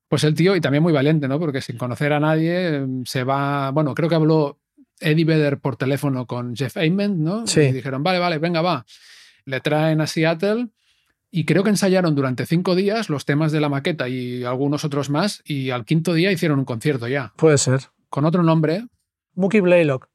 Pues 0.08 0.22
el 0.22 0.34
tío, 0.34 0.54
y 0.54 0.60
también 0.60 0.84
muy 0.84 0.92
valiente, 0.92 1.26
¿no? 1.26 1.40
Porque 1.40 1.60
sin 1.60 1.76
conocer 1.76 2.12
a 2.12 2.20
nadie, 2.20 2.86
se 3.04 3.24
va. 3.24 3.72
Bueno, 3.72 3.92
creo 3.94 4.08
que 4.08 4.14
habló 4.14 4.60
Eddie 5.00 5.24
Vedder 5.24 5.58
por 5.58 5.76
teléfono 5.76 6.26
con 6.26 6.56
Jeff 6.56 6.76
Ament, 6.76 7.16
¿no? 7.16 7.46
Sí. 7.46 7.60
Y 7.60 7.72
dijeron, 7.72 8.02
vale, 8.02 8.18
vale, 8.18 8.38
venga, 8.38 8.62
va. 8.62 8.86
Le 9.44 9.60
traen 9.60 10.00
a 10.00 10.06
Seattle 10.06 10.68
y 11.30 11.44
creo 11.44 11.62
que 11.62 11.70
ensayaron 11.70 12.14
durante 12.14 12.46
cinco 12.46 12.74
días 12.74 13.10
los 13.10 13.24
temas 13.24 13.52
de 13.52 13.60
la 13.60 13.68
maqueta 13.68 14.08
y 14.08 14.44
algunos 14.44 14.84
otros 14.84 15.10
más, 15.10 15.42
y 15.44 15.70
al 15.70 15.84
quinto 15.84 16.14
día 16.14 16.32
hicieron 16.32 16.58
un 16.58 16.64
concierto 16.64 17.08
ya. 17.08 17.32
Puede 17.36 17.58
ser. 17.58 17.80
Con 18.08 18.24
otro 18.24 18.42
nombre. 18.42 18.86
Mookie 19.34 19.60
Blaylock. 19.60 20.08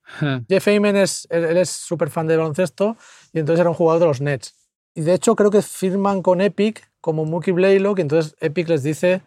Jeff 0.49 0.67
Ament 0.67 0.97
es, 0.97 1.27
él 1.29 1.57
es 1.57 1.69
súper 1.69 2.09
fan 2.09 2.27
de 2.27 2.37
baloncesto 2.37 2.97
y 3.33 3.39
entonces 3.39 3.61
era 3.61 3.69
un 3.69 3.75
jugador 3.75 4.01
de 4.01 4.07
los 4.07 4.19
Nets. 4.21 4.55
Y 4.95 5.01
de 5.01 5.13
hecho 5.13 5.35
creo 5.35 5.51
que 5.51 5.61
firman 5.61 6.21
con 6.21 6.41
Epic 6.41 6.89
como 6.99 7.25
Mookie 7.25 7.51
Blaylock 7.51 7.99
y 7.99 8.01
entonces 8.01 8.35
Epic 8.39 8.67
les 8.67 8.83
dice 8.83 9.21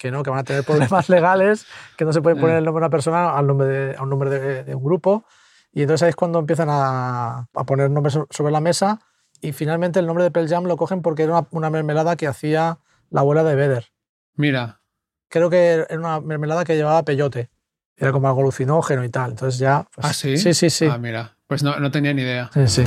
que 0.00 0.10
no, 0.10 0.22
que 0.22 0.30
van 0.30 0.38
a 0.38 0.44
tener 0.44 0.64
problemas 0.64 1.08
legales, 1.10 1.66
que 1.98 2.06
no 2.06 2.12
se 2.14 2.22
puede 2.22 2.34
poner 2.34 2.56
el 2.56 2.64
nombre 2.64 2.80
de 2.80 2.86
una 2.86 2.90
persona 2.90 3.36
al 3.36 3.46
nombre 3.46 3.68
de, 3.68 3.96
a 3.96 4.02
un 4.02 4.08
nombre 4.08 4.30
de, 4.30 4.64
de, 4.64 4.74
un 4.74 4.82
grupo. 4.82 5.26
Y 5.72 5.82
entonces 5.82 6.04
ahí 6.04 6.08
es 6.08 6.16
cuando 6.16 6.38
empiezan 6.38 6.68
a, 6.70 7.46
a, 7.54 7.64
poner 7.64 7.90
nombres 7.90 8.18
sobre 8.30 8.50
la 8.50 8.60
mesa 8.60 8.98
y 9.42 9.52
finalmente 9.52 10.00
el 10.00 10.06
nombre 10.06 10.24
de 10.24 10.30
Pearl 10.30 10.48
Jam 10.48 10.64
lo 10.64 10.78
cogen 10.78 11.02
porque 11.02 11.24
era 11.24 11.32
una, 11.32 11.46
una 11.50 11.70
mermelada 11.70 12.16
que 12.16 12.26
hacía 12.26 12.78
la 13.10 13.20
abuela 13.20 13.44
de 13.44 13.54
Vedder. 13.54 13.92
Mira. 14.36 14.80
Creo 15.28 15.50
que 15.50 15.84
era 15.88 15.98
una 15.98 16.20
mermelada 16.20 16.64
que 16.64 16.76
llevaba 16.76 17.04
peyote. 17.04 17.50
Era 17.94 18.10
como 18.10 18.26
algo 18.26 18.40
alucinógeno 18.40 19.04
y 19.04 19.10
tal. 19.10 19.32
Entonces 19.32 19.60
ya... 19.60 19.86
Pues, 19.94 20.06
¿Ah, 20.06 20.14
sí? 20.14 20.38
Sí, 20.38 20.54
sí, 20.54 20.70
sí. 20.70 20.86
Ah, 20.90 20.96
mira. 20.96 21.36
Pues 21.46 21.62
no, 21.62 21.78
no 21.78 21.90
tenía 21.90 22.14
ni 22.14 22.22
idea. 22.22 22.50
Sí, 22.54 22.66
sí. 22.66 22.84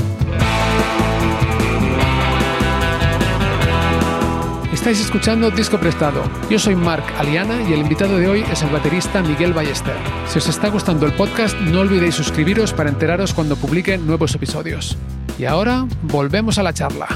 Estáis 4.83 4.99
escuchando 4.99 5.49
Disco 5.49 5.79
Prestado. 5.79 6.21
Yo 6.49 6.59
soy 6.59 6.75
Marc 6.75 7.09
Aliana 7.17 7.61
y 7.69 7.71
el 7.71 7.79
invitado 7.79 8.17
de 8.17 8.27
hoy 8.27 8.41
es 8.51 8.63
el 8.63 8.69
baterista 8.69 9.23
Miguel 9.23 9.53
Ballester. 9.53 9.95
Si 10.27 10.39
os 10.39 10.49
está 10.49 10.67
gustando 10.67 11.05
el 11.05 11.13
podcast, 11.13 11.57
no 11.57 11.79
olvidéis 11.79 12.15
suscribiros 12.15 12.73
para 12.73 12.89
enteraros 12.89 13.33
cuando 13.33 13.55
publique 13.55 13.97
nuevos 13.97 14.35
episodios. 14.35 14.97
Y 15.39 15.45
ahora, 15.45 15.87
volvemos 16.01 16.57
a 16.57 16.63
la 16.63 16.73
charla. 16.73 17.07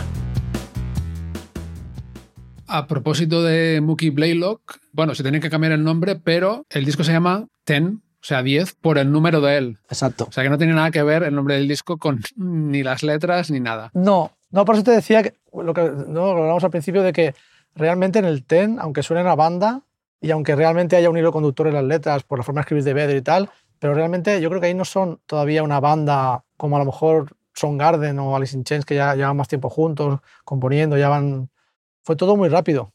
A 2.67 2.87
propósito 2.87 3.43
de 3.43 3.81
Mookie 3.81 4.11
Blaylock, 4.11 4.79
bueno, 4.93 5.13
se 5.13 5.23
tiene 5.23 5.41
que 5.41 5.49
cambiar 5.49 5.73
el 5.73 5.83
nombre, 5.83 6.15
pero 6.15 6.65
el 6.69 6.85
disco 6.85 7.03
se 7.03 7.11
llama 7.11 7.47
Ten, 7.65 8.01
o 8.21 8.23
sea, 8.23 8.43
10, 8.43 8.75
por 8.75 8.97
el 8.97 9.11
número 9.11 9.41
de 9.41 9.57
él. 9.57 9.77
Exacto. 9.89 10.27
O 10.29 10.31
sea, 10.31 10.41
que 10.41 10.49
no 10.49 10.57
tiene 10.57 10.71
nada 10.71 10.89
que 10.89 11.03
ver 11.03 11.23
el 11.23 11.35
nombre 11.35 11.55
del 11.55 11.67
disco 11.67 11.97
con 11.97 12.21
ni 12.37 12.81
las 12.81 13.03
letras 13.03 13.51
ni 13.51 13.59
nada. 13.59 13.91
No, 13.93 14.31
no, 14.51 14.63
por 14.63 14.75
eso 14.75 14.85
te 14.85 14.91
decía 14.91 15.21
que 15.21 15.33
lo 15.53 15.73
que 15.73 15.81
no, 15.81 16.33
lo 16.33 16.43
hablamos 16.43 16.63
al 16.63 16.71
principio 16.71 17.03
de 17.03 17.11
que 17.11 17.35
realmente 17.77 18.19
en 18.19 18.25
el 18.25 18.43
TEN, 18.43 18.77
aunque 18.79 19.03
suene 19.03 19.27
a 19.27 19.35
banda, 19.35 19.83
y 20.19 20.31
aunque 20.31 20.55
realmente 20.55 20.95
haya 20.95 21.09
un 21.09 21.17
hilo 21.17 21.31
conductor 21.31 21.67
en 21.67 21.75
las 21.75 21.83
letras 21.83 22.23
por 22.23 22.39
la 22.39 22.43
forma 22.43 22.59
de 22.59 22.63
escribir 22.63 22.83
de 22.83 22.93
Vedder 22.93 23.17
y 23.17 23.21
tal, 23.21 23.49
pero 23.79 23.93
realmente 23.93 24.41
yo 24.41 24.49
creo 24.49 24.59
que 24.59 24.67
ahí 24.67 24.73
no 24.73 24.83
son 24.83 25.19
todavía 25.27 25.61
una 25.61 25.79
banda 25.79 26.43
como 26.57 26.75
a 26.75 26.79
lo 26.79 26.85
mejor 26.85 27.35
Son 27.53 27.77
Garden 27.77 28.17
o 28.19 28.35
Alice 28.35 28.57
in 28.57 28.63
Chains 28.63 28.83
que 28.83 28.95
ya 28.95 29.15
llevan 29.15 29.37
más 29.37 29.47
tiempo 29.47 29.69
juntos, 29.69 30.19
componiendo, 30.43 30.97
ya 30.97 31.09
van... 31.09 31.49
Fue 32.03 32.15
todo 32.15 32.35
muy 32.35 32.49
rápido. 32.49 32.93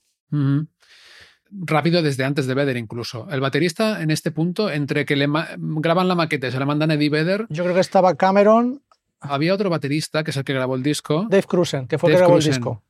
Rápido 1.50 2.02
desde 2.02 2.24
antes 2.24 2.46
de 2.46 2.54
Vedder 2.54 2.76
incluso. 2.76 3.28
El 3.30 3.40
baterista 3.40 4.02
en 4.02 4.10
este 4.10 4.32
punto, 4.32 4.70
entre 4.70 5.04
que 5.04 5.14
le 5.14 5.28
graban 5.58 6.08
la 6.08 6.16
maqueta 6.16 6.48
y 6.48 6.50
se 6.50 6.58
la 6.58 6.66
mandan 6.66 6.90
a 6.90 6.94
Eddie 6.94 7.10
Vedder... 7.10 7.46
Yo 7.50 7.62
creo 7.62 7.74
que 7.74 7.80
estaba 7.80 8.16
Cameron... 8.16 8.82
Había 9.20 9.54
otro 9.54 9.70
baterista, 9.70 10.24
que 10.24 10.32
es 10.32 10.36
el 10.36 10.42
que 10.42 10.52
grabó 10.52 10.74
el 10.74 10.82
disco. 10.82 11.26
Dave 11.30 11.44
Cruzen, 11.44 11.86
que 11.86 11.96
fue 11.98 12.10
el 12.10 12.16
que 12.16 12.18
grabó 12.18 12.38
el 12.38 12.42
disco. 12.42 12.82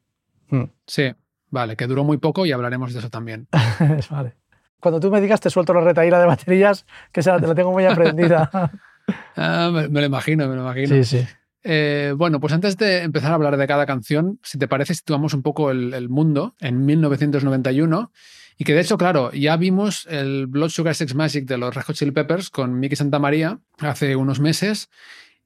Sí, 0.87 1.13
vale, 1.53 1.77
que 1.77 1.87
duró 1.87 2.03
muy 2.03 2.17
poco 2.17 2.45
y 2.45 2.51
hablaremos 2.51 2.93
de 2.93 2.99
eso 2.99 3.11
también. 3.11 3.47
vale. 4.11 4.35
Cuando 4.81 4.99
tú 4.99 5.13
me 5.13 5.21
digas, 5.21 5.41
te 5.41 5.49
suelto 5.49 5.73
la 5.73 5.83
retaíla 5.83 6.19
de 6.19 6.27
baterías, 6.27 6.85
que 7.13 7.23
se 7.23 7.31
la, 7.31 7.55
tengo 7.55 7.71
muy 7.71 7.85
aprendida. 7.85 8.51
ah, 9.37 9.71
me, 9.73 10.01
lo 10.01 10.07
imagino, 10.07 10.49
me 10.49 10.57
lo 10.57 10.63
imagino. 10.63 10.89
Sí, 10.89 11.05
sí. 11.05 11.27
Eh, 11.63 12.15
bueno, 12.17 12.41
pues 12.41 12.53
antes 12.53 12.77
de 12.77 13.03
empezar 13.03 13.31
a 13.31 13.35
hablar 13.35 13.57
de 13.57 13.69
cada 13.69 13.87
canción, 13.87 14.41
si 14.43 14.59
te 14.59 14.67
parece, 14.67 14.95
situamos 14.95 15.35
un 15.35 15.43
poco 15.43 15.71
el, 15.71 16.09
mundo 16.09 16.57
en 16.59 16.85
1991. 16.85 18.11
Y 18.59 18.65
que 18.65 18.75
de 18.75 18.81
hecho, 18.81 18.99
claro, 18.99 19.31
ya 19.33 19.57
vimos 19.57 20.07
el 20.11 20.49
Blood 20.49 20.71
Sugar 20.71 20.95
Sex 20.95 21.15
Magic 21.15 21.47
de 21.47 21.59
los 21.59 21.75
Red 21.75 21.85
Hot 21.85 21.97
Chili 21.97 22.11
Peppers 22.11 22.51
con 22.51 22.81
Mickey 22.81 22.97
Santamaría 22.97 23.61
hace 23.79 24.17
unos 24.17 24.41
meses. 24.41 24.89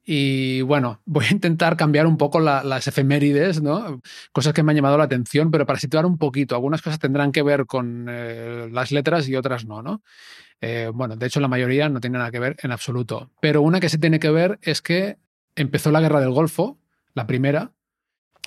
Y 0.09 0.63
bueno, 0.63 1.03
voy 1.05 1.27
a 1.27 1.33
intentar 1.33 1.77
cambiar 1.77 2.07
un 2.07 2.17
poco 2.17 2.41
las 2.41 2.87
efemérides, 2.87 3.61
¿no? 3.61 4.01
Cosas 4.33 4.55
que 4.55 4.63
me 4.63 4.73
han 4.73 4.77
llamado 4.77 4.97
la 4.97 5.05
atención, 5.05 5.51
pero 5.51 5.67
para 5.67 5.79
situar 5.79 6.07
un 6.07 6.17
poquito. 6.17 6.55
Algunas 6.55 6.81
cosas 6.81 7.01
tendrán 7.01 7.33
que 7.33 7.43
ver 7.43 7.67
con 7.67 8.07
eh, 8.09 8.69
las 8.73 8.93
letras 8.93 9.29
y 9.29 9.35
otras 9.35 9.67
no, 9.67 9.83
¿no? 9.83 10.03
Eh, 10.61 10.91
bueno, 10.95 11.17
de 11.17 11.27
hecho 11.27 11.41
la 11.41 11.49
mayoría 11.49 11.89
no 11.89 12.01
tiene 12.01 12.19
nada 12.19 12.31
que 12.31 12.39
ver 12.39 12.57
en 12.63 12.71
absoluto. 12.71 13.31
Pero 13.41 13.61
una 13.61 13.81
que 13.81 13.89
sí 13.89 13.99
tiene 13.99 14.21
que 14.21 14.31
ver 14.31 14.59
es 14.63 14.81
que 14.81 15.19
empezó 15.57 15.91
la 15.91 16.01
guerra 16.01 16.21
del 16.21 16.31
Golfo, 16.31 16.79
la 17.13 17.27
primera, 17.27 17.73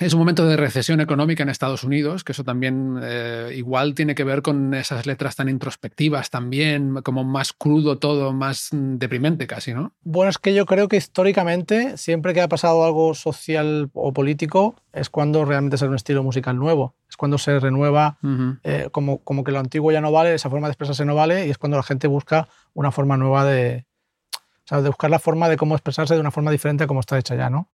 es 0.00 0.14
un 0.14 0.18
momento 0.18 0.46
de 0.46 0.56
recesión 0.56 1.00
económica 1.02 1.42
en 1.42 1.50
Estados 1.50 1.84
Unidos, 1.84 2.24
que 2.24 2.32
eso 2.32 2.42
también 2.42 2.98
eh, 3.02 3.52
igual 3.54 3.94
tiene 3.94 4.14
que 4.14 4.24
ver 4.24 4.40
con 4.40 4.72
esas 4.72 5.04
letras 5.04 5.36
tan 5.36 5.50
introspectivas 5.50 6.30
también, 6.30 7.02
como 7.02 7.22
más 7.22 7.52
crudo 7.52 7.98
todo, 7.98 8.32
más 8.32 8.70
mm, 8.72 8.96
deprimente 8.96 9.46
casi, 9.46 9.74
¿no? 9.74 9.92
Bueno, 10.02 10.30
es 10.30 10.38
que 10.38 10.54
yo 10.54 10.64
creo 10.64 10.88
que 10.88 10.96
históricamente, 10.96 11.98
siempre 11.98 12.32
que 12.32 12.40
ha 12.40 12.48
pasado 12.48 12.82
algo 12.82 13.14
social 13.14 13.90
o 13.92 14.14
político, 14.14 14.74
es 14.94 15.10
cuando 15.10 15.44
realmente 15.44 15.76
es 15.76 15.82
un 15.82 15.94
estilo 15.94 16.22
musical 16.22 16.56
nuevo. 16.56 16.94
Es 17.08 17.18
cuando 17.18 17.36
se 17.36 17.60
renueva, 17.60 18.18
eh, 18.64 18.88
como, 18.92 19.18
como 19.18 19.44
que 19.44 19.52
lo 19.52 19.58
antiguo 19.58 19.92
ya 19.92 20.00
no 20.00 20.10
vale, 20.10 20.32
esa 20.32 20.48
forma 20.48 20.68
de 20.68 20.72
expresarse 20.72 21.04
no 21.04 21.14
vale, 21.14 21.46
y 21.46 21.50
es 21.50 21.58
cuando 21.58 21.76
la 21.76 21.82
gente 21.82 22.06
busca 22.06 22.48
una 22.72 22.90
forma 22.90 23.18
nueva 23.18 23.44
de, 23.44 23.84
o 24.32 24.62
sea, 24.64 24.80
de 24.80 24.88
buscar 24.88 25.10
la 25.10 25.18
forma 25.18 25.50
de 25.50 25.58
cómo 25.58 25.74
expresarse 25.74 26.14
de 26.14 26.20
una 26.20 26.30
forma 26.30 26.50
diferente 26.50 26.84
a 26.84 26.86
como 26.86 27.00
está 27.00 27.18
hecha 27.18 27.34
ya, 27.34 27.50
¿no? 27.50 27.68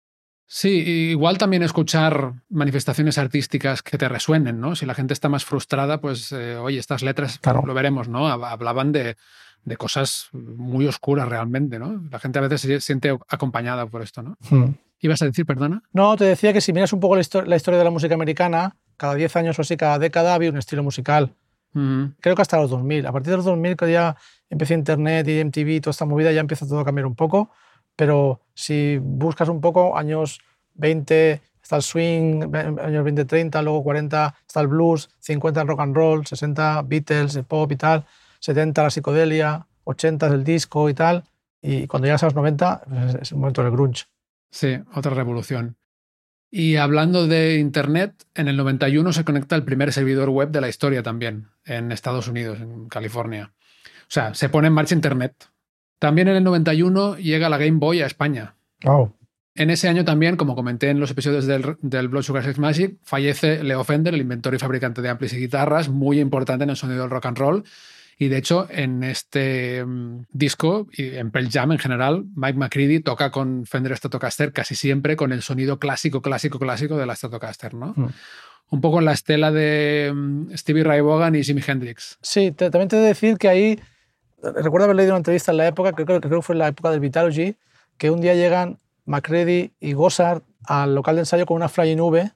Sí, 0.46 0.68
igual 1.10 1.38
también 1.38 1.62
escuchar 1.62 2.34
manifestaciones 2.50 3.16
artísticas 3.16 3.82
que 3.82 3.96
te 3.96 4.08
resuenen, 4.08 4.60
¿no? 4.60 4.76
Si 4.76 4.84
la 4.84 4.94
gente 4.94 5.14
está 5.14 5.28
más 5.28 5.44
frustrada, 5.44 6.00
pues, 6.00 6.32
eh, 6.32 6.56
oye, 6.56 6.78
estas 6.78 7.02
letras, 7.02 7.40
lo 7.64 7.74
veremos, 7.74 8.08
¿no? 8.08 8.28
Hablaban 8.28 8.92
de, 8.92 9.16
cosas 9.78 10.28
muy 10.32 10.86
oscuras 10.86 11.28
realmente, 11.28 11.78
¿no? 11.78 12.04
La 12.10 12.18
gente 12.18 12.38
a 12.38 12.42
veces 12.42 12.60
se 12.60 12.80
siente 12.80 13.16
acompañada 13.28 13.86
por 13.86 14.02
esto, 14.02 14.22
¿no? 14.22 14.36
Hmm. 14.50 14.74
¿Ibas 15.00 15.22
a 15.22 15.26
decir, 15.26 15.46
perdona? 15.46 15.82
No, 15.92 16.16
te 16.16 16.24
decía 16.24 16.52
que 16.52 16.60
si 16.60 16.72
miras 16.72 16.92
un 16.92 17.00
poco 17.00 17.16
la, 17.16 17.20
historia 17.22 17.78
de 17.78 17.84
la 17.84 17.90
música 17.90 18.14
americana, 18.14 18.76
cada 18.96 19.14
10 19.14 19.36
años 19.36 19.58
o 19.58 19.62
así, 19.62 19.76
cada 19.76 19.98
década 19.98 20.34
había 20.34 20.50
un 20.50 20.58
estilo 20.58 20.82
musical. 20.82 21.34
Creo 22.20 22.36
que 22.36 22.42
hasta 22.42 22.56
los 22.58 22.70
2000. 22.70 23.04
A 23.06 23.12
partir 23.12 23.32
de 23.32 23.36
los 23.38 23.46
2000, 23.46 23.76
que 23.76 23.90
ya 23.90 24.16
empezó 24.48 24.74
Internet 24.74 25.26
y 25.26 25.42
MTV, 25.42 25.80
toda 25.80 25.90
esta 25.90 26.04
movida, 26.04 26.30
ya 26.30 26.40
empieza 26.40 26.68
todo 26.68 26.78
a 26.78 26.84
cambiar 26.84 27.06
un 27.06 27.16
poco 27.16 27.50
pero 27.96 28.40
si 28.54 28.98
buscas 29.00 29.48
un 29.48 29.60
poco, 29.60 29.96
años 29.96 30.40
20 30.74 31.40
está 31.62 31.76
el 31.76 31.82
swing, 31.82 32.54
años 32.54 33.04
20, 33.04 33.24
30, 33.24 33.62
luego 33.62 33.82
40 33.82 34.34
está 34.46 34.60
el 34.60 34.68
blues, 34.68 35.10
50 35.20 35.62
el 35.62 35.68
rock 35.68 35.80
and 35.80 35.96
roll, 35.96 36.26
60 36.26 36.82
Beatles, 36.82 37.36
el 37.36 37.44
pop 37.44 37.70
y 37.72 37.76
tal, 37.76 38.04
70 38.40 38.82
la 38.82 38.90
psicodelia, 38.90 39.66
80 39.84 40.26
el 40.26 40.44
disco 40.44 40.88
y 40.88 40.94
tal, 40.94 41.24
y 41.62 41.86
cuando 41.86 42.06
llegas 42.06 42.22
a 42.22 42.26
los 42.26 42.34
90 42.34 42.82
pues, 42.86 43.14
es 43.14 43.32
el 43.32 43.38
momento 43.38 43.62
del 43.62 43.72
grunge. 43.72 44.04
Sí, 44.50 44.78
otra 44.94 45.14
revolución. 45.14 45.76
Y 46.50 46.76
hablando 46.76 47.26
de 47.26 47.56
Internet, 47.56 48.26
en 48.34 48.46
el 48.46 48.56
91 48.56 49.12
se 49.12 49.24
conecta 49.24 49.56
el 49.56 49.64
primer 49.64 49.92
servidor 49.92 50.28
web 50.28 50.50
de 50.50 50.60
la 50.60 50.68
historia 50.68 51.02
también, 51.02 51.48
en 51.64 51.90
Estados 51.90 52.28
Unidos, 52.28 52.60
en 52.60 52.88
California. 52.88 53.52
O 54.02 54.10
sea, 54.14 54.34
se 54.34 54.48
pone 54.48 54.68
en 54.68 54.74
marcha 54.74 54.94
Internet. 54.94 55.48
También 55.98 56.28
en 56.28 56.36
el 56.36 56.44
91 56.44 57.16
llega 57.16 57.48
la 57.48 57.58
Game 57.58 57.78
Boy 57.78 58.02
a 58.02 58.06
España. 58.06 58.54
En 59.56 59.70
ese 59.70 59.88
año 59.88 60.04
también, 60.04 60.36
como 60.36 60.56
comenté 60.56 60.90
en 60.90 60.98
los 60.98 61.12
episodios 61.12 61.46
del, 61.46 61.76
del 61.80 62.08
Blood 62.08 62.22
Sugar 62.22 62.42
Sex 62.42 62.58
Magic, 62.58 62.96
fallece 63.04 63.62
Leo 63.62 63.84
Fender, 63.84 64.12
el 64.12 64.20
inventor 64.20 64.54
y 64.54 64.58
fabricante 64.58 65.00
de 65.00 65.08
amplis 65.08 65.32
y 65.32 65.38
guitarras, 65.38 65.88
muy 65.88 66.18
importante 66.18 66.64
en 66.64 66.70
el 66.70 66.76
sonido 66.76 67.02
del 67.02 67.10
rock 67.10 67.26
and 67.26 67.38
roll. 67.38 67.64
Y 68.18 68.28
de 68.28 68.36
hecho, 68.36 68.66
en 68.70 69.02
este 69.02 69.84
mm, 69.84 70.26
disco 70.32 70.88
y 70.92 71.16
en 71.16 71.30
Pearl 71.30 71.50
Jam 71.50 71.72
en 71.72 71.78
general, 71.78 72.24
Mike 72.34 72.58
McCready 72.58 73.00
toca 73.00 73.30
con 73.30 73.66
Fender 73.66 73.96
Stratocaster 73.96 74.52
casi 74.52 74.74
siempre 74.74 75.16
con 75.16 75.32
el 75.32 75.42
sonido 75.42 75.78
clásico, 75.78 76.22
clásico, 76.22 76.58
clásico 76.58 76.96
de 76.96 77.06
la 77.06 77.16
Stratocaster, 77.16 77.74
¿no? 77.74 77.92
Mm. 77.96 78.08
Un 78.70 78.80
poco 78.80 78.98
en 78.98 79.04
la 79.04 79.12
estela 79.12 79.52
de 79.52 80.12
mm, 80.14 80.54
Stevie 80.56 80.84
Ray 80.84 81.00
Vaughan 81.00 81.34
y 81.34 81.42
Jimi 81.42 81.62
Hendrix. 81.66 82.18
Sí, 82.22 82.52
también 82.52 82.88
te 82.88 82.96
he 82.96 83.00
de 83.00 83.06
decir 83.06 83.36
que 83.36 83.48
ahí 83.48 83.80
recuerdo 84.52 84.84
haber 84.84 84.96
leído 84.96 85.12
una 85.12 85.18
entrevista 85.18 85.52
en 85.52 85.58
la 85.58 85.66
época, 85.66 85.92
que 85.92 86.04
creo, 86.04 86.20
que 86.20 86.28
creo 86.28 86.40
que 86.40 86.46
fue 86.46 86.54
en 86.54 86.60
la 86.60 86.68
época 86.68 86.90
del 86.90 87.00
Vitalogy, 87.00 87.56
que 87.98 88.10
un 88.10 88.20
día 88.20 88.34
llegan 88.34 88.78
McCready 89.06 89.72
y 89.80 89.92
Gossard 89.92 90.42
al 90.64 90.94
local 90.94 91.16
de 91.16 91.22
ensayo 91.22 91.46
con 91.46 91.56
una 91.56 91.68
flying 91.68 92.00
V 92.00 92.30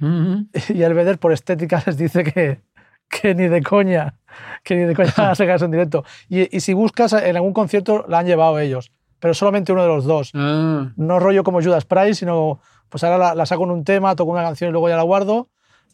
y 0.00 0.82
el 0.82 0.94
Vedder 0.94 1.18
por 1.18 1.32
estética 1.32 1.82
les 1.86 1.96
dice 1.96 2.24
que, 2.24 2.60
que 3.08 3.34
ni 3.34 3.48
de 3.48 3.62
coña, 3.62 4.18
que 4.62 4.76
ni 4.76 4.84
de 4.84 4.94
coña 4.94 5.12
van 5.16 5.30
a 5.30 5.34
sacar 5.34 5.56
eso 5.56 5.64
en 5.64 5.70
directo. 5.70 6.04
Y, 6.28 6.54
y, 6.54 6.60
si 6.60 6.74
buscas 6.74 7.12
en 7.12 7.36
algún 7.36 7.52
concierto 7.52 8.04
la 8.08 8.18
han 8.18 8.26
llevado 8.26 8.58
ellos, 8.58 8.92
pero 9.20 9.34
solamente 9.34 9.72
uno 9.72 9.82
de 9.82 9.88
los 9.88 10.04
dos. 10.04 10.32
Ah. 10.34 10.92
No 10.96 11.18
rollo 11.20 11.44
como 11.44 11.62
Judas 11.62 11.84
Price, 11.84 12.14
sino 12.14 12.60
pues 12.88 13.04
ahora 13.04 13.18
la, 13.18 13.34
la, 13.34 13.46
saco 13.46 13.64
en 13.64 13.70
un 13.70 13.84
tema, 13.84 14.14
toco 14.16 14.32
una 14.32 14.42
canción 14.42 14.68
y 14.68 14.72
luego 14.72 14.88
ya 14.88 14.96
la 14.96 15.02
guardo. 15.02 15.48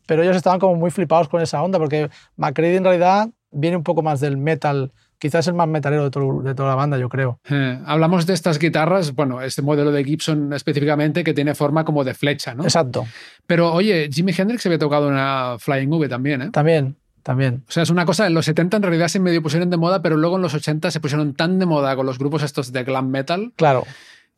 Pero 0.07 0.23
ellos 0.23 0.37
estaban 0.37 0.59
como 0.59 0.75
muy 0.75 0.91
flipados 0.91 1.29
con 1.29 1.41
esa 1.41 1.63
onda, 1.63 1.79
porque 1.79 2.11
McCready 2.37 2.77
en 2.77 2.85
realidad 2.85 3.29
viene 3.53 3.77
un 3.77 3.85
poco 3.85 4.03
más 4.03 4.19
del 4.19 4.37
metal 4.37 4.93
quizás 5.21 5.47
el 5.47 5.55
más 5.55 5.69
metalero 5.69 6.05
de, 6.05 6.11
toda 6.11 6.69
la 6.69 6.75
banda, 6.75 6.99
yo 6.99 7.09
creo. 7.09 7.39
Eh, 7.49 7.79
hablamos 7.87 8.27
de 8.27 8.35
estas 8.35 8.59
guitarras, 8.59 9.15
bueno, 9.15 9.41
este 9.43 9.63
modelo 9.63 9.93
de 9.93 10.03
Gibson 10.03 10.53
específicamente 10.53 11.23
que 11.23 11.35
tiene 11.35 11.55
forma 11.55 11.85
como 11.85 12.03
de 12.03 12.15
flecha, 12.15 12.55
¿no? 12.55 12.65
Exacto. 12.65 13.07
Pero 13.47 13.73
oye, 13.73 14.09
Jimi 14.11 14.33
Hendrix 14.37 14.67
había 14.67 14.79
tocado 14.79 15.09
una 15.09 15.57
Flying 15.59 15.93
V 15.93 16.09
también, 16.09 16.43
¿eh? 16.43 16.51
También. 16.51 16.97
También. 17.23 17.65
O 17.69 17.71
sea, 17.71 17.83
es 17.83 17.91
una 17.91 18.07
cosa, 18.07 18.27
en 18.27 18.33
los 18.33 18.47
70 18.47 18.79
en 18.79 18.83
realidad 18.83 19.09
se 19.09 19.21
medio 19.21 19.43
pusieron 19.43 19.69
de 19.69 19.77
moda, 19.77 20.01
pero 20.01 20.17
luego 20.17 20.37
en 20.37 20.43
los 20.43 20.55
80 20.55 20.91
se 20.91 21.01
pusieron 21.01 21.35
tan 21.35 21.59
de 21.59 21.67
moda 21.67 21.95
con 21.95 22.07
los 22.07 22.19
grupos 22.19 22.43
estos 22.43 22.73
de 22.73 22.83
glam 22.83 23.11
metal. 23.11 23.53
Claro 23.57 23.85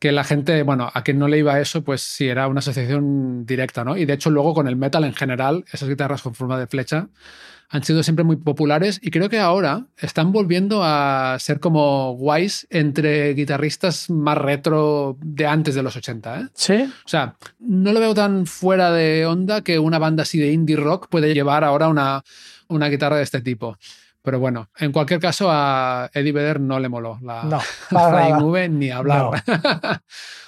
que 0.03 0.11
la 0.11 0.25
gente, 0.25 0.65
bueno, 0.65 0.91
a 0.93 1.05
quien 1.05 1.21
no 1.21 1.29
le 1.29 1.39
iba 1.39 1.61
eso, 1.61 1.85
pues 1.85 2.03
sí 2.03 2.27
era 2.27 2.49
una 2.49 2.59
asociación 2.59 3.47
directa, 3.47 3.85
¿no? 3.85 3.97
Y 3.97 4.05
de 4.05 4.15
hecho 4.15 4.31
luego 4.31 4.53
con 4.53 4.67
el 4.67 4.75
metal 4.75 5.05
en 5.05 5.15
general, 5.15 5.65
esas 5.73 5.89
guitarras 5.89 6.23
con 6.23 6.35
forma 6.35 6.59
de 6.59 6.67
flecha 6.67 7.07
han 7.69 7.85
sido 7.85 8.03
siempre 8.03 8.25
muy 8.25 8.35
populares 8.35 8.99
y 9.01 9.13
creo 9.13 9.29
que 9.29 9.39
ahora 9.39 9.87
están 9.97 10.33
volviendo 10.33 10.83
a 10.83 11.37
ser 11.39 11.61
como 11.61 12.17
guays 12.17 12.67
entre 12.71 13.33
guitarristas 13.35 14.11
más 14.11 14.37
retro 14.39 15.19
de 15.21 15.47
antes 15.47 15.77
de 15.77 15.85
los 15.85 15.95
80. 15.95 16.41
¿eh? 16.41 16.49
Sí. 16.53 16.93
O 17.05 17.09
sea, 17.09 17.37
no 17.61 17.93
lo 17.93 18.01
veo 18.01 18.13
tan 18.13 18.47
fuera 18.47 18.91
de 18.91 19.25
onda 19.25 19.63
que 19.63 19.79
una 19.79 20.01
banda 20.01 20.25
así 20.25 20.37
de 20.37 20.51
indie 20.51 20.75
rock 20.75 21.07
puede 21.11 21.33
llevar 21.33 21.63
ahora 21.63 21.87
una, 21.87 22.25
una 22.67 22.89
guitarra 22.89 23.19
de 23.19 23.23
este 23.23 23.41
tipo. 23.41 23.79
Pero 24.23 24.39
bueno, 24.39 24.69
en 24.79 24.93
cualquier 24.93 25.19
caso 25.19 25.49
a 25.51 26.09
Eddie 26.15 26.33
Vedder 26.33 26.61
no 26.61 26.79
le 26.79 26.89
moló 26.89 27.19
la, 27.23 27.43
no, 27.43 27.61
la 27.91 28.69
ni 28.69 28.91
hablar. 28.91 29.43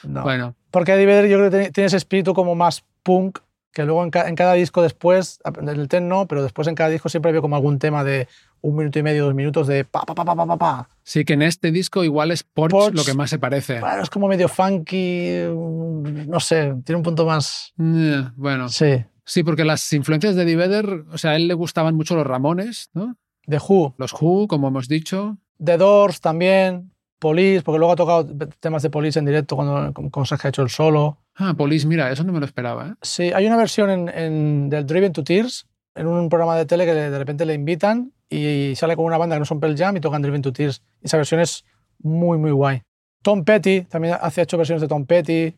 No. 0.05 0.23
Bueno. 0.23 0.55
Porque 0.71 0.93
Eddie 0.93 1.07
Vedder 1.07 1.29
yo 1.29 1.39
creo 1.39 1.51
que 1.51 1.71
tiene 1.71 1.87
ese 1.87 1.97
espíritu 1.97 2.35
como 2.35 2.55
más 2.55 2.85
punk 3.03 3.39
que 3.75 3.85
luego 3.85 4.05
en, 4.05 4.11
cada 4.11 4.53
disco 4.53 4.83
después, 4.83 5.41
en 5.45 5.69
el 5.69 5.89
ten 5.89 6.09
no, 6.09 6.27
pero 6.27 6.43
después 6.45 6.69
en 6.69 6.77
cada 6.77 6.91
disco 6.91 7.09
siempre 7.09 7.33
veo 7.33 7.43
como 7.43 7.57
algún 7.57 7.81
tema 7.81 8.05
de 8.05 8.29
un 8.61 8.77
minuto 8.77 9.01
y 9.01 9.03
medio, 9.03 9.25
dos 9.25 9.35
minutos 9.35 9.67
de 9.67 9.85
pa, 9.85 10.03
pa, 10.03 10.15
pa, 10.15 10.25
pa, 10.25 10.35
pa, 10.37 10.57
pa, 10.57 10.89
Sí, 11.03 11.25
que 11.25 11.33
en 11.33 11.43
este 11.43 11.73
disco 11.73 12.05
igual 12.05 12.31
es 12.31 12.45
Porsche, 12.45 12.93
lo 12.93 13.05
que 13.05 13.15
más 13.15 13.31
se 13.31 13.39
parece. 13.39 13.81
Bueno, 13.81 14.03
es 14.03 14.11
como 14.11 14.29
medio 14.29 14.49
funky, 14.49 15.43
mm, 15.53 16.31
no 16.31 16.39
sé, 16.39 16.73
tiene 16.85 16.99
un 16.99 17.03
punto 17.03 17.27
más... 17.27 17.75
bueno. 17.77 18.69
Sí. 18.69 19.05
Sí, 19.27 19.43
porque 19.43 19.65
las 19.65 19.93
influencias 19.93 20.37
de 20.37 20.43
Eddie 20.43 20.57
Vedder, 20.57 21.05
o 21.11 21.19
sea, 21.19 21.33
a 21.33 21.37
él 21.37 21.49
le 21.49 21.55
gustaban 21.55 21.97
mucho 21.97 22.15
los 22.15 22.27
Ramones, 22.27 22.91
¿no? 22.93 23.17
The 23.49 23.59
Who. 23.59 23.95
Los 23.99 24.13
Who, 24.13 24.49
como 24.49 24.69
hemos 24.69 24.89
dicho. 24.89 25.37
The 25.63 25.77
Doors 25.77 26.21
también. 26.21 26.91
Police, 27.19 27.63
porque 27.63 27.79
luego 27.79 27.93
ha 27.93 27.97
tocado 27.97 28.27
temas 28.61 28.83
de 28.83 28.91
Police 28.91 29.19
en 29.19 29.25
directo 29.25 29.57
cuando 29.57 29.95
con 30.11 30.27
Sergio 30.27 30.49
ha 30.49 30.51
hecho 30.51 30.63
el 30.63 30.69
solo. 30.69 31.17
Ah, 31.37 31.55
Police, 31.57 31.87
mira, 31.87 32.11
eso 32.11 32.23
no 32.23 32.33
me 32.33 32.39
lo 32.39 32.45
esperaba. 32.45 32.89
¿eh? 32.89 32.95
Sí, 33.01 33.33
hay 33.33 33.47
una 33.47 33.57
versión 33.57 34.11
en, 34.11 34.69
del 34.69 34.85
Driven 34.85 35.13
to 35.13 35.25
Tears 35.25 35.67
en 35.95 36.07
un 36.07 36.29
programa 36.29 36.57
de 36.57 36.67
tele 36.67 36.85
que 36.85 36.93
de 36.93 37.19
repente 37.19 37.47
le 37.47 37.55
invitan 37.55 38.13
y 38.29 38.75
sale 38.77 38.95
con 38.97 39.07
una 39.07 39.17
banda 39.17 39.37
que 39.37 39.41
no 39.41 39.47
son 39.47 39.59
Pearl 39.59 39.77
Jam 39.77 39.97
y 39.97 40.01
tocan 40.01 40.21
Driven 40.21 40.43
to 40.43 40.53
Tears. 40.53 40.83
Esa 41.01 41.17
versión 41.17 41.41
es 41.41 41.65
muy, 41.99 42.37
muy 42.37 42.51
guay. 42.51 42.83
Tom 43.23 43.45
Petty 43.45 43.83
también 43.83 44.19
hace 44.21 44.43
hecho 44.43 44.59
versiones 44.59 44.83
de 44.83 44.89
Tom 44.89 45.07
Petty. 45.07 45.57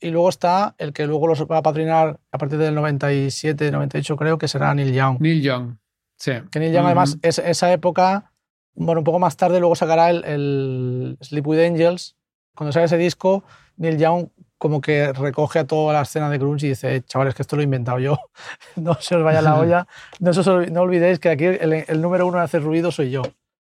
Y 0.00 0.10
luego 0.10 0.28
está 0.28 0.76
el 0.78 0.92
que 0.92 1.08
luego 1.08 1.26
los 1.26 1.44
va 1.46 1.58
a 1.58 1.62
patrinar 1.62 2.20
a 2.30 2.38
partir 2.38 2.58
del 2.58 2.76
97, 2.76 3.72
98 3.72 4.16
creo, 4.16 4.38
que 4.38 4.46
será 4.46 4.72
Neil 4.72 4.92
Young. 4.92 5.20
Neil 5.20 5.42
Young, 5.42 5.74
sí. 6.18 6.32
Que 6.50 6.60
Neil 6.60 6.72
Young 6.72 6.86
además, 6.86 7.18
es, 7.22 7.38
esa 7.38 7.72
época, 7.72 8.32
bueno, 8.74 9.00
un 9.00 9.04
poco 9.04 9.18
más 9.18 9.36
tarde 9.36 9.60
luego 9.60 9.74
sacará 9.74 10.10
el, 10.10 10.24
el 10.24 11.18
Sleep 11.22 11.46
with 11.46 11.60
Angels. 11.60 12.16
Cuando 12.54 12.72
sale 12.72 12.86
ese 12.86 12.98
disco, 12.98 13.44
Neil 13.76 13.96
Young 13.98 14.28
como 14.58 14.80
que 14.80 15.12
recoge 15.12 15.60
a 15.60 15.66
toda 15.66 15.92
la 15.94 16.02
escena 16.02 16.28
de 16.28 16.38
grunge 16.38 16.66
y 16.66 16.70
dice, 16.70 17.02
chavales, 17.04 17.34
que 17.34 17.42
esto 17.42 17.56
lo 17.56 17.62
he 17.62 17.64
inventado 17.64 18.00
yo, 18.00 18.18
no 18.76 18.94
se 19.00 19.14
os 19.14 19.22
vaya 19.22 19.40
la 19.40 19.58
olla, 19.58 19.86
no, 20.18 20.32
no 20.70 20.80
olvidéis 20.82 21.20
que 21.20 21.30
aquí 21.30 21.44
el, 21.44 22.02
número 22.02 22.26
uno 22.26 22.38
de 22.38 22.44
hacer 22.44 22.62
ruido 22.62 22.90
soy 22.90 23.10
yo. 23.10 23.22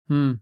Mm. 0.08 0.34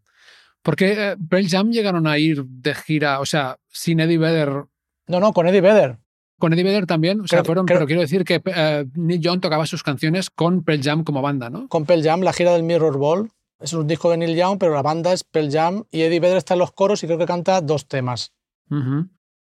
¿Por 0.63 0.75
qué 0.75 1.15
eh, 1.15 1.47
Jam 1.47 1.71
llegaron 1.71 2.07
a 2.07 2.17
ir 2.17 2.43
de 2.45 2.75
gira, 2.75 3.19
o 3.19 3.25
sea, 3.25 3.57
sin 3.69 3.99
Eddie 3.99 4.17
Vedder? 4.17 4.65
No, 5.07 5.19
no, 5.19 5.33
con 5.33 5.47
Eddie 5.47 5.61
Vedder. 5.61 5.97
Con 6.41 6.51
Eddie 6.51 6.65
Vedder 6.65 6.85
también, 6.85 7.21
o 7.21 7.27
sea, 7.27 7.45
fueron, 7.45 7.65
pero 7.65 7.85
quiero 7.85 8.01
decir 8.01 8.25
que 8.25 8.41
eh, 8.43 8.85
Neil 8.95 9.21
Young 9.21 9.39
tocaba 9.39 9.65
sus 9.65 9.83
canciones 9.83 10.29
con 10.29 10.63
Pearl 10.63 10.81
Jam 10.83 11.03
como 11.05 11.21
banda, 11.21 11.49
¿no? 11.49 11.69
Con 11.69 11.85
Pearl 11.85 12.03
Jam, 12.03 12.21
la 12.21 12.33
gira 12.33 12.51
del 12.51 12.63
Mirror 12.63 12.97
Ball, 12.97 13.31
es 13.61 13.71
un 13.71 13.87
disco 13.87 14.11
de 14.11 14.17
Neil 14.17 14.35
Young, 14.35 14.57
pero 14.59 14.73
la 14.73 14.81
banda 14.81 15.13
es 15.13 15.23
Pearl 15.23 15.49
Jam 15.49 15.83
y 15.91 16.01
Eddie 16.01 16.19
Vedder 16.19 16.37
está 16.37 16.55
en 16.55 16.59
los 16.59 16.73
coros 16.73 17.01
y 17.03 17.07
creo 17.07 17.17
que 17.17 17.25
canta 17.25 17.61
dos 17.61 17.87
temas. 17.87 18.33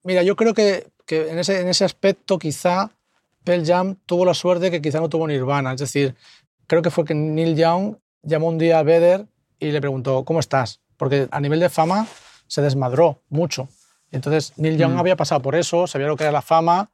Mira, 0.02 0.22
yo 0.22 0.34
creo 0.34 0.54
que 0.54 0.90
que 1.10 1.28
en 1.28 1.40
ese, 1.40 1.60
en 1.60 1.66
ese 1.66 1.84
aspecto 1.84 2.38
quizá 2.38 2.92
Pearl 3.42 3.66
Jam 3.66 3.96
tuvo 4.06 4.24
la 4.24 4.32
suerte 4.32 4.70
que 4.70 4.80
quizá 4.80 5.00
no 5.00 5.08
tuvo 5.08 5.26
Nirvana. 5.26 5.72
Es 5.72 5.80
decir, 5.80 6.14
creo 6.68 6.82
que 6.82 6.90
fue 6.90 7.04
que 7.04 7.14
Neil 7.14 7.56
Young 7.56 7.96
llamó 8.22 8.46
un 8.46 8.58
día 8.58 8.78
a 8.78 8.84
Vedder 8.84 9.26
y 9.58 9.72
le 9.72 9.80
preguntó, 9.80 10.24
¿cómo 10.24 10.38
estás? 10.38 10.80
Porque 10.96 11.26
a 11.32 11.40
nivel 11.40 11.58
de 11.58 11.68
fama 11.68 12.06
se 12.46 12.62
desmadró 12.62 13.24
mucho. 13.28 13.68
Entonces 14.10 14.52
Neil 14.56 14.76
Young 14.76 14.94
mm. 14.94 14.98
había 14.98 15.16
pasado 15.16 15.42
por 15.42 15.54
eso, 15.54 15.86
sabía 15.86 16.06
lo 16.06 16.16
que 16.16 16.24
era 16.24 16.32
la 16.32 16.42
fama 16.42 16.90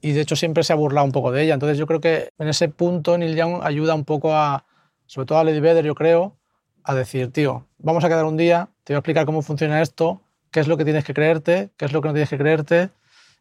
y 0.00 0.12
de 0.12 0.20
hecho 0.20 0.36
siempre 0.36 0.64
se 0.64 0.72
ha 0.72 0.76
burlado 0.76 1.04
un 1.04 1.12
poco 1.12 1.32
de 1.32 1.42
ella. 1.42 1.54
Entonces 1.54 1.78
yo 1.78 1.86
creo 1.86 2.00
que 2.00 2.30
en 2.38 2.48
ese 2.48 2.68
punto 2.68 3.16
Neil 3.18 3.36
Young 3.36 3.60
ayuda 3.62 3.94
un 3.94 4.04
poco 4.04 4.34
a, 4.34 4.64
sobre 5.06 5.26
todo 5.26 5.38
a 5.38 5.44
Lady 5.44 5.60
Vedder, 5.60 5.84
yo 5.84 5.94
creo, 5.94 6.36
a 6.84 6.94
decir, 6.94 7.30
tío, 7.32 7.66
vamos 7.78 8.04
a 8.04 8.08
quedar 8.08 8.24
un 8.24 8.36
día, 8.36 8.68
te 8.84 8.92
voy 8.92 8.96
a 8.96 8.98
explicar 8.98 9.26
cómo 9.26 9.42
funciona 9.42 9.80
esto, 9.80 10.22
qué 10.50 10.60
es 10.60 10.68
lo 10.68 10.76
que 10.76 10.84
tienes 10.84 11.04
que 11.04 11.14
creerte, 11.14 11.70
qué 11.76 11.84
es 11.84 11.92
lo 11.92 12.02
que 12.02 12.08
no 12.08 12.14
tienes 12.14 12.30
que 12.30 12.38
creerte 12.38 12.90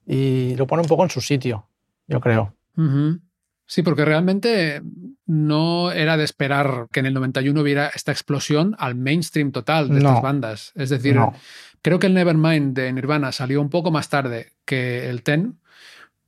y 0.05 0.55
lo 0.55 0.67
pone 0.67 0.81
un 0.81 0.87
poco 0.87 1.03
en 1.03 1.09
su 1.09 1.21
sitio, 1.21 1.67
yo 2.07 2.19
creo. 2.19 2.53
Sí, 3.65 3.83
porque 3.83 4.03
realmente 4.03 4.81
no 5.25 5.91
era 5.91 6.17
de 6.17 6.25
esperar 6.25 6.87
que 6.91 6.99
en 6.99 7.05
el 7.05 7.13
91 7.13 7.61
hubiera 7.61 7.87
esta 7.87 8.11
explosión 8.11 8.75
al 8.79 8.95
mainstream 8.95 9.51
total 9.51 9.89
de 9.89 9.99
estas 9.99 10.21
bandas. 10.21 10.71
Es 10.75 10.89
decir, 10.89 11.17
creo 11.81 11.99
que 11.99 12.07
el 12.07 12.13
Nevermind 12.13 12.75
de 12.75 12.91
Nirvana 12.93 13.31
salió 13.31 13.61
un 13.61 13.69
poco 13.69 13.91
más 13.91 14.09
tarde 14.09 14.53
que 14.65 15.09
el 15.09 15.23
Ten, 15.23 15.59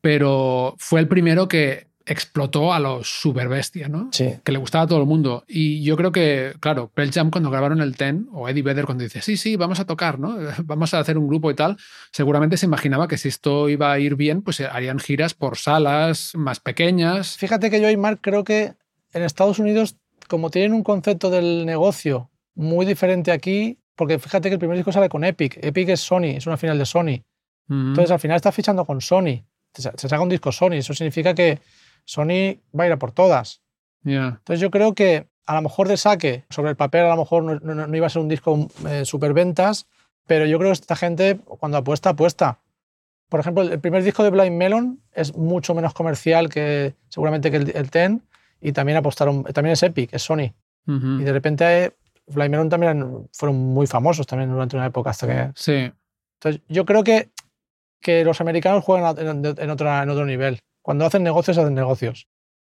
pero 0.01 0.76
fue 0.78 0.99
el 0.99 1.08
primero 1.08 1.47
que 1.47 1.88
explotó 2.06 2.74
a 2.74 2.80
los 2.80 3.08
super 3.08 3.47
bestia, 3.47 3.88
¿no? 3.88 4.10
Sí. 4.12 4.36
Que 4.43 4.51
le 4.51 4.58
gustaba 4.58 4.84
a 4.84 4.88
todo 4.88 4.99
el 4.99 5.06
mundo. 5.06 5.45
Y 5.47 5.84
yo 5.84 5.95
creo 5.95 6.12
que, 6.12 6.54
claro, 6.60 6.91
Pearl 6.93 7.12
Jam 7.12 7.32
cuando 7.32 7.49
grabaron 7.49 7.82
el 7.82 7.95
Ten, 7.95 8.28
o 8.34 8.49
Eddie 8.49 8.64
Vedder 8.64 8.86
cuando 8.86 9.04
dice, 9.04 9.22
sí, 9.22 9.38
sí, 9.38 9.56
vamos 9.56 9.80
a 9.80 9.86
tocar, 9.86 10.20
¿no? 10.20 10.38
Vamos 10.66 10.93
a 10.93 10.99
hacer 10.99 11.18
un 11.18 11.28
grupo 11.28 11.49
y 11.51 11.56
tal, 11.56 11.78
seguramente 12.12 12.58
se 12.58 12.66
imaginaba 12.66 13.08
que 13.08 13.18
si 13.18 13.30
esto 13.30 13.70
iba 13.70 13.91
a 13.91 13.99
ir 13.99 14.16
bien, 14.16 14.41
pues 14.41 14.60
harían 14.60 14.99
giras 14.99 15.34
por 15.34 15.58
salas 15.58 16.32
más 16.36 16.60
pequeñas. 16.60 17.38
Fíjate 17.38 17.70
que 17.70 17.82
yo 17.82 17.89
y 17.89 17.97
Mark 17.97 18.20
creo 18.22 18.43
que 18.43 18.74
en 19.14 19.24
Estados 19.24 19.60
Unidos, 19.60 19.97
como 20.28 20.49
tienen 20.49 20.74
un 20.74 20.84
concepto 20.84 21.30
del 21.30 21.66
negocio 21.66 22.30
muy 22.56 22.86
diferente 22.86 23.32
aquí, 23.32 23.80
porque 23.96 24.20
fíjate 24.20 24.50
que 24.50 24.56
el 24.56 24.60
primer 24.60 24.78
disco 24.78 24.91
sale 24.91 25.10
con 25.10 25.24
Epic. 25.24 25.60
Epic 25.64 25.89
es 25.89 26.02
Sony, 26.02 26.36
es 26.36 26.48
una 26.48 26.58
final 26.58 26.78
de 26.78 26.86
Sony. 26.86 27.24
Entonces 27.70 28.12
al 28.12 28.20
final 28.20 28.36
está 28.36 28.52
fichando 28.52 28.86
con 28.86 29.02
Sony. 29.02 29.44
Se 29.74 30.08
saca 30.10 30.22
un 30.22 30.30
disco 30.30 30.52
Sony. 30.52 30.74
Eso 30.74 30.94
significa 30.94 31.34
que 31.34 31.60
Sony 32.06 32.60
va 32.78 32.84
a 32.84 32.88
ir 32.88 32.94
a 32.94 33.00
por 33.00 33.12
todas. 33.12 33.62
Entonces 34.04 34.60
yo 34.60 34.70
creo 34.70 34.94
que 34.94 35.28
a 35.46 35.56
lo 35.56 35.62
mejor 35.62 35.88
de 35.88 35.98
saque, 35.98 36.46
sobre 36.50 36.72
el 36.72 36.76
papel 36.76 37.06
a 37.06 37.10
lo 37.10 37.18
mejor 37.18 37.64
no, 37.64 37.96
iba 37.96 38.08
a 38.08 38.10
ser 38.10 38.22
un 38.22 38.30
disco 38.30 38.70
eh, 38.88 39.06
super 39.06 39.34
ventas, 39.34 39.88
pero 40.26 40.46
yo 40.46 40.58
creo 40.58 40.70
que 40.70 40.74
esta 40.74 40.96
gente 40.96 41.39
cuando 41.46 41.78
apuesta, 41.78 42.10
apuesta. 42.10 42.60
Por 43.30 43.39
ejemplo, 43.39 43.64
el 43.64 43.80
primer 43.80 44.04
disco 44.04 44.24
de 44.24 44.30
Blind 44.30 44.56
Melon 44.56 45.02
es 45.12 45.36
mucho 45.36 45.74
menos 45.74 45.94
comercial 45.94 46.50
que 46.50 46.94
seguramente 47.10 47.50
que 47.50 47.58
el, 47.58 47.89
Ten 47.89 48.22
y 48.62 48.74
también 48.74 48.98
apostaron, 48.98 49.44
también 49.46 49.74
es 49.74 49.84
Epic, 49.84 50.14
es 50.14 50.22
Sony. 50.22 50.54
Y 50.86 51.24
de 51.24 51.32
repente 51.32 51.94
Blind 52.28 52.51
Melon 52.51 52.69
también 52.69 53.28
fueron 53.32 53.57
muy 53.57 53.88
famosos 53.88 54.26
también 54.28 54.51
durante 54.51 54.76
una 54.76 54.86
época 54.86 55.09
hasta 55.09 55.28
que... 55.28 55.51
Sí. 55.55 55.91
Entonces 56.39 56.61
yo 56.67 56.86
creo 56.86 57.03
que, 57.03 57.30
que 58.01 58.24
los 58.24 58.41
americanos 58.41 58.84
juegan 58.84 59.17
en, 59.17 59.45
en, 59.45 59.69
otra, 59.69 60.03
en 60.03 60.09
otro 60.09 60.26
nivel. 60.26 60.59
Cuando 60.82 61.05
hacen 61.05 61.24
negocios, 61.24 61.57
hacen 61.57 61.74
negocios. 61.74 62.28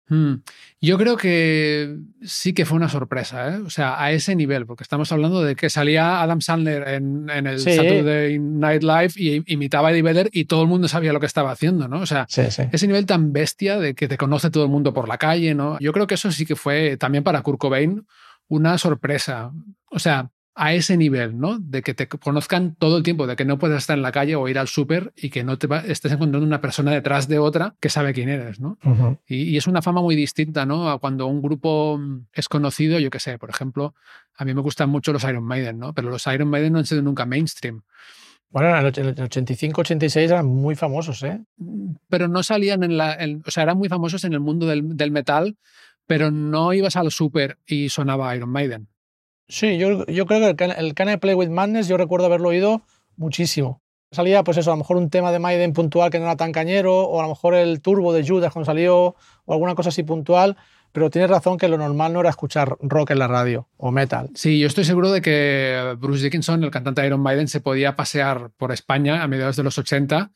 Hmm. 0.08 0.42
Yo 0.80 0.98
creo 0.98 1.16
que 1.16 1.96
sí 2.22 2.52
que 2.52 2.66
fue 2.66 2.76
una 2.76 2.88
sorpresa, 2.88 3.54
¿eh? 3.54 3.60
o 3.64 3.70
sea, 3.70 4.02
a 4.02 4.10
ese 4.10 4.34
nivel, 4.34 4.66
porque 4.66 4.82
estamos 4.82 5.10
hablando 5.12 5.42
de 5.42 5.54
que 5.54 5.70
salía 5.70 6.20
Adam 6.20 6.40
Sandler 6.40 6.88
en, 6.88 7.30
el 7.30 7.58
Saturday 7.60 8.38
Night 8.38 8.82
Live 8.82 9.12
y 9.16 9.52
imitaba 9.52 9.88
a 9.88 9.92
Eddie 9.92 10.02
Vedder 10.02 10.28
y 10.32 10.46
todo 10.46 10.62
el 10.62 10.68
mundo 10.68 10.88
sabía 10.88 11.12
lo 11.12 11.20
que 11.20 11.26
estaba 11.26 11.52
haciendo, 11.52 11.86
¿no? 11.86 12.00
O 12.00 12.06
sea, 12.06 12.26
ese 12.28 12.86
nivel 12.86 13.06
tan 13.06 13.32
bestia 13.32 13.78
de 13.78 13.94
que 13.94 14.08
te 14.08 14.18
conoce 14.18 14.50
todo 14.50 14.64
el 14.64 14.70
mundo 14.70 14.92
por 14.92 15.08
la 15.08 15.18
calle, 15.18 15.54
¿no? 15.54 15.78
Yo 15.78 15.92
creo 15.92 16.06
que 16.06 16.14
eso 16.14 16.30
sí 16.32 16.44
que 16.44 16.56
fue 16.56 16.96
también 16.96 17.22
para 17.22 17.42
Kurt 17.42 17.58
Cobain 17.58 18.04
una 18.52 18.76
sorpresa. 18.76 19.50
O 19.90 19.98
sea, 19.98 20.30
a 20.54 20.74
ese 20.74 20.98
nivel, 20.98 21.38
¿no? 21.38 21.58
De 21.58 21.80
que 21.80 21.94
te 21.94 22.06
conozcan 22.06 22.74
todo 22.74 22.98
el 22.98 23.02
tiempo, 23.02 23.26
de 23.26 23.34
que 23.34 23.46
no 23.46 23.58
puedes 23.58 23.78
estar 23.78 23.96
en 23.96 24.02
la 24.02 24.12
calle 24.12 24.36
o 24.36 24.46
ir 24.46 24.58
al 24.58 24.68
súper 24.68 25.14
y 25.16 25.30
que 25.30 25.42
no 25.42 25.56
te 25.56 25.66
estés 25.90 26.12
encontrando 26.12 26.46
una 26.46 26.60
persona 26.60 26.90
detrás 26.90 27.28
de 27.28 27.38
otra 27.38 27.74
que 27.80 27.88
sabe 27.88 28.12
quién 28.12 28.28
eres, 28.28 28.60
¿no? 28.60 28.76
y, 29.26 29.56
es 29.56 29.66
una 29.66 29.80
fama 29.80 30.02
muy 30.02 30.14
distinta, 30.14 30.66
¿no? 30.66 30.90
A 30.90 30.98
cuando 30.98 31.26
un 31.26 31.40
grupo 31.40 31.98
es 32.34 32.48
conocido, 32.48 32.98
yo 32.98 33.08
qué 33.08 33.20
sé, 33.20 33.38
por 33.38 33.48
ejemplo, 33.48 33.94
a 34.36 34.44
mí 34.44 34.52
me 34.52 34.60
gustan 34.60 34.90
mucho 34.90 35.14
los 35.14 35.24
Iron 35.24 35.44
Maiden, 35.44 35.78
¿no? 35.78 35.94
Pero 35.94 36.10
los 36.10 36.26
Iron 36.26 36.48
Maiden 36.48 36.74
no 36.74 36.80
han 36.80 36.86
sido 36.86 37.00
nunca 37.00 37.24
mainstream. 37.24 37.82
Bueno, 38.50 38.76
en 38.76 38.84
el 38.84 39.14
85-86 39.16 40.16
eran 40.18 40.46
muy 40.46 40.74
famosos, 40.74 41.22
¿eh? 41.22 41.40
Pero 42.10 42.28
no 42.28 42.42
salían 42.42 42.82
en 42.82 42.98
la... 42.98 43.16
o 43.46 43.50
sea, 43.50 43.62
eran 43.62 43.78
muy 43.78 43.88
famosos 43.88 44.24
en 44.24 44.34
el 44.34 44.40
mundo 44.40 44.66
del, 44.66 44.94
del 44.94 45.10
metal, 45.10 45.56
pero 46.12 46.30
no 46.30 46.74
ibas 46.74 46.96
al 46.96 47.10
súper 47.10 47.56
y 47.64 47.88
sonaba 47.88 48.36
Iron 48.36 48.50
Maiden. 48.50 48.86
Sí, 49.48 49.78
yo, 49.78 50.04
yo 50.04 50.26
creo 50.26 50.54
que 50.54 50.64
el, 50.64 50.72
el 50.72 50.92
Can 50.92 51.08
I 51.08 51.16
Play 51.16 51.34
With 51.34 51.48
Madness 51.48 51.88
yo 51.88 51.96
recuerdo 51.96 52.26
haberlo 52.26 52.50
oído 52.50 52.82
muchísimo. 53.16 53.80
Salía, 54.10 54.44
pues 54.44 54.58
eso, 54.58 54.70
a 54.70 54.74
lo 54.74 54.80
mejor 54.80 54.98
un 54.98 55.08
tema 55.08 55.32
de 55.32 55.38
Maiden 55.38 55.72
puntual 55.72 56.10
que 56.10 56.18
no 56.18 56.26
era 56.26 56.36
tan 56.36 56.52
cañero, 56.52 57.04
o 57.04 57.18
a 57.18 57.22
lo 57.22 57.30
mejor 57.30 57.54
el 57.54 57.80
turbo 57.80 58.12
de 58.12 58.28
Judas 58.28 58.52
cuando 58.52 58.66
salió, 58.66 59.16
o 59.46 59.52
alguna 59.54 59.74
cosa 59.74 59.88
así 59.88 60.02
puntual, 60.02 60.58
pero 60.92 61.08
tienes 61.08 61.30
razón 61.30 61.56
que 61.56 61.66
lo 61.66 61.78
normal 61.78 62.12
no 62.12 62.20
era 62.20 62.28
escuchar 62.28 62.76
rock 62.82 63.12
en 63.12 63.18
la 63.18 63.26
radio 63.26 63.70
o 63.78 63.90
metal. 63.90 64.28
Sí, 64.34 64.58
yo 64.58 64.66
estoy 64.66 64.84
seguro 64.84 65.10
de 65.12 65.22
que 65.22 65.96
Bruce 65.98 66.24
Dickinson, 66.24 66.62
el 66.62 66.70
cantante 66.70 67.00
de 67.00 67.06
Iron 67.06 67.22
Maiden, 67.22 67.48
se 67.48 67.62
podía 67.62 67.96
pasear 67.96 68.50
por 68.58 68.70
España 68.70 69.22
a 69.22 69.28
mediados 69.28 69.56
de 69.56 69.62
los 69.62 69.78
80 69.78 70.30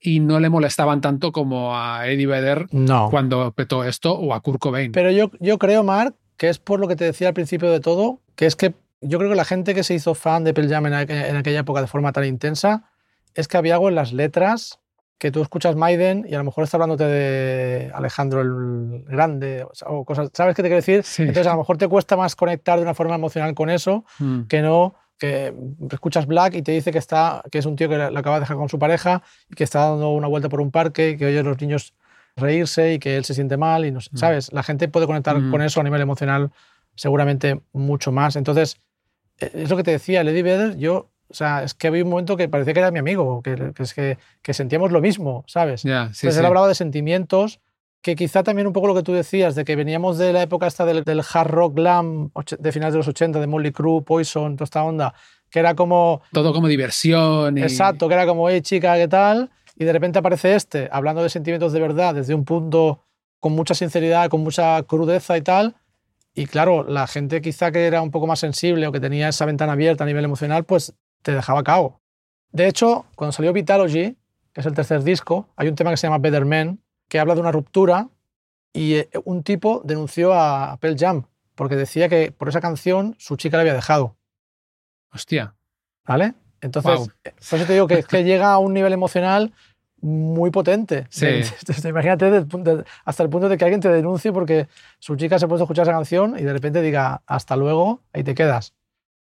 y 0.00 0.20
no 0.20 0.40
le 0.40 0.48
molestaban 0.48 1.00
tanto 1.00 1.32
como 1.32 1.76
a 1.76 2.06
Eddie 2.08 2.26
Vedder 2.26 2.66
cuando 3.10 3.52
petó 3.52 3.84
esto 3.84 4.12
o 4.14 4.34
a 4.34 4.40
Kurt 4.40 4.60
Cobain. 4.60 4.92
Pero 4.92 5.10
yo, 5.10 5.30
yo 5.40 5.58
creo, 5.58 5.82
Mark, 5.82 6.14
que 6.36 6.48
es 6.48 6.58
por 6.58 6.80
lo 6.80 6.88
que 6.88 6.96
te 6.96 7.04
decía 7.04 7.28
al 7.28 7.34
principio 7.34 7.70
de 7.70 7.80
todo, 7.80 8.20
que 8.36 8.46
es 8.46 8.56
que 8.56 8.74
yo 9.00 9.18
creo 9.18 9.30
que 9.30 9.36
la 9.36 9.44
gente 9.44 9.74
que 9.74 9.84
se 9.84 9.94
hizo 9.94 10.14
fan 10.14 10.44
de 10.44 10.54
Pearl 10.54 10.68
Jam 10.68 10.86
en, 10.86 10.94
aquella 10.94 11.60
época 11.60 11.80
de 11.80 11.86
forma 11.86 12.12
tan 12.12 12.24
intensa, 12.24 12.90
es 13.34 13.48
que 13.48 13.56
había 13.56 13.74
algo 13.74 13.88
en 13.88 13.94
las 13.94 14.12
letras 14.12 14.80
que 15.18 15.32
tú 15.32 15.42
escuchas 15.42 15.74
Maiden 15.74 16.24
y 16.28 16.34
a 16.34 16.38
lo 16.38 16.44
mejor 16.44 16.62
está 16.62 16.76
hablándote 16.76 17.04
de 17.04 17.90
Alejandro 17.92 18.40
el 18.40 19.04
Grande 19.04 19.66
o, 19.84 20.04
cosas, 20.04 20.30
¿sabes 20.32 20.54
qué 20.54 20.62
te 20.62 20.68
quiero 20.68 20.76
decir? 20.76 21.04
Entonces 21.18 21.46
a 21.48 21.52
lo 21.52 21.58
mejor 21.58 21.76
te 21.76 21.88
cuesta 21.88 22.16
más 22.16 22.36
conectar 22.36 22.78
de 22.78 22.84
una 22.84 22.94
forma 22.94 23.16
emocional 23.16 23.52
con 23.54 23.68
eso 23.68 24.04
mm. 24.20 24.42
que 24.42 24.62
no 24.62 24.94
que 25.18 25.52
escuchas 25.90 26.26
Black 26.26 26.54
y 26.54 26.62
te 26.62 26.72
dice 26.72 26.92
que 26.92 26.98
está 26.98 27.42
que 27.50 27.58
es 27.58 27.66
un 27.66 27.76
tío 27.76 27.88
que 27.88 27.98
lo 27.98 28.18
acaba 28.18 28.36
de 28.36 28.40
dejar 28.40 28.56
con 28.56 28.68
su 28.68 28.78
pareja 28.78 29.22
y 29.50 29.54
que 29.54 29.64
está 29.64 29.90
dando 29.90 30.10
una 30.10 30.28
vuelta 30.28 30.48
por 30.48 30.60
un 30.60 30.70
parque 30.70 31.10
y 31.10 31.16
que 31.16 31.26
oye 31.26 31.40
a 31.40 31.42
los 31.42 31.60
niños 31.60 31.92
reírse 32.36 32.94
y 32.94 32.98
que 32.98 33.16
él 33.16 33.24
se 33.24 33.34
siente 33.34 33.56
mal 33.56 33.84
y 33.84 33.90
no 33.90 33.98
mm. 33.98 34.16
¿sabes? 34.16 34.52
La 34.52 34.62
gente 34.62 34.88
puede 34.88 35.06
conectar 35.06 35.38
mm. 35.38 35.50
con 35.50 35.62
eso 35.62 35.80
a 35.80 35.84
nivel 35.84 36.00
emocional 36.00 36.50
seguramente 36.94 37.60
mucho 37.72 38.12
más. 38.12 38.36
Entonces, 38.36 38.76
e, 39.38 39.50
es 39.54 39.70
lo 39.70 39.76
que 39.76 39.84
te 39.84 39.92
decía, 39.92 40.24
Lady 40.24 40.42
Vedder, 40.42 40.76
yo, 40.76 41.10
o 41.28 41.34
sea, 41.34 41.62
es 41.62 41.74
que 41.74 41.86
había 41.86 42.04
un 42.04 42.10
momento 42.10 42.36
que 42.36 42.48
parecía 42.48 42.74
que 42.74 42.80
era 42.80 42.90
mi 42.90 42.98
amigo, 42.98 43.42
que, 43.42 43.72
es 43.78 43.94
que, 43.94 44.18
que, 44.42 44.54
sentíamos 44.54 44.90
lo 44.90 45.00
mismo, 45.00 45.44
¿sabes? 45.46 45.82
Yeah, 45.82 46.02
Entonces 46.02 46.36
él 46.36 46.44
hablaba 46.44 46.68
de 46.68 46.74
sentimientos, 46.74 47.60
que 48.00 48.14
quizá 48.14 48.42
también 48.42 48.66
un 48.66 48.72
poco 48.72 48.86
lo 48.86 48.94
que 48.94 49.02
tú 49.02 49.12
decías, 49.12 49.54
de 49.54 49.64
que 49.64 49.76
veníamos 49.76 50.18
de 50.18 50.32
la 50.32 50.42
época 50.42 50.66
esta 50.66 50.84
del, 50.84 51.04
hard 51.32 51.50
rock 51.50 51.74
glam 51.74 52.30
de 52.58 52.72
finales 52.72 52.94
de 52.94 52.98
los 52.98 53.08
80, 53.08 53.40
de 53.40 53.46
Molly 53.46 53.72
Crew, 53.72 54.04
Poison, 54.04 54.56
toda 54.56 54.64
esta 54.64 54.84
onda, 54.84 55.14
que 55.50 55.58
era 55.58 55.74
como... 55.74 56.22
Todo 56.32 56.52
como 56.52 56.68
diversión. 56.68 57.58
Exacto, 57.58 58.08
que 58.08 58.14
era 58.14 58.26
como, 58.26 58.48
hey 58.48 58.60
chica, 58.60 58.94
¿qué 58.96 59.08
tal? 59.08 59.50
Y 59.76 59.84
de 59.84 59.92
repente 59.92 60.18
aparece 60.18 60.54
este, 60.54 60.88
hablando 60.92 61.22
de 61.22 61.28
sentimientos 61.28 61.72
de 61.72 61.80
verdad 61.80 62.14
desde 62.14 62.34
un 62.34 62.44
punto 62.44 63.04
con 63.40 63.52
mucha 63.52 63.74
sinceridad, 63.74 64.28
con 64.28 64.42
mucha 64.42 64.82
crudeza 64.82 65.36
y 65.36 65.42
tal. 65.42 65.76
Y 66.34 66.46
claro, 66.46 66.84
la 66.84 67.06
gente 67.06 67.40
quizá 67.40 67.72
que 67.72 67.86
era 67.86 68.02
un 68.02 68.10
poco 68.10 68.26
más 68.26 68.40
sensible 68.40 68.86
o 68.86 68.92
que 68.92 69.00
tenía 69.00 69.28
esa 69.28 69.44
ventana 69.44 69.72
abierta 69.72 70.04
a 70.04 70.06
nivel 70.06 70.24
emocional, 70.24 70.64
pues 70.64 70.94
te 71.22 71.32
dejaba 71.32 71.62
cao. 71.62 72.00
De 72.50 72.66
hecho, 72.66 73.06
cuando 73.16 73.32
salió 73.32 73.52
Vitalogy, 73.52 74.16
que 74.52 74.60
es 74.60 74.66
el 74.66 74.74
tercer 74.74 75.02
disco, 75.02 75.48
hay 75.56 75.68
un 75.68 75.74
tema 75.74 75.90
que 75.90 75.96
se 75.96 76.06
llama 76.06 76.18
Better 76.18 76.44
Men, 76.44 76.80
que 77.08 77.18
habla 77.18 77.34
de 77.34 77.40
una 77.40 77.52
ruptura 77.52 78.08
y 78.72 78.94
eh, 78.94 79.08
un 79.24 79.42
tipo 79.42 79.82
denunció 79.84 80.34
a 80.34 80.76
Pearl 80.80 80.96
Jam 80.98 81.24
porque 81.54 81.76
decía 81.76 82.08
que 82.08 82.30
por 82.30 82.48
esa 82.48 82.60
canción 82.60 83.16
su 83.18 83.36
chica 83.36 83.56
le 83.56 83.62
había 83.62 83.74
dejado. 83.74 84.16
Hostia. 85.12 85.54
¿Vale? 86.06 86.34
Entonces, 86.60 87.10
por 87.50 87.58
eso 87.58 87.66
te 87.66 87.72
digo 87.72 87.86
que, 87.86 88.02
que 88.02 88.24
llega 88.24 88.52
a 88.52 88.58
un 88.58 88.72
nivel 88.72 88.92
emocional 88.92 89.52
muy 90.00 90.50
potente. 90.50 91.06
Sí. 91.10 91.26
Imagínate 91.88 92.46
hasta 93.04 93.22
el 93.22 93.28
punto 93.28 93.48
de 93.48 93.58
que 93.58 93.64
alguien 93.64 93.80
te 93.80 93.88
denuncie 93.88 94.32
porque 94.32 94.68
su 94.98 95.16
chica 95.16 95.38
se 95.38 95.44
ha 95.44 95.48
puesto 95.48 95.64
a 95.64 95.66
escuchar 95.66 95.82
esa 95.82 95.92
canción 95.92 96.38
y 96.38 96.42
de 96.42 96.52
repente 96.52 96.80
diga 96.82 97.22
hasta 97.26 97.56
luego, 97.56 98.02
ahí 98.12 98.22
te 98.22 98.34
quedas. 98.34 98.74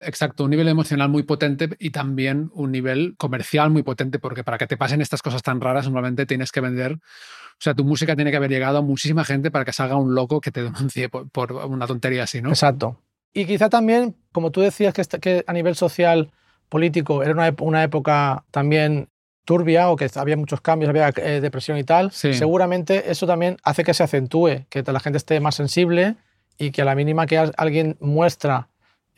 Exacto, 0.00 0.44
un 0.44 0.50
nivel 0.50 0.68
emocional 0.68 1.08
muy 1.08 1.24
potente 1.24 1.68
y 1.78 1.90
también 1.90 2.50
un 2.54 2.70
nivel 2.70 3.14
comercial 3.16 3.70
muy 3.70 3.82
potente, 3.82 4.18
porque 4.18 4.44
para 4.44 4.56
que 4.58 4.66
te 4.68 4.76
pasen 4.76 5.00
estas 5.00 5.22
cosas 5.22 5.42
tan 5.42 5.60
raras, 5.60 5.86
normalmente 5.86 6.24
tienes 6.24 6.52
que 6.52 6.60
vender. 6.60 6.92
O 6.94 7.60
sea, 7.60 7.74
tu 7.74 7.84
música 7.84 8.14
tiene 8.14 8.30
que 8.30 8.36
haber 8.36 8.50
llegado 8.50 8.78
a 8.78 8.82
muchísima 8.82 9.24
gente 9.24 9.50
para 9.50 9.64
que 9.64 9.72
salga 9.72 9.96
un 9.96 10.14
loco 10.14 10.40
que 10.40 10.52
te 10.52 10.62
denuncie 10.62 11.08
por, 11.08 11.28
por 11.30 11.52
una 11.52 11.86
tontería 11.88 12.22
así, 12.22 12.40
¿no? 12.40 12.50
Exacto. 12.50 13.00
Y 13.34 13.44
quizá 13.46 13.68
también, 13.68 14.14
como 14.30 14.52
tú 14.52 14.60
decías, 14.60 14.94
que, 14.94 15.02
que 15.20 15.44
a 15.46 15.52
nivel 15.52 15.74
social, 15.74 16.30
político, 16.68 17.22
era 17.24 17.32
una, 17.32 17.52
una 17.60 17.82
época 17.82 18.44
también 18.52 19.08
turbia 19.44 19.88
o 19.90 19.96
que 19.96 20.08
había 20.14 20.36
muchos 20.36 20.60
cambios, 20.60 20.90
había 20.90 21.08
eh, 21.16 21.40
depresión 21.40 21.76
y 21.78 21.82
tal, 21.84 22.12
Sí. 22.12 22.34
seguramente 22.34 23.10
eso 23.10 23.26
también 23.26 23.56
hace 23.64 23.82
que 23.82 23.94
se 23.94 24.02
acentúe, 24.04 24.66
que 24.68 24.82
la 24.86 25.00
gente 25.00 25.16
esté 25.16 25.40
más 25.40 25.54
sensible 25.56 26.16
y 26.58 26.70
que 26.70 26.82
a 26.82 26.84
la 26.84 26.94
mínima 26.94 27.26
que 27.26 27.38
al- 27.38 27.54
alguien 27.56 27.96
muestra 28.00 28.68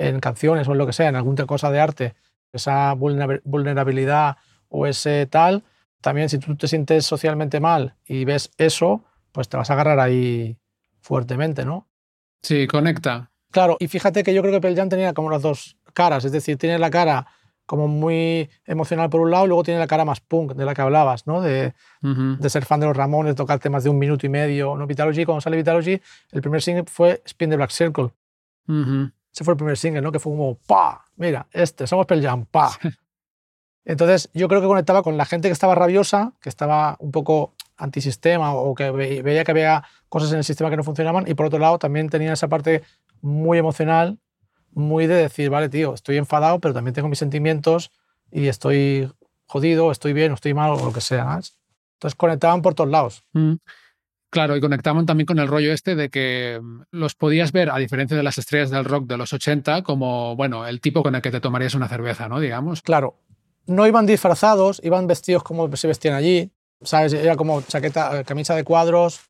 en 0.00 0.18
canciones 0.20 0.66
o 0.66 0.72
en 0.72 0.78
lo 0.78 0.86
que 0.86 0.92
sea, 0.92 1.08
en 1.08 1.16
alguna 1.16 1.46
cosa 1.46 1.70
de 1.70 1.80
arte, 1.80 2.14
esa 2.52 2.94
vulnera- 2.94 3.40
vulnerabilidad 3.44 4.36
o 4.68 4.86
ese 4.86 5.26
tal, 5.26 5.62
también 6.00 6.28
si 6.28 6.38
tú 6.38 6.56
te 6.56 6.68
sientes 6.68 7.04
socialmente 7.04 7.60
mal 7.60 7.96
y 8.06 8.24
ves 8.24 8.50
eso, 8.56 9.04
pues 9.32 9.48
te 9.48 9.56
vas 9.56 9.70
a 9.70 9.74
agarrar 9.74 10.00
ahí 10.00 10.56
fuertemente, 11.00 11.64
¿no? 11.64 11.86
Sí, 12.42 12.66
conecta. 12.66 13.30
Claro, 13.50 13.76
y 13.78 13.88
fíjate 13.88 14.22
que 14.22 14.32
yo 14.32 14.40
creo 14.42 14.54
que 14.54 14.60
Pearl 14.60 14.76
Jam 14.76 14.88
tenía 14.88 15.12
como 15.12 15.30
las 15.30 15.42
dos 15.42 15.76
caras, 15.92 16.24
es 16.24 16.32
decir, 16.32 16.56
tiene 16.56 16.78
la 16.78 16.90
cara 16.90 17.26
como 17.66 17.86
muy 17.86 18.48
emocional 18.64 19.10
por 19.10 19.20
un 19.20 19.30
lado 19.30 19.44
y 19.44 19.48
luego 19.48 19.62
tiene 19.62 19.78
la 19.78 19.86
cara 19.86 20.04
más 20.04 20.20
punk 20.20 20.54
de 20.54 20.64
la 20.64 20.74
que 20.74 20.82
hablabas, 20.82 21.26
¿no? 21.26 21.40
De, 21.40 21.74
ser 22.48 22.64
fan 22.64 22.80
de 22.80 22.86
los 22.86 22.96
Ramones, 22.96 23.36
tocar 23.36 23.58
temas 23.60 23.84
de 23.84 23.90
un 23.90 23.98
minuto 23.98 24.26
y 24.26 24.28
medio, 24.28 24.76
¿no? 24.76 24.86
Vitalogy, 24.86 25.24
cuando 25.24 25.40
sale 25.40 25.56
Vitalogy, 25.56 26.00
el 26.32 26.40
primer 26.40 26.62
single 26.62 26.84
fue 26.86 27.22
Spin 27.26 27.50
the 27.50 27.56
Black 27.56 27.70
Circle. 27.70 28.10
Ujú. 28.66 29.12
Ese 29.32 29.44
fue 29.44 29.52
el 29.54 29.58
primer 29.58 29.76
single, 29.76 30.00
¿no? 30.02 30.10
Que 30.12 30.18
fue 30.18 30.32
como, 30.32 30.56
¡pa! 30.66 31.04
Mira, 31.16 31.46
este, 31.52 31.86
somos 31.86 32.06
Pearl 32.06 32.22
Jam, 32.22 32.46
¡pa! 32.46 32.70
Entonces, 33.84 34.28
yo 34.34 34.48
creo 34.48 34.60
que 34.60 34.66
conectaba 34.66 35.02
con 35.02 35.16
la 35.16 35.24
gente 35.24 35.48
que 35.48 35.52
estaba 35.52 35.74
rabiosa, 35.74 36.32
que 36.40 36.48
estaba 36.48 36.96
un 37.00 37.10
poco 37.12 37.54
antisistema 37.76 38.52
o 38.54 38.74
que 38.74 38.90
ve- 38.90 39.22
veía 39.22 39.42
que 39.44 39.50
había 39.52 39.84
cosas 40.08 40.32
en 40.32 40.38
el 40.38 40.44
sistema 40.44 40.68
que 40.70 40.76
no 40.76 40.84
funcionaban 40.84 41.26
y 41.26 41.34
por 41.34 41.46
otro 41.46 41.58
lado 41.58 41.78
también 41.78 42.08
tenía 42.10 42.32
esa 42.34 42.48
parte 42.48 42.82
muy 43.22 43.58
emocional, 43.58 44.18
muy 44.72 45.06
de 45.06 45.14
decir, 45.14 45.48
vale, 45.50 45.68
tío, 45.68 45.94
estoy 45.94 46.18
enfadado, 46.18 46.60
pero 46.60 46.74
también 46.74 46.94
tengo 46.94 47.08
mis 47.08 47.18
sentimientos 47.18 47.90
y 48.30 48.48
estoy 48.48 49.10
jodido, 49.46 49.90
estoy 49.90 50.12
bien, 50.12 50.32
estoy 50.32 50.52
mal 50.54 50.70
o 50.72 50.84
lo 50.84 50.92
que 50.92 51.00
sea. 51.00 51.24
¿sabes? 51.24 51.58
Entonces 51.94 52.14
conectaban 52.16 52.60
por 52.62 52.74
todos 52.74 52.90
lados. 52.90 53.22
Mm. 53.32 53.54
Claro, 54.30 54.56
y 54.56 54.60
conectaban 54.60 55.06
también 55.06 55.26
con 55.26 55.40
el 55.40 55.48
rollo 55.48 55.72
este 55.72 55.96
de 55.96 56.08
que 56.08 56.60
mm, 56.62 56.82
los 56.92 57.16
podías 57.16 57.50
ver, 57.50 57.70
a 57.70 57.78
diferencia 57.78 58.16
de 58.16 58.22
las 58.22 58.38
estrellas 58.38 58.70
del 58.70 58.84
rock 58.84 59.06
de 59.06 59.16
los 59.16 59.32
80, 59.32 59.82
como, 59.82 60.36
bueno, 60.36 60.66
el 60.66 60.80
tipo 60.80 61.02
con 61.02 61.16
el 61.16 61.22
que 61.22 61.32
te 61.32 61.40
tomarías 61.40 61.74
una 61.74 61.88
cerveza, 61.88 62.28
¿no? 62.28 62.38
Digamos. 62.38 62.80
Claro, 62.82 63.16
no 63.66 63.86
iban 63.86 64.06
disfrazados, 64.06 64.80
iban 64.84 65.08
vestidos 65.08 65.42
como 65.42 65.74
se 65.76 65.88
vestían 65.88 66.14
allí, 66.14 66.50
¿sabes? 66.82 67.12
Era 67.12 67.36
como 67.36 67.60
chaqueta, 67.62 68.20
eh, 68.20 68.24
camisa 68.24 68.54
de 68.54 68.62
cuadros, 68.62 69.20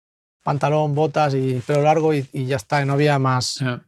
pantalón, 0.42 0.94
botas 0.94 1.34
y 1.34 1.62
pelo 1.66 1.82
largo 1.82 2.12
y, 2.12 2.28
y 2.32 2.44
ya 2.44 2.56
está, 2.56 2.82
y 2.82 2.86
no 2.86 2.92
había 2.92 3.18
más. 3.18 3.62
Eh. 3.62 3.78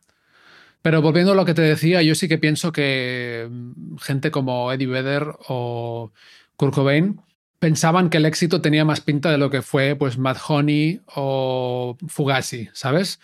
Pero 0.81 1.03
volviendo 1.03 1.33
a 1.33 1.35
lo 1.37 1.45
que 1.45 1.55
te 1.55 1.63
decía, 1.63 2.03
yo 2.03 2.15
sí 2.15 2.27
que 2.27 2.39
pienso 2.39 2.73
que 2.73 3.49
mm, 3.51 3.99
gente 3.99 4.31
como 4.31 4.73
Eddie 4.73 4.87
Vedder 4.87 5.27
o 5.49 6.11
Kurt 6.57 6.75
Cobain 6.75 7.21
pensaban 7.63 8.11
que 8.11 8.17
el 8.19 8.27
éxito 8.27 8.61
tenía 8.61 8.85
más 8.85 9.01
pinta 9.01 9.31
de 9.31 9.39
lo 9.39 9.49
que 9.49 9.63
fue 9.63 9.95
pues 9.95 10.19
Mad 10.19 10.37
Honey 10.49 11.01
o 11.15 11.97
Fugazi, 12.09 12.69
¿sabes? 12.73 13.21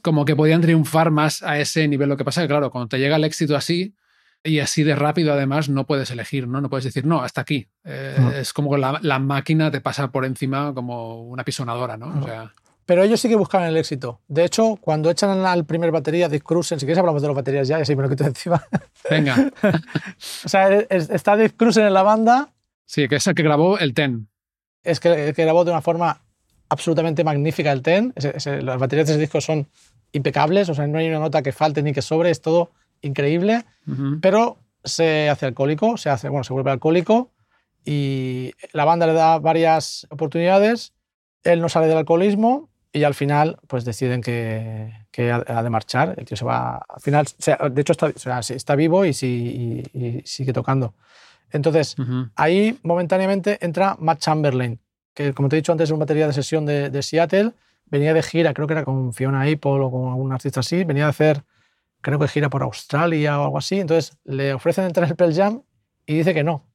Como 0.00 0.24
que 0.24 0.34
podían 0.34 0.62
triunfar 0.62 1.10
más 1.10 1.42
a 1.42 1.58
ese 1.58 1.86
nivel. 1.86 2.08
Lo 2.08 2.16
que 2.16 2.24
pasa 2.24 2.40
es 2.40 2.44
que, 2.44 2.48
claro, 2.48 2.70
cuando 2.70 2.88
te 2.88 2.98
llega 2.98 3.16
el 3.16 3.24
éxito 3.24 3.54
así 3.54 3.94
y 4.42 4.60
así 4.60 4.82
de 4.82 4.94
rápido, 4.96 5.34
además, 5.34 5.68
no 5.68 5.84
puedes 5.86 6.10
elegir, 6.10 6.48
¿no? 6.48 6.62
No 6.62 6.70
puedes 6.70 6.84
decir, 6.86 7.04
no, 7.04 7.20
hasta 7.20 7.42
aquí. 7.42 7.68
Eh, 7.84 8.16
No. 8.18 8.30
Es 8.32 8.54
como 8.54 8.78
la, 8.78 8.98
la 9.02 9.18
máquina 9.18 9.70
te 9.70 9.82
pasa 9.82 10.10
por 10.10 10.24
encima 10.24 10.72
como 10.72 11.24
una 11.24 11.44
pisonadora, 11.44 11.98
¿no? 11.98 12.06
O 12.06 12.14
No. 12.14 12.24
sea, 12.24 12.54
Pero 12.86 13.02
ellos 13.02 13.20
sí 13.20 13.28
que 13.28 13.36
buscaban 13.36 13.68
el 13.68 13.76
éxito. 13.76 14.22
De 14.26 14.42
hecho, 14.46 14.76
cuando 14.80 15.10
echan 15.10 15.44
al 15.44 15.66
primer 15.66 15.90
batería, 15.92 16.30
Dick 16.30 16.44
Cruisen, 16.44 16.80
si 16.80 16.86
quieres 16.86 16.98
hablamos 16.98 17.20
de 17.20 17.28
las 17.28 17.36
baterías 17.36 17.68
ya, 17.68 17.78
y 17.78 17.82
así 17.82 17.94
me 17.94 18.02
lo 18.04 18.08
quito 18.08 18.24
encima. 18.24 18.64
venga. 19.10 19.50
o 20.44 20.48
sea, 20.48 20.70
es- 20.88 21.10
está 21.10 21.36
Dick 21.36 21.56
Cruisen 21.58 21.84
en 21.86 21.92
la 21.92 22.02
banda, 22.02 22.48
Sí, 22.92 23.06
que 23.06 23.16
es 23.16 23.26
el 23.28 23.34
que 23.36 23.44
grabó 23.44 23.78
el 23.78 23.94
Ten. 23.94 24.28
es 24.82 24.98
que, 24.98 25.32
que 25.36 25.44
grabó 25.44 25.64
de 25.64 25.70
una 25.70 25.80
forma 25.80 26.22
absolutamente 26.68 27.22
magnífica 27.22 27.70
el 27.70 27.82
Ten. 27.82 28.12
Ese- 28.16 28.62
las 28.62 28.78
baterías 28.80 29.06
de 29.06 29.12
ese 29.12 29.20
disco 29.20 29.40
son 29.40 29.68
impecables, 30.10 30.68
o 30.68 30.74
sea, 30.74 30.88
no 30.88 30.98
hay 30.98 31.06
una 31.08 31.20
nota 31.20 31.40
que 31.42 31.52
falte 31.52 31.84
ni 31.84 31.92
que 31.92 32.02
sobre, 32.02 32.30
es 32.30 32.40
todo 32.40 32.72
increíble. 33.00 33.64
Pero 34.20 34.58
se 34.82 35.28
hace 35.30 35.46
alcohólico, 35.46 35.96
se 35.98 36.10
hace, 36.10 36.28
bueno, 36.28 36.42
se 36.42 36.52
vuelve 36.52 36.72
alcohólico 36.72 37.30
y 37.84 38.50
la 38.72 38.84
banda 38.84 39.06
le 39.06 39.12
da 39.12 39.38
varias 39.38 40.06
oportunidades, 40.10 40.92
él 41.44 41.60
no 41.60 41.68
sale 41.68 41.86
del 41.86 41.98
alcoholismo 41.98 42.70
y 42.92 43.04
al 43.04 43.14
final 43.14 43.58
pues 43.68 43.84
deciden 43.84 44.20
que, 44.20 44.92
que 45.12 45.30
ha, 45.30 45.62
de 45.62 45.70
marchar, 45.70 46.14
el 46.18 46.24
tío 46.24 46.36
se 46.36 46.44
va, 46.44 46.78
al 46.88 47.00
final, 47.00 47.24
de 47.70 47.80
hecho 47.80 47.92
está, 47.92 48.74
vivo 48.74 49.04
y, 49.04 49.12
sí- 49.12 49.84
y- 49.94 49.98
y 50.06 50.22
sigue 50.24 50.52
tocando. 50.52 50.94
Entonces, 51.52 51.96
Ujú. 51.98 52.30
ahí 52.36 52.78
momentáneamente 52.82 53.58
entra 53.64 53.96
Matt 53.98 54.20
Chamberlain, 54.20 54.80
que 55.14 55.32
como 55.32 55.48
te 55.48 55.56
he 55.56 55.60
dicho 55.60 55.72
antes 55.72 55.88
es 55.88 55.92
un 55.92 55.98
batería 55.98 56.26
de 56.26 56.32
sesión 56.32 56.66
de, 56.66 56.90
de 56.90 57.02
Seattle, 57.02 57.52
venía 57.86 58.14
de 58.14 58.22
gira, 58.22 58.54
creo 58.54 58.66
que 58.66 58.74
era 58.74 58.84
con 58.84 59.12
Fiona 59.12 59.42
Apple 59.42 59.80
o 59.82 59.90
con 59.90 60.08
algún 60.08 60.32
artista 60.32 60.60
así, 60.60 60.84
venía 60.84 61.04
de 61.04 61.10
hacer, 61.10 61.42
creo 62.00 62.18
que 62.18 62.28
gira 62.28 62.48
por 62.48 62.62
Australia 62.62 63.40
o 63.40 63.44
algo 63.44 63.58
así, 63.58 63.80
entonces 63.80 64.16
le 64.24 64.54
ofrecen 64.54 64.84
entrar 64.84 65.04
en 65.04 65.10
el 65.10 65.16
Pearl 65.16 65.34
Jam 65.34 65.62
y 66.06 66.14
dice 66.14 66.32
que 66.34 66.44
no. 66.44 66.66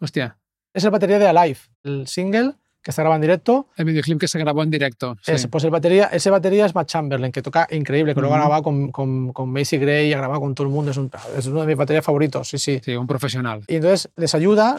Hostia, 0.00 0.38
Es 0.72 0.84
el 0.84 0.90
batería 0.90 1.18
de 1.18 1.26
Alive, 1.28 1.58
el 1.82 2.06
single 2.06 2.54
que 2.82 2.92
se 2.92 3.02
graba 3.02 3.14
en 3.16 3.20
directo. 3.20 3.66
el 3.76 3.84
videoclip 3.84 4.18
que 4.20 4.28
se 4.28 4.38
grabó 4.38 4.62
en 4.62 4.70
directo. 4.70 5.16
sí. 5.22 5.32
Ese, 5.32 5.48
pues 5.48 5.64
el 5.64 5.70
batería, 5.70 6.06
ese 6.12 6.30
batería 6.30 6.64
es 6.66 6.74
Matt 6.74 6.88
Chamberlain, 6.88 7.30
que 7.32 7.42
toca 7.42 7.68
increíble, 7.70 8.14
que 8.14 8.20
lo 8.20 8.32
ha 8.32 8.38
grabado 8.38 8.62
con, 8.62 8.90
con, 8.90 9.32
con 9.32 9.50
Macy 9.52 9.76
Gray, 9.78 10.12
ha 10.12 10.18
grabado 10.18 10.40
con 10.40 10.54
todo 10.54 10.66
el 10.66 10.72
mundo, 10.72 10.90
es, 10.90 10.96
un- 10.96 11.10
es 11.36 11.46
uno 11.46 11.60
de 11.60 11.66
mis 11.66 11.76
baterías 11.76 12.04
favoritos, 12.04 12.48
sí, 12.48 12.58
sí. 12.58 12.80
Sí, 12.82 12.96
un 12.96 13.06
profesional. 13.06 13.62
Y 13.68 13.76
entonces 13.76 14.08
les 14.16 14.34
ayuda, 14.34 14.78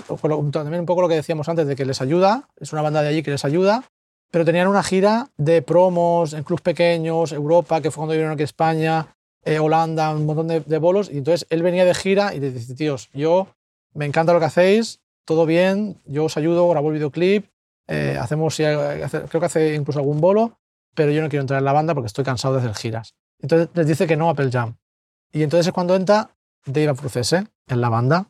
también 0.51 0.79
un 0.79 0.85
poco 0.85 1.01
lo 1.01 1.07
que 1.09 1.15
decíamos 1.15 1.47
antes, 1.49 1.67
de 1.67 1.75
que 1.75 1.85
les 1.85 2.01
ayuda, 2.01 2.47
es 2.59 2.73
una 2.73 2.81
banda 2.81 3.01
de 3.03 3.09
allí 3.09 3.23
que 3.23 3.31
les 3.31 3.45
ayuda, 3.45 3.83
pero 4.31 4.45
tenían 4.45 4.67
una 4.67 4.81
gira 4.81 5.27
de 5.37 5.61
promos 5.61 6.33
en 6.33 6.43
clubs 6.43 6.61
pequeños, 6.61 7.31
Europa, 7.33 7.81
que 7.81 7.91
fue 7.91 8.01
cuando 8.01 8.13
vinieron 8.13 8.33
aquí 8.33 8.43
a 8.43 8.45
España, 8.45 9.07
eh, 9.43 9.59
Holanda, 9.59 10.15
un 10.15 10.25
montón 10.25 10.47
de, 10.47 10.61
de 10.61 10.77
bolos, 10.77 11.09
y 11.11 11.17
entonces 11.17 11.45
él 11.49 11.61
venía 11.63 11.83
de 11.85 11.93
gira 11.93 12.33
y 12.33 12.39
les 12.39 12.53
dice, 12.53 12.73
tíos, 12.75 13.09
yo 13.13 13.47
me 13.93 14.05
encanta 14.05 14.31
lo 14.33 14.39
que 14.39 14.45
hacéis, 14.45 14.99
todo 15.25 15.45
bien, 15.45 15.97
yo 16.05 16.25
os 16.25 16.37
ayudo, 16.37 16.67
grabo 16.69 16.87
el 16.89 16.93
videoclip, 16.95 17.45
eh, 17.87 18.17
hacemos, 18.19 18.55
creo 18.55 19.39
que 19.39 19.45
hace 19.45 19.75
incluso 19.75 19.99
algún 19.99 20.19
bolo, 20.21 20.59
pero 20.95 21.11
yo 21.11 21.21
no 21.21 21.29
quiero 21.29 21.41
entrar 21.41 21.59
en 21.59 21.65
la 21.65 21.73
banda 21.73 21.93
porque 21.93 22.07
estoy 22.07 22.23
cansado 22.23 22.55
de 22.55 22.61
hacer 22.61 22.75
giras. 22.75 23.15
Entonces 23.39 23.69
les 23.73 23.87
dice 23.87 24.07
que 24.07 24.15
no 24.17 24.29
a 24.29 24.35
Pearl 24.35 24.51
Jam. 24.51 24.75
Y 25.31 25.43
entonces 25.43 25.67
es 25.67 25.73
cuando 25.73 25.95
entra 25.95 26.29
Dave 26.65 26.93
Frucese 26.95 27.47
en 27.67 27.81
la 27.81 27.89
banda, 27.89 28.27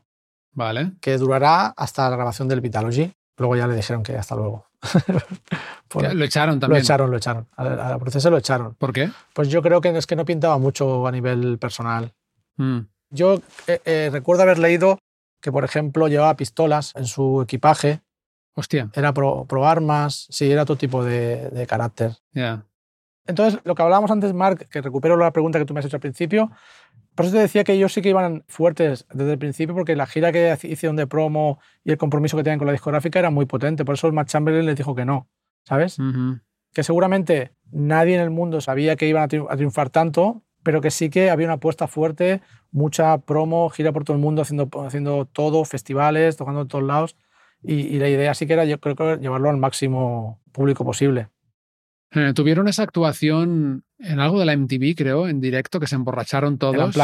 Vale. 0.54 0.91
que 1.02 1.18
durará 1.18 1.68
hasta 1.68 2.10
la 2.10 2.16
grabación 2.16 2.47
del 2.47 2.62
Vitalogy. 2.62 3.12
Luego 3.38 3.56
ya 3.56 3.66
le 3.68 3.76
dijeron 3.76 4.04
que 4.04 4.16
hasta 4.18 4.36
luego. 4.36 4.68
Por- 5.88 6.14
Lo 6.14 6.24
echaron 6.26 6.56
lo 6.56 6.60
también. 6.62 6.82
echaron, 6.84 7.12
lo 7.12 7.18
echaron. 7.18 7.47
A 7.56 7.64
la, 7.64 7.88
a 7.88 7.89
la 7.91 7.99
Procese 7.99 8.30
lo 8.30 8.38
echaron. 8.38 8.76
¿Por 8.76 8.93
qué? 8.93 9.10
Pues 9.34 9.49
yo 9.49 9.62
creo 9.62 9.82
que 9.82 9.89
es 9.97 10.08
que 10.08 10.16
no 10.16 10.26
pintaba 10.26 10.58
mucho 10.58 11.06
a 11.08 11.12
nivel 11.12 11.58
personal. 11.58 12.14
Mm. 12.58 12.80
Yo 13.10 13.41
eh, 13.68 13.82
eh, 13.86 14.10
recuerdo 14.12 14.43
haber 14.43 14.60
leído 14.60 14.99
que, 15.41 15.52
por 15.52 15.66
ejemplo, 15.66 16.08
llevaba 16.08 16.36
pistolas 16.38 16.93
en 16.95 17.06
su 17.06 17.41
equipaje, 17.41 18.02
Hostia, 18.54 18.89
era 18.93 19.14
pro, 19.14 19.45
pro 19.47 19.66
armas, 19.66 20.28
sí, 20.30 20.52
era 20.52 20.64
otro 20.64 20.76
tipo 20.76 21.04
de, 21.04 21.49
de 21.49 21.68
carácter. 21.68 22.12
ya. 22.32 22.66
Entonces, 23.28 23.60
lo 23.64 23.76
que 23.76 23.84
hablábamos 23.84 24.10
antes, 24.10 24.34
Mark, 24.34 24.68
que 24.70 24.82
recupero 24.82 25.16
la 25.16 25.32
pregunta 25.32 25.60
que 25.60 25.66
tú 25.66 25.74
me 25.74 25.80
has 25.80 25.86
hecho 25.86 25.97
al 25.97 26.02
principio, 26.02 26.52
por 27.16 27.26
eso 27.26 27.36
te 27.36 27.41
decía 27.41 27.64
que 27.64 27.74
ellos 27.74 27.93
sí 27.93 28.02
que 28.02 28.10
iban 28.10 28.43
fuertes 28.47 29.06
desde 29.14 29.34
el 29.34 29.38
principio, 29.38 29.76
porque 29.76 29.95
la 29.95 30.06
gira 30.06 30.32
que 30.32 30.58
hicieron 30.64 30.95
de 30.95 31.08
promo 31.08 31.60
y 31.84 31.91
el 31.91 31.97
compromiso 31.97 32.38
que 32.38 32.43
tenían 32.43 32.58
con 32.58 32.68
la 32.68 32.72
discográfica 32.72 33.20
era 33.20 33.30
muy 33.30 33.45
potente. 33.45 33.84
Por 33.84 33.95
eso 33.95 34.08
el 34.08 34.14
Matt 34.14 34.30
Chamberlain 34.30 34.66
les 34.66 34.76
dijo 34.76 34.95
que 34.95 35.06
no, 35.06 35.30
¿sabes? 35.66 35.97
Que 36.74 36.84
seguramente 36.84 37.54
nadie 37.70 38.16
en 38.16 38.22
el 38.22 38.30
mundo 38.30 38.62
sabía 38.62 38.95
que 38.95 39.08
iban 39.08 39.24
a 39.24 39.56
triunfar 39.56 39.89
tanto, 39.89 40.43
pero 40.64 40.80
que 40.80 40.89
sí 40.89 41.10
que 41.10 41.30
había 41.30 41.47
una 41.47 41.56
apuesta 41.56 41.88
fuerte, 41.88 42.41
mucha 42.72 43.18
promo, 43.18 43.70
gira 43.70 43.91
por 43.91 44.04
todo 44.06 44.16
el 44.16 44.22
mundo 44.22 44.41
haciendo, 44.41 44.70
haciendo 44.86 45.26
todo, 45.26 45.66
festivales, 45.66 46.38
tocando 46.38 46.62
en 46.62 46.68
todos 46.70 46.84
lados. 46.84 47.18
Y, 47.64 47.99
la 47.99 48.09
idea 48.09 48.34
sí 48.34 48.47
que 48.47 48.53
era, 48.53 48.66
yo 48.66 48.80
creo 48.80 48.95
que 48.95 49.18
llevarlo 49.18 49.49
al 49.49 49.57
máximo 49.57 50.41
público 50.51 50.84
posible. 50.84 51.30
Eh, 52.12 52.34
tuvieron 52.34 52.68
esa 52.68 52.84
actuación 52.84 53.84
en 53.99 54.20
algo 54.20 54.39
de 54.39 54.45
la 54.45 54.57
MTV, 54.57 54.95
creo, 54.95 55.28
en 55.28 55.39
directo, 55.39 55.80
que 55.80 55.88
se 55.88 55.95
emborracharon 55.95 56.57
todos. 56.57 56.97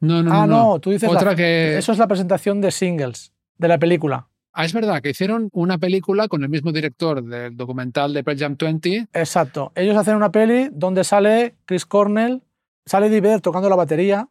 No, 0.00 0.22
no, 0.22 0.32
ah, 0.32 0.46
no, 0.46 0.78
tú 0.80 0.90
dices. 0.90 1.08
Otra 1.08 1.34
que... 1.34 1.76
Eso 1.76 1.92
es 1.92 1.98
la 1.98 2.08
presentación 2.08 2.60
de 2.60 2.70
singles 2.70 3.32
de 3.58 3.68
la 3.68 3.78
película. 3.78 4.28
Ah, 4.52 4.64
es 4.64 4.72
verdad, 4.72 5.00
que 5.00 5.10
hicieron 5.10 5.48
una 5.52 5.78
película 5.78 6.26
con 6.26 6.42
el 6.42 6.48
mismo 6.48 6.72
director 6.72 7.22
del 7.22 7.56
documental 7.56 8.12
de 8.12 8.24
Pearl 8.24 8.38
Jam 8.38 8.56
20. 8.58 9.08
Exacto. 9.12 9.72
Ellos 9.76 9.96
hacen 9.96 10.16
una 10.16 10.32
peli 10.32 10.70
donde 10.72 11.04
sale 11.04 11.54
Chris 11.66 11.86
Cornell, 11.86 12.42
sale 12.84 13.06
Eddie 13.06 13.20
Vedder 13.20 13.40
tocando 13.40 13.68
la 13.68 13.76
batería. 13.76 14.28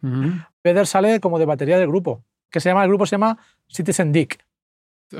Vedder 0.64 0.86
sale 0.86 1.20
como 1.20 1.38
de 1.38 1.44
batería 1.44 1.78
del 1.78 1.88
grupo, 1.88 2.24
que 2.50 2.58
se 2.58 2.70
llama, 2.70 2.82
el 2.82 2.88
grupo 2.88 3.06
se 3.06 3.14
llama 3.14 3.38
Citizen 3.68 4.10
Dick. 4.12 4.44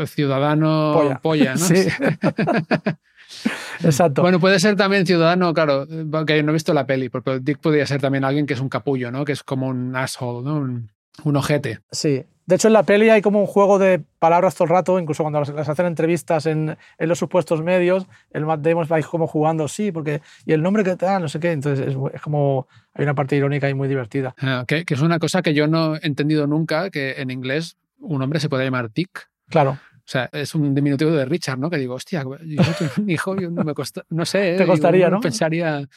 Ciudadano 0.06 1.18
polla, 1.22 1.54
¿no? 1.54 1.58
Sí. 1.58 1.86
Exacto. 3.84 4.22
Bueno, 4.22 4.38
puede 4.40 4.60
ser 4.60 4.76
también 4.76 5.06
ciudadano, 5.06 5.52
claro, 5.54 5.86
porque 6.10 6.42
no 6.42 6.50
he 6.50 6.54
visto 6.54 6.74
la 6.74 6.86
peli, 6.86 7.08
porque 7.08 7.40
Dick 7.40 7.58
podría 7.58 7.86
ser 7.86 8.00
también 8.00 8.24
alguien 8.24 8.46
que 8.46 8.54
es 8.54 8.60
un 8.60 8.68
capullo, 8.68 9.10
¿no? 9.10 9.24
Que 9.24 9.32
es 9.32 9.42
como 9.42 9.68
un 9.68 9.96
asshole, 9.96 10.44
¿no? 10.44 10.56
Un, 10.56 10.90
un 11.24 11.36
ojete. 11.36 11.80
Sí. 11.90 12.24
De 12.44 12.56
hecho, 12.56 12.68
en 12.68 12.74
la 12.74 12.82
peli 12.82 13.08
hay 13.08 13.22
como 13.22 13.40
un 13.40 13.46
juego 13.46 13.78
de 13.78 14.02
palabras 14.18 14.54
todo 14.54 14.64
el 14.64 14.70
rato, 14.70 14.98
incluso 14.98 15.22
cuando 15.22 15.40
las, 15.40 15.68
hacen 15.68 15.86
entrevistas 15.86 16.46
en, 16.46 16.76
en, 16.98 17.08
los 17.08 17.18
supuestos 17.18 17.62
medios, 17.62 18.06
el 18.32 18.44
Matt 18.44 18.60
Damon 18.60 18.86
va 18.90 19.00
como 19.02 19.28
jugando, 19.28 19.68
sí, 19.68 19.92
porque. 19.92 20.22
Y 20.44 20.52
el 20.52 20.60
nombre 20.60 20.82
que 20.82 20.96
te 20.96 21.06
da, 21.06 21.20
no 21.20 21.28
sé 21.28 21.38
qué. 21.38 21.52
Entonces, 21.52 21.86
es, 21.86 21.96
es, 22.12 22.20
como. 22.20 22.66
Hay 22.94 23.04
una 23.04 23.14
parte 23.14 23.36
irónica 23.36 23.70
y 23.70 23.74
muy 23.74 23.88
divertida. 23.88 24.34
Ah, 24.40 24.64
que, 24.66 24.84
que, 24.84 24.94
es 24.94 25.00
una 25.00 25.20
cosa 25.20 25.40
que 25.40 25.54
yo 25.54 25.68
no 25.68 25.94
he 25.94 26.06
entendido 26.06 26.46
nunca, 26.48 26.90
que 26.90 27.12
en 27.18 27.30
inglés 27.30 27.76
un 28.00 28.20
hombre 28.20 28.40
se 28.40 28.48
puede 28.48 28.64
llamar 28.64 28.92
Dick. 28.92 29.30
Claro. 29.52 29.78
O 29.94 30.04
sea, 30.12 30.28
es 30.32 30.54
un 30.54 30.74
diminutivo 30.74 31.12
de 31.12 31.24
Richard, 31.24 31.58
¿no? 31.58 31.70
Que 31.70 31.78
digo, 31.78 31.94
hostia, 31.94 32.24
yo 32.24 32.62
tengo 32.78 32.92
un 32.98 33.10
hijo, 33.10 33.36
yo 33.36 33.50
no 33.50 33.62
me 33.62 33.72
costa, 33.72 34.04
no 34.10 34.26
sé. 34.26 34.56
Te 34.58 34.66
costaría, 34.66 35.08
¿no? 35.08 35.20
Pensaría. 35.20 35.88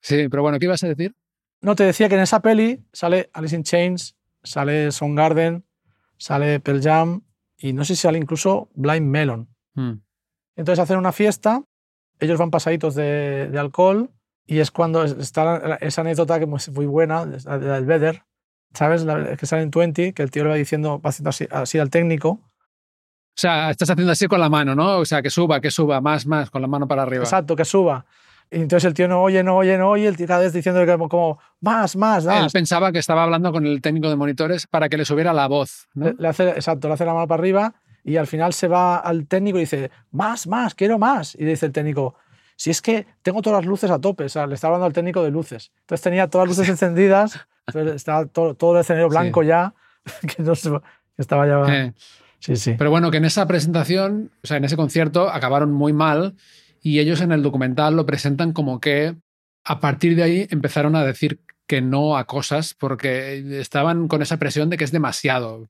Sí, 0.00 0.28
pero 0.30 0.42
bueno, 0.42 0.58
¿qué 0.58 0.64
ibas 0.64 0.82
a 0.82 0.88
decir? 0.88 1.14
No, 1.60 1.76
te 1.76 1.84
decía 1.84 2.08
que 2.08 2.14
en 2.14 2.22
esa 2.22 2.40
peli 2.40 2.82
sale 2.92 3.30
Alice 3.34 3.54
in 3.54 3.62
Chains, 3.62 4.16
sale 4.42 4.88
Garden 5.00 5.64
sale 6.22 6.60
Pearl 6.60 6.80
Jam 6.80 7.22
y 7.58 7.72
no 7.72 7.84
sé 7.84 7.96
si 7.96 8.02
sale 8.02 8.18
incluso 8.18 8.70
Blind 8.74 9.06
Melon. 9.06 9.48
Hmm. 9.74 9.94
Entonces 10.56 10.80
hacen 10.80 10.98
una 10.98 11.12
fiesta, 11.12 11.64
ellos 12.20 12.38
van 12.38 12.50
pasaditos 12.50 12.94
de, 12.94 13.48
de 13.50 13.58
alcohol 13.58 14.10
y 14.46 14.60
es 14.60 14.70
cuando 14.70 15.04
está 15.04 15.78
esa 15.80 16.00
anécdota 16.02 16.38
que 16.38 16.44
es 16.44 16.68
muy 16.70 16.86
buena, 16.86 17.26
del 17.26 17.84
Vedder, 17.86 18.22
¿sabes? 18.74 19.04
que 19.38 19.46
sale 19.46 19.62
en 19.62 19.70
20, 19.70 20.12
que 20.12 20.22
el 20.22 20.30
tío 20.30 20.44
le 20.44 20.50
va 20.50 20.56
diciendo, 20.56 21.00
va 21.00 21.10
haciendo 21.10 21.30
así, 21.30 21.78
al 21.78 21.90
técnico. 21.90 22.40
O 23.34 23.40
sea, 23.42 23.70
estás 23.70 23.88
haciendo 23.88 24.12
así 24.12 24.26
con 24.26 24.40
la 24.40 24.50
mano, 24.50 24.74
¿no? 24.74 24.98
O 24.98 25.04
sea, 25.06 25.22
que 25.22 25.30
suba, 25.30 25.60
que 25.60 25.70
suba, 25.70 26.00
más, 26.00 26.26
más, 26.26 26.50
con 26.50 26.60
la 26.60 26.68
mano 26.68 26.86
para 26.86 27.02
arriba. 27.02 27.24
Exacto, 27.24 27.56
que 27.56 27.64
suba. 27.64 28.04
Y 28.50 28.56
entonces 28.56 28.86
el 28.86 28.92
tío 28.92 29.08
no 29.08 29.22
oye, 29.22 29.42
no 29.42 29.56
oye, 29.56 29.78
no 29.78 29.88
oye, 29.88 30.06
el 30.06 30.16
tío 30.16 30.26
cada 30.26 30.40
vez 30.40 30.52
diciendo 30.52 30.84
como, 30.84 31.08
como 31.08 31.38
más, 31.60 31.96
más, 31.96 32.26
más. 32.26 32.44
Él 32.44 32.50
pensaba 32.52 32.92
que 32.92 32.98
estaba 32.98 33.22
hablando 33.22 33.50
con 33.50 33.66
el 33.66 33.80
técnico 33.80 34.10
de 34.10 34.16
monitores 34.16 34.66
para 34.66 34.90
que 34.90 34.98
le 34.98 35.06
subiera 35.06 35.32
la 35.32 35.48
voz. 35.48 35.88
Le, 35.94 36.28
hace, 36.28 36.50
exacto, 36.50 36.88
le 36.88 36.94
hace 36.94 37.06
la 37.06 37.14
mano 37.14 37.26
para 37.26 37.40
arriba 37.40 37.74
y 38.04 38.18
al 38.18 38.26
final 38.26 38.52
se 38.52 38.68
va 38.68 38.98
al 38.98 39.26
técnico 39.26 39.56
y 39.56 39.62
dice, 39.62 39.90
más, 40.10 40.46
más, 40.46 40.74
quiero 40.74 40.98
más. 40.98 41.34
Y 41.34 41.46
dice 41.46 41.64
el 41.64 41.72
técnico, 41.72 42.14
si 42.56 42.70
es 42.70 42.82
que 42.82 43.06
tengo 43.22 43.40
todas 43.40 43.60
las 43.60 43.66
luces 43.66 43.90
a 43.90 43.98
tope, 43.98 44.24
o 44.24 44.28
sea, 44.28 44.46
le 44.46 44.54
estaba 44.54 44.74
hablando 44.74 44.86
al 44.86 44.92
técnico 44.92 45.22
de 45.22 45.30
luces. 45.30 45.72
Entonces 45.80 46.02
tenía 46.02 46.28
todas 46.28 46.48
las 46.48 46.58
luces 46.58 46.68
encendidas, 46.74 47.40
estaba 47.94 48.26
todo, 48.26 48.54
todo, 48.54 48.74
el 48.74 48.82
escenario 48.82 49.08
blanco 49.08 49.42
ya, 49.42 49.72
que, 50.36 50.42
no 50.42 50.52
estaba 51.16 51.46
ya... 51.46 51.74
Eh. 51.74 51.94
Sí, 52.42 52.56
sí. 52.56 52.74
Pero 52.76 52.90
bueno, 52.90 53.12
que 53.12 53.18
en 53.18 53.24
esa 53.24 53.46
presentación, 53.46 54.32
o 54.42 54.46
sea, 54.46 54.56
en 54.56 54.64
ese 54.64 54.76
concierto 54.76 55.30
acabaron 55.30 55.72
muy 55.72 55.92
mal 55.92 56.34
y 56.82 56.98
ellos 56.98 57.20
en 57.20 57.30
el 57.30 57.40
documental 57.40 57.94
lo 57.94 58.04
presentan 58.04 58.52
como 58.52 58.80
que 58.80 59.14
a 59.64 59.78
partir 59.78 60.16
de 60.16 60.24
ahí 60.24 60.46
empezaron 60.50 60.96
a 60.96 61.04
decir 61.04 61.40
que 61.68 61.80
no 61.80 62.16
a 62.16 62.26
cosas 62.26 62.74
porque 62.74 63.60
estaban 63.60 64.08
con 64.08 64.22
esa 64.22 64.38
presión 64.38 64.70
de 64.70 64.76
que 64.76 64.82
es 64.82 64.90
demasiado. 64.90 65.68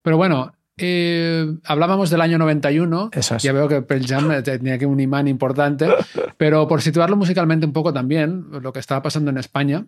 Pero 0.00 0.16
bueno, 0.16 0.52
eh, 0.76 1.52
hablábamos 1.64 2.10
del 2.10 2.20
año 2.20 2.38
91. 2.38 3.10
Ya 3.40 3.52
veo 3.52 3.66
que 3.66 3.82
Pearl 3.82 4.06
Jam 4.06 4.42
tenía 4.44 4.78
que 4.78 4.86
un 4.86 5.00
imán 5.00 5.26
importante, 5.26 5.88
pero 6.36 6.68
por 6.68 6.80
situarlo 6.80 7.16
musicalmente 7.16 7.66
un 7.66 7.72
poco 7.72 7.92
también, 7.92 8.46
lo 8.52 8.72
que 8.72 8.78
estaba 8.78 9.02
pasando 9.02 9.32
en 9.32 9.38
España. 9.38 9.84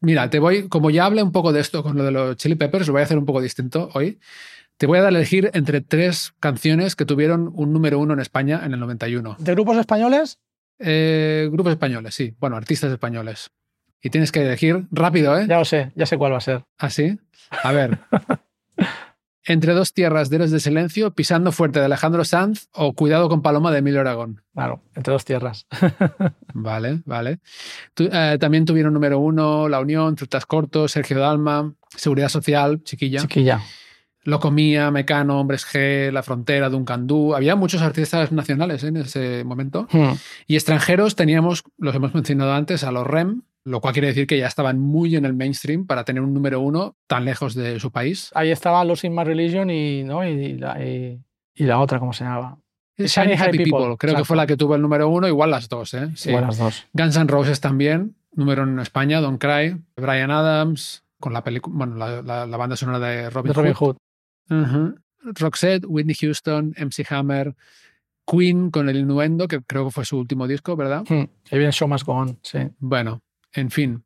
Mira, 0.00 0.30
te 0.30 0.38
voy, 0.38 0.68
como 0.68 0.88
ya 0.88 1.04
hablé 1.04 1.22
un 1.22 1.32
poco 1.32 1.52
de 1.52 1.60
esto 1.60 1.82
con 1.82 1.98
lo 1.98 2.04
de 2.04 2.10
los 2.10 2.36
Chili 2.36 2.54
Peppers, 2.54 2.86
lo 2.86 2.94
voy 2.94 3.00
a 3.00 3.04
hacer 3.04 3.18
un 3.18 3.26
poco 3.26 3.42
distinto 3.42 3.90
hoy. 3.92 4.18
Te 4.76 4.86
voy 4.86 4.98
a 4.98 5.02
dar 5.02 5.12
a 5.12 5.16
elegir 5.16 5.50
entre 5.54 5.80
tres 5.80 6.34
canciones 6.40 6.96
que 6.96 7.04
tuvieron 7.04 7.52
un 7.54 7.72
número 7.72 7.98
uno 7.98 8.12
en 8.14 8.20
España 8.20 8.62
en 8.64 8.72
el 8.72 8.80
91. 8.80 9.36
¿De 9.38 9.52
grupos 9.52 9.76
españoles? 9.76 10.38
Eh, 10.78 11.48
grupos 11.52 11.72
españoles, 11.72 12.14
sí. 12.14 12.34
Bueno, 12.40 12.56
artistas 12.56 12.90
españoles. 12.90 13.50
Y 14.02 14.10
tienes 14.10 14.32
que 14.32 14.42
elegir 14.42 14.86
rápido, 14.90 15.38
¿eh? 15.38 15.46
Ya 15.48 15.58
lo 15.58 15.64
sé, 15.64 15.92
ya 15.94 16.06
sé 16.06 16.18
cuál 16.18 16.32
va 16.32 16.38
a 16.38 16.40
ser. 16.40 16.64
¿Ah, 16.78 16.90
sí? 16.90 17.18
A 17.62 17.72
ver. 17.72 17.98
Entre 19.46 19.74
dos 19.74 19.92
tierras 19.92 20.30
de 20.30 20.36
Héroes 20.36 20.50
de 20.50 20.58
Silencio, 20.58 21.14
Pisando 21.14 21.52
Fuerte 21.52 21.78
de 21.78 21.84
Alejandro 21.84 22.24
Sanz 22.24 22.68
o 22.72 22.94
Cuidado 22.94 23.28
con 23.28 23.42
Paloma 23.42 23.70
de 23.70 23.78
Emilio 23.78 24.00
Aragón. 24.00 24.42
Claro, 24.54 24.82
entre 24.94 25.12
dos 25.12 25.26
tierras. 25.26 25.66
vale, 26.54 27.02
vale. 27.04 27.40
Eh, 27.98 28.38
también 28.40 28.64
tuvieron 28.64 28.94
número 28.94 29.18
uno 29.18 29.68
La 29.68 29.80
Unión, 29.80 30.16
Trutas 30.16 30.46
Cortos, 30.46 30.92
Sergio 30.92 31.18
Dalma, 31.18 31.74
Seguridad 31.94 32.30
Social, 32.30 32.82
Chiquilla. 32.84 33.20
Chiquilla. 33.20 33.60
Lo 34.24 34.40
comía, 34.40 34.90
Mecano, 34.90 35.38
Hombres 35.38 35.66
G, 35.66 36.10
La 36.10 36.22
Frontera, 36.22 36.70
Duncan 36.70 37.06
Du. 37.06 37.34
Había 37.34 37.56
muchos 37.56 37.82
artistas 37.82 38.32
nacionales 38.32 38.82
¿eh? 38.82 38.88
en 38.88 38.96
ese 38.96 39.44
momento. 39.44 39.86
Hmm. 39.92 40.12
Y 40.46 40.54
extranjeros 40.54 41.14
teníamos, 41.14 41.62
los 41.78 41.94
hemos 41.94 42.14
mencionado 42.14 42.52
antes, 42.54 42.84
a 42.84 42.90
los 42.90 43.06
REM, 43.06 43.42
lo 43.64 43.80
cual 43.80 43.92
quiere 43.92 44.08
decir 44.08 44.26
que 44.26 44.38
ya 44.38 44.46
estaban 44.46 44.78
muy 44.78 45.16
en 45.16 45.24
el 45.24 45.34
mainstream 45.34 45.86
para 45.86 46.04
tener 46.04 46.22
un 46.22 46.34
número 46.34 46.60
uno 46.60 46.96
tan 47.06 47.24
lejos 47.24 47.54
de 47.54 47.78
su 47.80 47.90
país. 47.90 48.30
Ahí 48.34 48.50
estaban 48.50 48.88
los 48.88 49.04
In 49.04 49.14
My 49.14 49.24
Religion 49.24 49.70
y, 49.70 50.04
¿no? 50.04 50.24
y, 50.24 50.54
la, 50.58 50.82
y, 50.84 51.20
la 51.56 51.80
otra, 51.80 51.98
¿cómo 51.98 52.12
se 52.12 52.24
llamaba? 52.24 52.58
Shiny, 52.96 53.32
Happy, 53.32 53.58
People. 53.58 53.96
Creo 53.98 54.16
que 54.16 54.24
fue 54.24 54.36
la 54.36 54.46
que 54.46 54.56
tuvo 54.56 54.76
el 54.76 54.82
número 54.82 55.08
uno, 55.08 55.26
igual 55.26 55.50
las 55.50 55.68
dos. 55.68 55.94
¿eh? 55.94 56.10
Sí. 56.14 56.28
Igual 56.28 56.46
las 56.46 56.58
dos. 56.58 56.86
Guns 56.92 57.16
N' 57.16 57.26
Roses 57.26 57.60
también, 57.60 58.14
número 58.32 58.62
uno 58.62 58.72
en 58.72 58.78
España, 58.78 59.20
Don't 59.20 59.40
Cry, 59.40 59.76
Brian 59.96 60.30
Adams, 60.30 61.02
con 61.18 61.32
la, 61.32 61.42
bueno, 61.68 61.96
la, 61.96 62.46
la, 62.46 62.56
banda 62.56 62.76
sonora 62.76 62.98
de 63.00 63.30
Robin, 63.30 63.48
de 63.48 63.54
Robin 63.54 63.72
Hood. 63.72 63.96
Roxette, 64.48 65.84
Whitney 65.86 66.14
Houston, 66.14 66.74
MC 66.76 67.06
Hammer, 67.10 67.54
Queen 68.26 68.70
con 68.70 68.88
el 68.88 68.96
Innuendo, 68.96 69.48
que 69.48 69.60
creo 69.60 69.86
que 69.86 69.90
fue 69.90 70.04
su 70.04 70.18
último 70.18 70.46
disco, 70.46 70.76
¿verdad? 70.76 71.04
Ahí 71.08 71.28
viene 71.58 71.72
Show 71.72 71.88
Must 71.88 72.06
Go 72.06 72.12
On, 72.14 72.38
sí. 72.42 72.58
Bueno, 72.78 73.22
en 73.52 73.70
fin. 73.70 74.04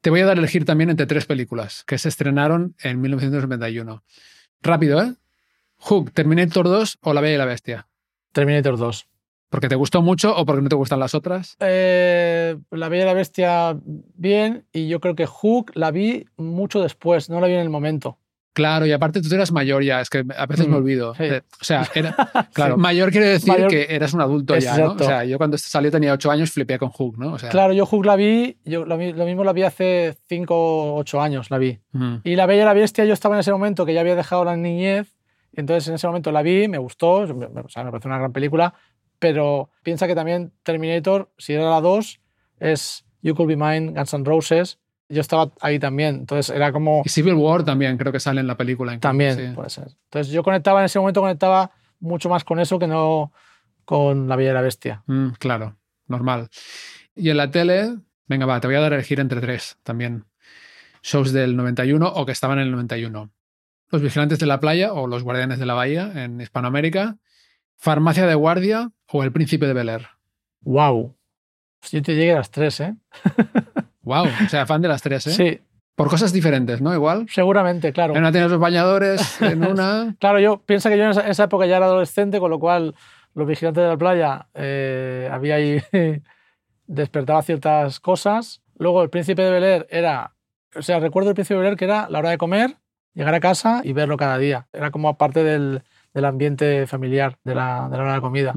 Te 0.00 0.10
voy 0.10 0.20
a 0.20 0.26
dar 0.26 0.36
a 0.36 0.40
elegir 0.40 0.64
también 0.64 0.90
entre 0.90 1.06
tres 1.06 1.26
películas 1.26 1.84
que 1.86 1.98
se 1.98 2.08
estrenaron 2.08 2.74
en 2.82 3.00
1991. 3.00 4.02
Rápido, 4.62 5.02
¿eh? 5.02 5.14
Hook, 5.76 6.12
Terminator 6.12 6.66
2 6.66 6.98
o 7.02 7.12
La 7.12 7.20
Bella 7.20 7.34
y 7.34 7.38
la 7.38 7.44
Bestia. 7.44 7.88
Terminator 8.32 8.78
2. 8.78 9.06
¿Porque 9.50 9.68
te 9.68 9.74
gustó 9.74 10.00
mucho 10.00 10.36
o 10.36 10.46
porque 10.46 10.62
no 10.62 10.68
te 10.68 10.76
gustan 10.76 11.00
las 11.00 11.14
otras? 11.14 11.56
Eh, 11.58 12.56
la 12.70 12.88
Bella 12.88 13.02
y 13.02 13.06
la 13.06 13.14
Bestia, 13.14 13.76
bien. 13.84 14.64
Y 14.72 14.88
yo 14.88 15.00
creo 15.00 15.16
que 15.16 15.26
Hook 15.26 15.72
la 15.74 15.90
vi 15.90 16.26
mucho 16.36 16.80
después, 16.80 17.28
no 17.28 17.40
la 17.40 17.48
vi 17.48 17.54
en 17.54 17.60
el 17.60 17.70
momento. 17.70 18.19
Claro, 18.52 18.84
y 18.84 18.92
aparte 18.92 19.22
tú 19.22 19.32
eras 19.32 19.52
mayor 19.52 19.84
ya, 19.84 20.00
es 20.00 20.10
que 20.10 20.24
a 20.36 20.46
veces 20.46 20.66
me 20.66 20.74
mm, 20.74 20.76
olvido. 20.76 21.14
Eh, 21.20 21.42
o 21.60 21.64
sea, 21.64 21.88
era, 21.94 22.16
claro, 22.52 22.76
mayor 22.76 23.12
quiere 23.12 23.26
decir 23.26 23.54
que 23.68 23.86
eras 23.90 24.12
un 24.12 24.20
adulto 24.20 24.58
ya, 24.58 24.76
¿no? 24.76 24.92
O 24.92 24.98
sea, 24.98 25.24
yo 25.24 25.38
cuando 25.38 25.56
salió 25.56 25.90
tenía 25.90 26.12
8 26.12 26.30
años, 26.32 26.50
flipé 26.50 26.78
con 26.78 26.90
Hook, 26.90 27.16
¿no? 27.16 27.34
O 27.34 27.38
sea, 27.38 27.48
claro, 27.50 27.72
yo 27.72 27.86
Hook 27.86 28.04
la 28.04 28.16
vi, 28.16 28.58
yo 28.64 28.84
lo, 28.84 28.96
mismo 28.96 29.44
la 29.44 29.52
vi 29.52 29.62
hace 29.62 30.16
5 30.28 30.54
o 30.54 30.96
8 30.98 31.20
años, 31.20 31.50
la 31.50 31.58
vi. 31.58 31.78
Y 32.24 32.34
La 32.34 32.46
Bella 32.46 32.62
y 32.62 32.64
la 32.64 32.74
Bestia, 32.74 33.04
yo 33.04 33.12
estaba 33.12 33.36
en 33.36 33.40
ese 33.40 33.52
momento 33.52 33.86
que 33.86 33.94
ya 33.94 34.00
había 34.00 34.16
dejado 34.16 34.44
la 34.44 34.56
niñez, 34.56 35.14
entonces 35.52 35.88
en 35.88 35.94
ese 35.94 36.08
momento 36.08 36.32
la 36.32 36.42
vi, 36.42 36.66
me 36.66 36.78
gustó, 36.78 37.10
o 37.12 37.26
sea, 37.26 37.34
me 37.84 37.90
pareció 37.90 38.08
una 38.08 38.18
gran 38.18 38.32
película, 38.32 38.74
pero 39.20 39.70
piensa 39.84 40.08
que 40.08 40.16
también 40.16 40.52
Terminator, 40.64 41.30
si 41.38 41.52
era 41.52 41.70
la 41.70 41.80
2, 41.80 42.20
es 42.58 43.04
You 43.22 43.36
Could 43.36 43.48
Be 43.48 43.56
Mine, 43.56 43.92
Guns 43.92 44.14
N' 44.14 44.24
Roses, 44.24 44.78
yo 45.10 45.20
estaba 45.20 45.50
ahí 45.60 45.78
también. 45.78 46.16
Entonces 46.16 46.54
era 46.54 46.72
como. 46.72 47.02
Y 47.04 47.08
Civil 47.08 47.34
War 47.34 47.64
también 47.64 47.98
creo 47.98 48.12
que 48.12 48.20
sale 48.20 48.40
en 48.40 48.46
la 48.46 48.56
película. 48.56 48.98
también, 48.98 49.54
puede 49.54 49.68
ser. 49.68 49.88
Entonces 50.04 50.32
yo 50.32 50.42
conectaba 50.42 50.80
en 50.80 50.86
ese 50.86 50.98
momento, 50.98 51.20
conectaba 51.20 51.72
mucho 51.98 52.28
más 52.28 52.44
con 52.44 52.60
eso 52.60 52.78
que 52.78 52.86
no 52.86 53.32
con 53.84 54.28
La 54.28 54.36
Bella 54.36 54.50
y 54.50 54.54
la 54.54 54.62
Bestia. 54.62 55.02
Mm, 55.06 55.30
claro, 55.38 55.76
normal. 56.06 56.48
Y 57.14 57.30
en 57.30 57.36
la 57.36 57.50
tele, 57.50 57.96
venga, 58.26 58.46
va, 58.46 58.60
te 58.60 58.68
voy 58.68 58.76
a 58.76 58.80
dar 58.80 58.92
a 58.92 58.96
elegir 58.96 59.20
entre 59.20 59.40
tres 59.40 59.78
también. 59.82 60.24
Shows 61.02 61.32
del 61.32 61.56
91 61.56 62.06
o 62.06 62.26
que 62.26 62.32
estaban 62.32 62.58
en 62.58 62.66
el 62.66 62.72
91. 62.72 63.30
Los 63.88 64.02
Vigilantes 64.02 64.38
de 64.38 64.46
la 64.46 64.60
Playa 64.60 64.92
o 64.92 65.06
Los 65.06 65.24
Guardianes 65.24 65.58
de 65.58 65.66
la 65.66 65.74
Bahía 65.74 66.12
en 66.14 66.40
Hispanoamérica. 66.40 67.18
Farmacia 67.76 68.26
de 68.26 68.34
Guardia 68.34 68.92
o 69.06 69.24
El 69.24 69.32
Príncipe 69.32 69.66
de 69.66 69.72
Bel 69.72 69.88
Air. 69.88 70.06
Wow. 70.60 71.16
Yo 71.90 72.02
te 72.02 72.14
llegué 72.14 72.32
a 72.32 72.36
las 72.36 72.50
tres, 72.50 72.78
¿eh? 72.80 72.94
wow, 74.10 74.26
o 74.44 74.48
sea, 74.48 74.66
fan 74.66 74.82
de 74.82 74.88
las 74.88 75.02
tres, 75.02 75.26
¿eh? 75.28 75.30
Sí. 75.30 75.60
Por 75.94 76.08
cosas 76.08 76.32
diferentes, 76.32 76.80
¿no? 76.80 76.92
Igual. 76.94 77.26
Seguramente, 77.28 77.92
claro. 77.92 78.14
En 78.14 78.20
una 78.20 78.32
tienes 78.32 78.50
los 78.50 78.58
bañadores, 78.58 79.40
en 79.42 79.64
una. 79.64 80.16
claro, 80.20 80.40
yo 80.40 80.62
pienso 80.64 80.88
que 80.88 80.96
yo 80.96 81.04
en 81.04 81.10
esa, 81.10 81.44
época 81.44 81.66
ya 81.66 81.76
era 81.76 81.86
adolescente, 81.86 82.40
con 82.40 82.50
lo 82.50 82.58
cual 82.58 82.94
los 83.34 83.46
vigilantes 83.46 83.82
de 83.82 83.88
la 83.88 83.96
playa 83.96 84.46
eh, 84.54 85.28
había 85.30 85.56
ahí. 85.56 85.82
despertaba 86.90 87.40
ciertas 87.42 88.00
cosas. 88.00 88.62
Luego 88.76 89.02
el 89.02 89.10
príncipe 89.10 89.42
de 89.42 89.50
Bel 89.50 89.86
era. 89.90 90.34
O 90.74 90.82
sea, 90.82 90.98
recuerdo 90.98 91.30
el 91.30 91.34
príncipe 91.34 91.54
de 91.54 91.62
Bel 91.62 91.76
que 91.76 91.84
era 91.84 92.08
la 92.10 92.18
hora 92.18 92.30
de 92.30 92.38
comer, 92.38 92.76
llegar 93.14 93.34
a 93.34 93.40
casa 93.40 93.80
y 93.84 93.92
verlo 93.92 94.16
cada 94.16 94.38
día. 94.38 94.66
Era 94.72 94.90
como 94.90 95.16
parte 95.16 95.44
del, 95.44 95.82
del 96.14 96.24
ambiente 96.24 96.86
familiar 96.86 97.38
de 97.44 97.54
la, 97.54 97.88
de 97.90 97.96
la 97.96 98.02
hora 98.02 98.14
de 98.14 98.20
comida. 98.20 98.54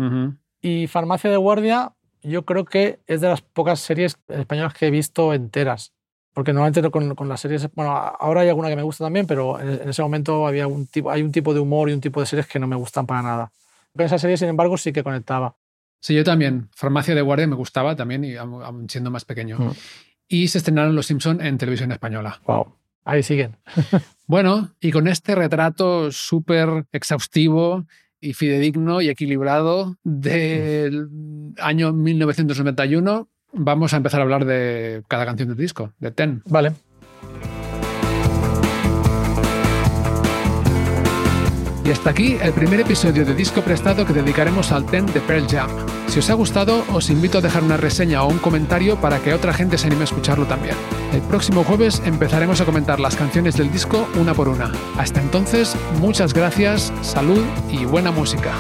Y 0.62 0.88
Farmacia 0.88 1.30
de 1.30 1.38
Guardia, 1.38 1.93
yo 2.24 2.45
creo 2.45 2.65
que 2.65 2.99
es 3.07 3.21
de 3.21 3.28
las 3.28 3.41
pocas 3.41 3.80
series 3.80 4.17
españolas 4.28 4.74
que 4.74 4.88
he 4.88 4.91
visto 4.91 5.34
enteras. 5.34 5.93
Porque 6.34 6.51
normalmente 6.51 6.89
con, 6.89 7.13
con 7.13 7.30
las 7.30 7.41
series, 7.41 7.69
bueno, 7.76 7.91
ahora 7.91 8.41
hay 8.41 8.49
alguna 8.49 8.69
que 8.69 8.76
me 8.76 8.82
gusta 8.82 9.05
también, 9.05 9.28
pero 9.28 9.59
en, 9.59 9.88
ese 9.88 10.01
momento 10.01 10.47
había 10.47 10.65
un 10.65 10.88
tipo, 10.88 11.11
hay 11.11 11.21
un 11.21 11.32
tipo 11.32 11.53
de 11.53 11.59
humor 11.59 11.89
y 11.89 11.93
un 11.93 12.01
tipo 12.01 12.19
de 12.19 12.26
series 12.26 12.47
que 12.47 12.57
no 12.57 12.65
me 12.65 12.76
gustan 12.76 13.05
para 13.05 13.21
nada. 13.21 13.51
Con 13.95 14.03
esa 14.05 14.17
serie, 14.17 14.38
sin 14.38 14.49
embargo, 14.49 14.76
sí 14.78 14.91
que 14.91 15.03
conectaba. 15.03 15.55
Sí, 15.99 16.15
yo 16.15 16.24
también. 16.24 16.69
Farmacia 16.76 17.13
de 17.13 17.21
Guardia 17.21 17.45
me 17.45 17.55
gustaba 17.55 17.95
también, 17.95 18.26
y 18.26 18.34
siendo 18.88 19.11
más 19.11 19.26
pequeño. 19.26 19.59
Mm. 19.59 19.71
Y 20.28 20.47
se 20.47 20.57
estrenaron 20.57 20.95
Los 20.95 21.05
Simpson 21.05 21.39
en 21.39 21.57
televisión 21.59 21.91
española. 21.91 22.41
Wow. 22.47 22.76
Ahí 23.05 23.21
siguen. 23.21 23.57
bueno, 24.28 24.74
y 24.80 24.91
con 24.91 25.07
este 25.07 25.36
retrato 25.36 26.11
súper 26.11 26.88
exhaustivo 26.91 27.86
y 28.24 28.34
fidedigno 28.34 29.01
y 29.01 29.09
equilibrado 29.09 29.97
del 30.03 31.09
año 31.59 31.91
1991, 31.91 33.28
vamos 33.51 33.93
a 33.93 33.97
empezar 33.97 34.21
a 34.21 34.24
hablar 34.24 34.45
de 34.45 35.03
cada 35.09 35.26
canción 35.26 35.49
del 35.49 35.57
disco, 35.57 35.93
de 35.99 36.11
Ten. 36.11 36.41
Vale. 36.45 36.71
Y 41.86 41.92
hasta 41.92 42.12
aquí 42.12 42.38
el 42.42 42.54
primer 42.54 42.80
episodio 42.80 43.26
de 43.26 43.36
Disco 43.36 43.62
Prestado 43.62 44.06
que 44.06 44.14
dedicaremos 44.14 44.72
al 44.72 44.86
Ten 44.86 45.06
de 45.08 45.20
Pearl 45.20 45.48
Jam. 45.48 45.70
Si 46.08 46.20
os 46.20 46.30
ha 46.30 46.34
gustado, 46.34 46.86
os 46.94 47.10
invito 47.10 47.40
a 47.40 47.42
dejar 47.42 47.64
una 47.64 47.76
reseña 47.76 48.24
o 48.24 48.30
un 48.30 48.38
comentario 48.38 48.96
para 48.96 49.20
que 49.20 49.34
otra 49.34 49.54
gente 49.54 49.78
se 49.78 49.88
anime 49.88 50.02
a 50.02 50.06
escucharlo 50.06 50.46
también. 50.46 50.76
El 51.12 51.22
próximo 51.22 51.64
jueves 51.64 52.02
empezaremos 52.06 52.62
a 52.62 52.66
comentar 52.66 53.00
las 53.00 53.16
canciones 53.18 53.58
del 53.58 53.72
disco 53.72 54.08
una 54.16 54.34
por 54.34 54.48
una. 54.48 54.72
Hasta 54.98 55.22
entonces, 55.22 55.76
muchas 56.00 56.34
gracias, 56.34 56.94
salud 57.02 57.44
y 57.70 57.84
buena 57.84 58.12
música. 58.12 58.54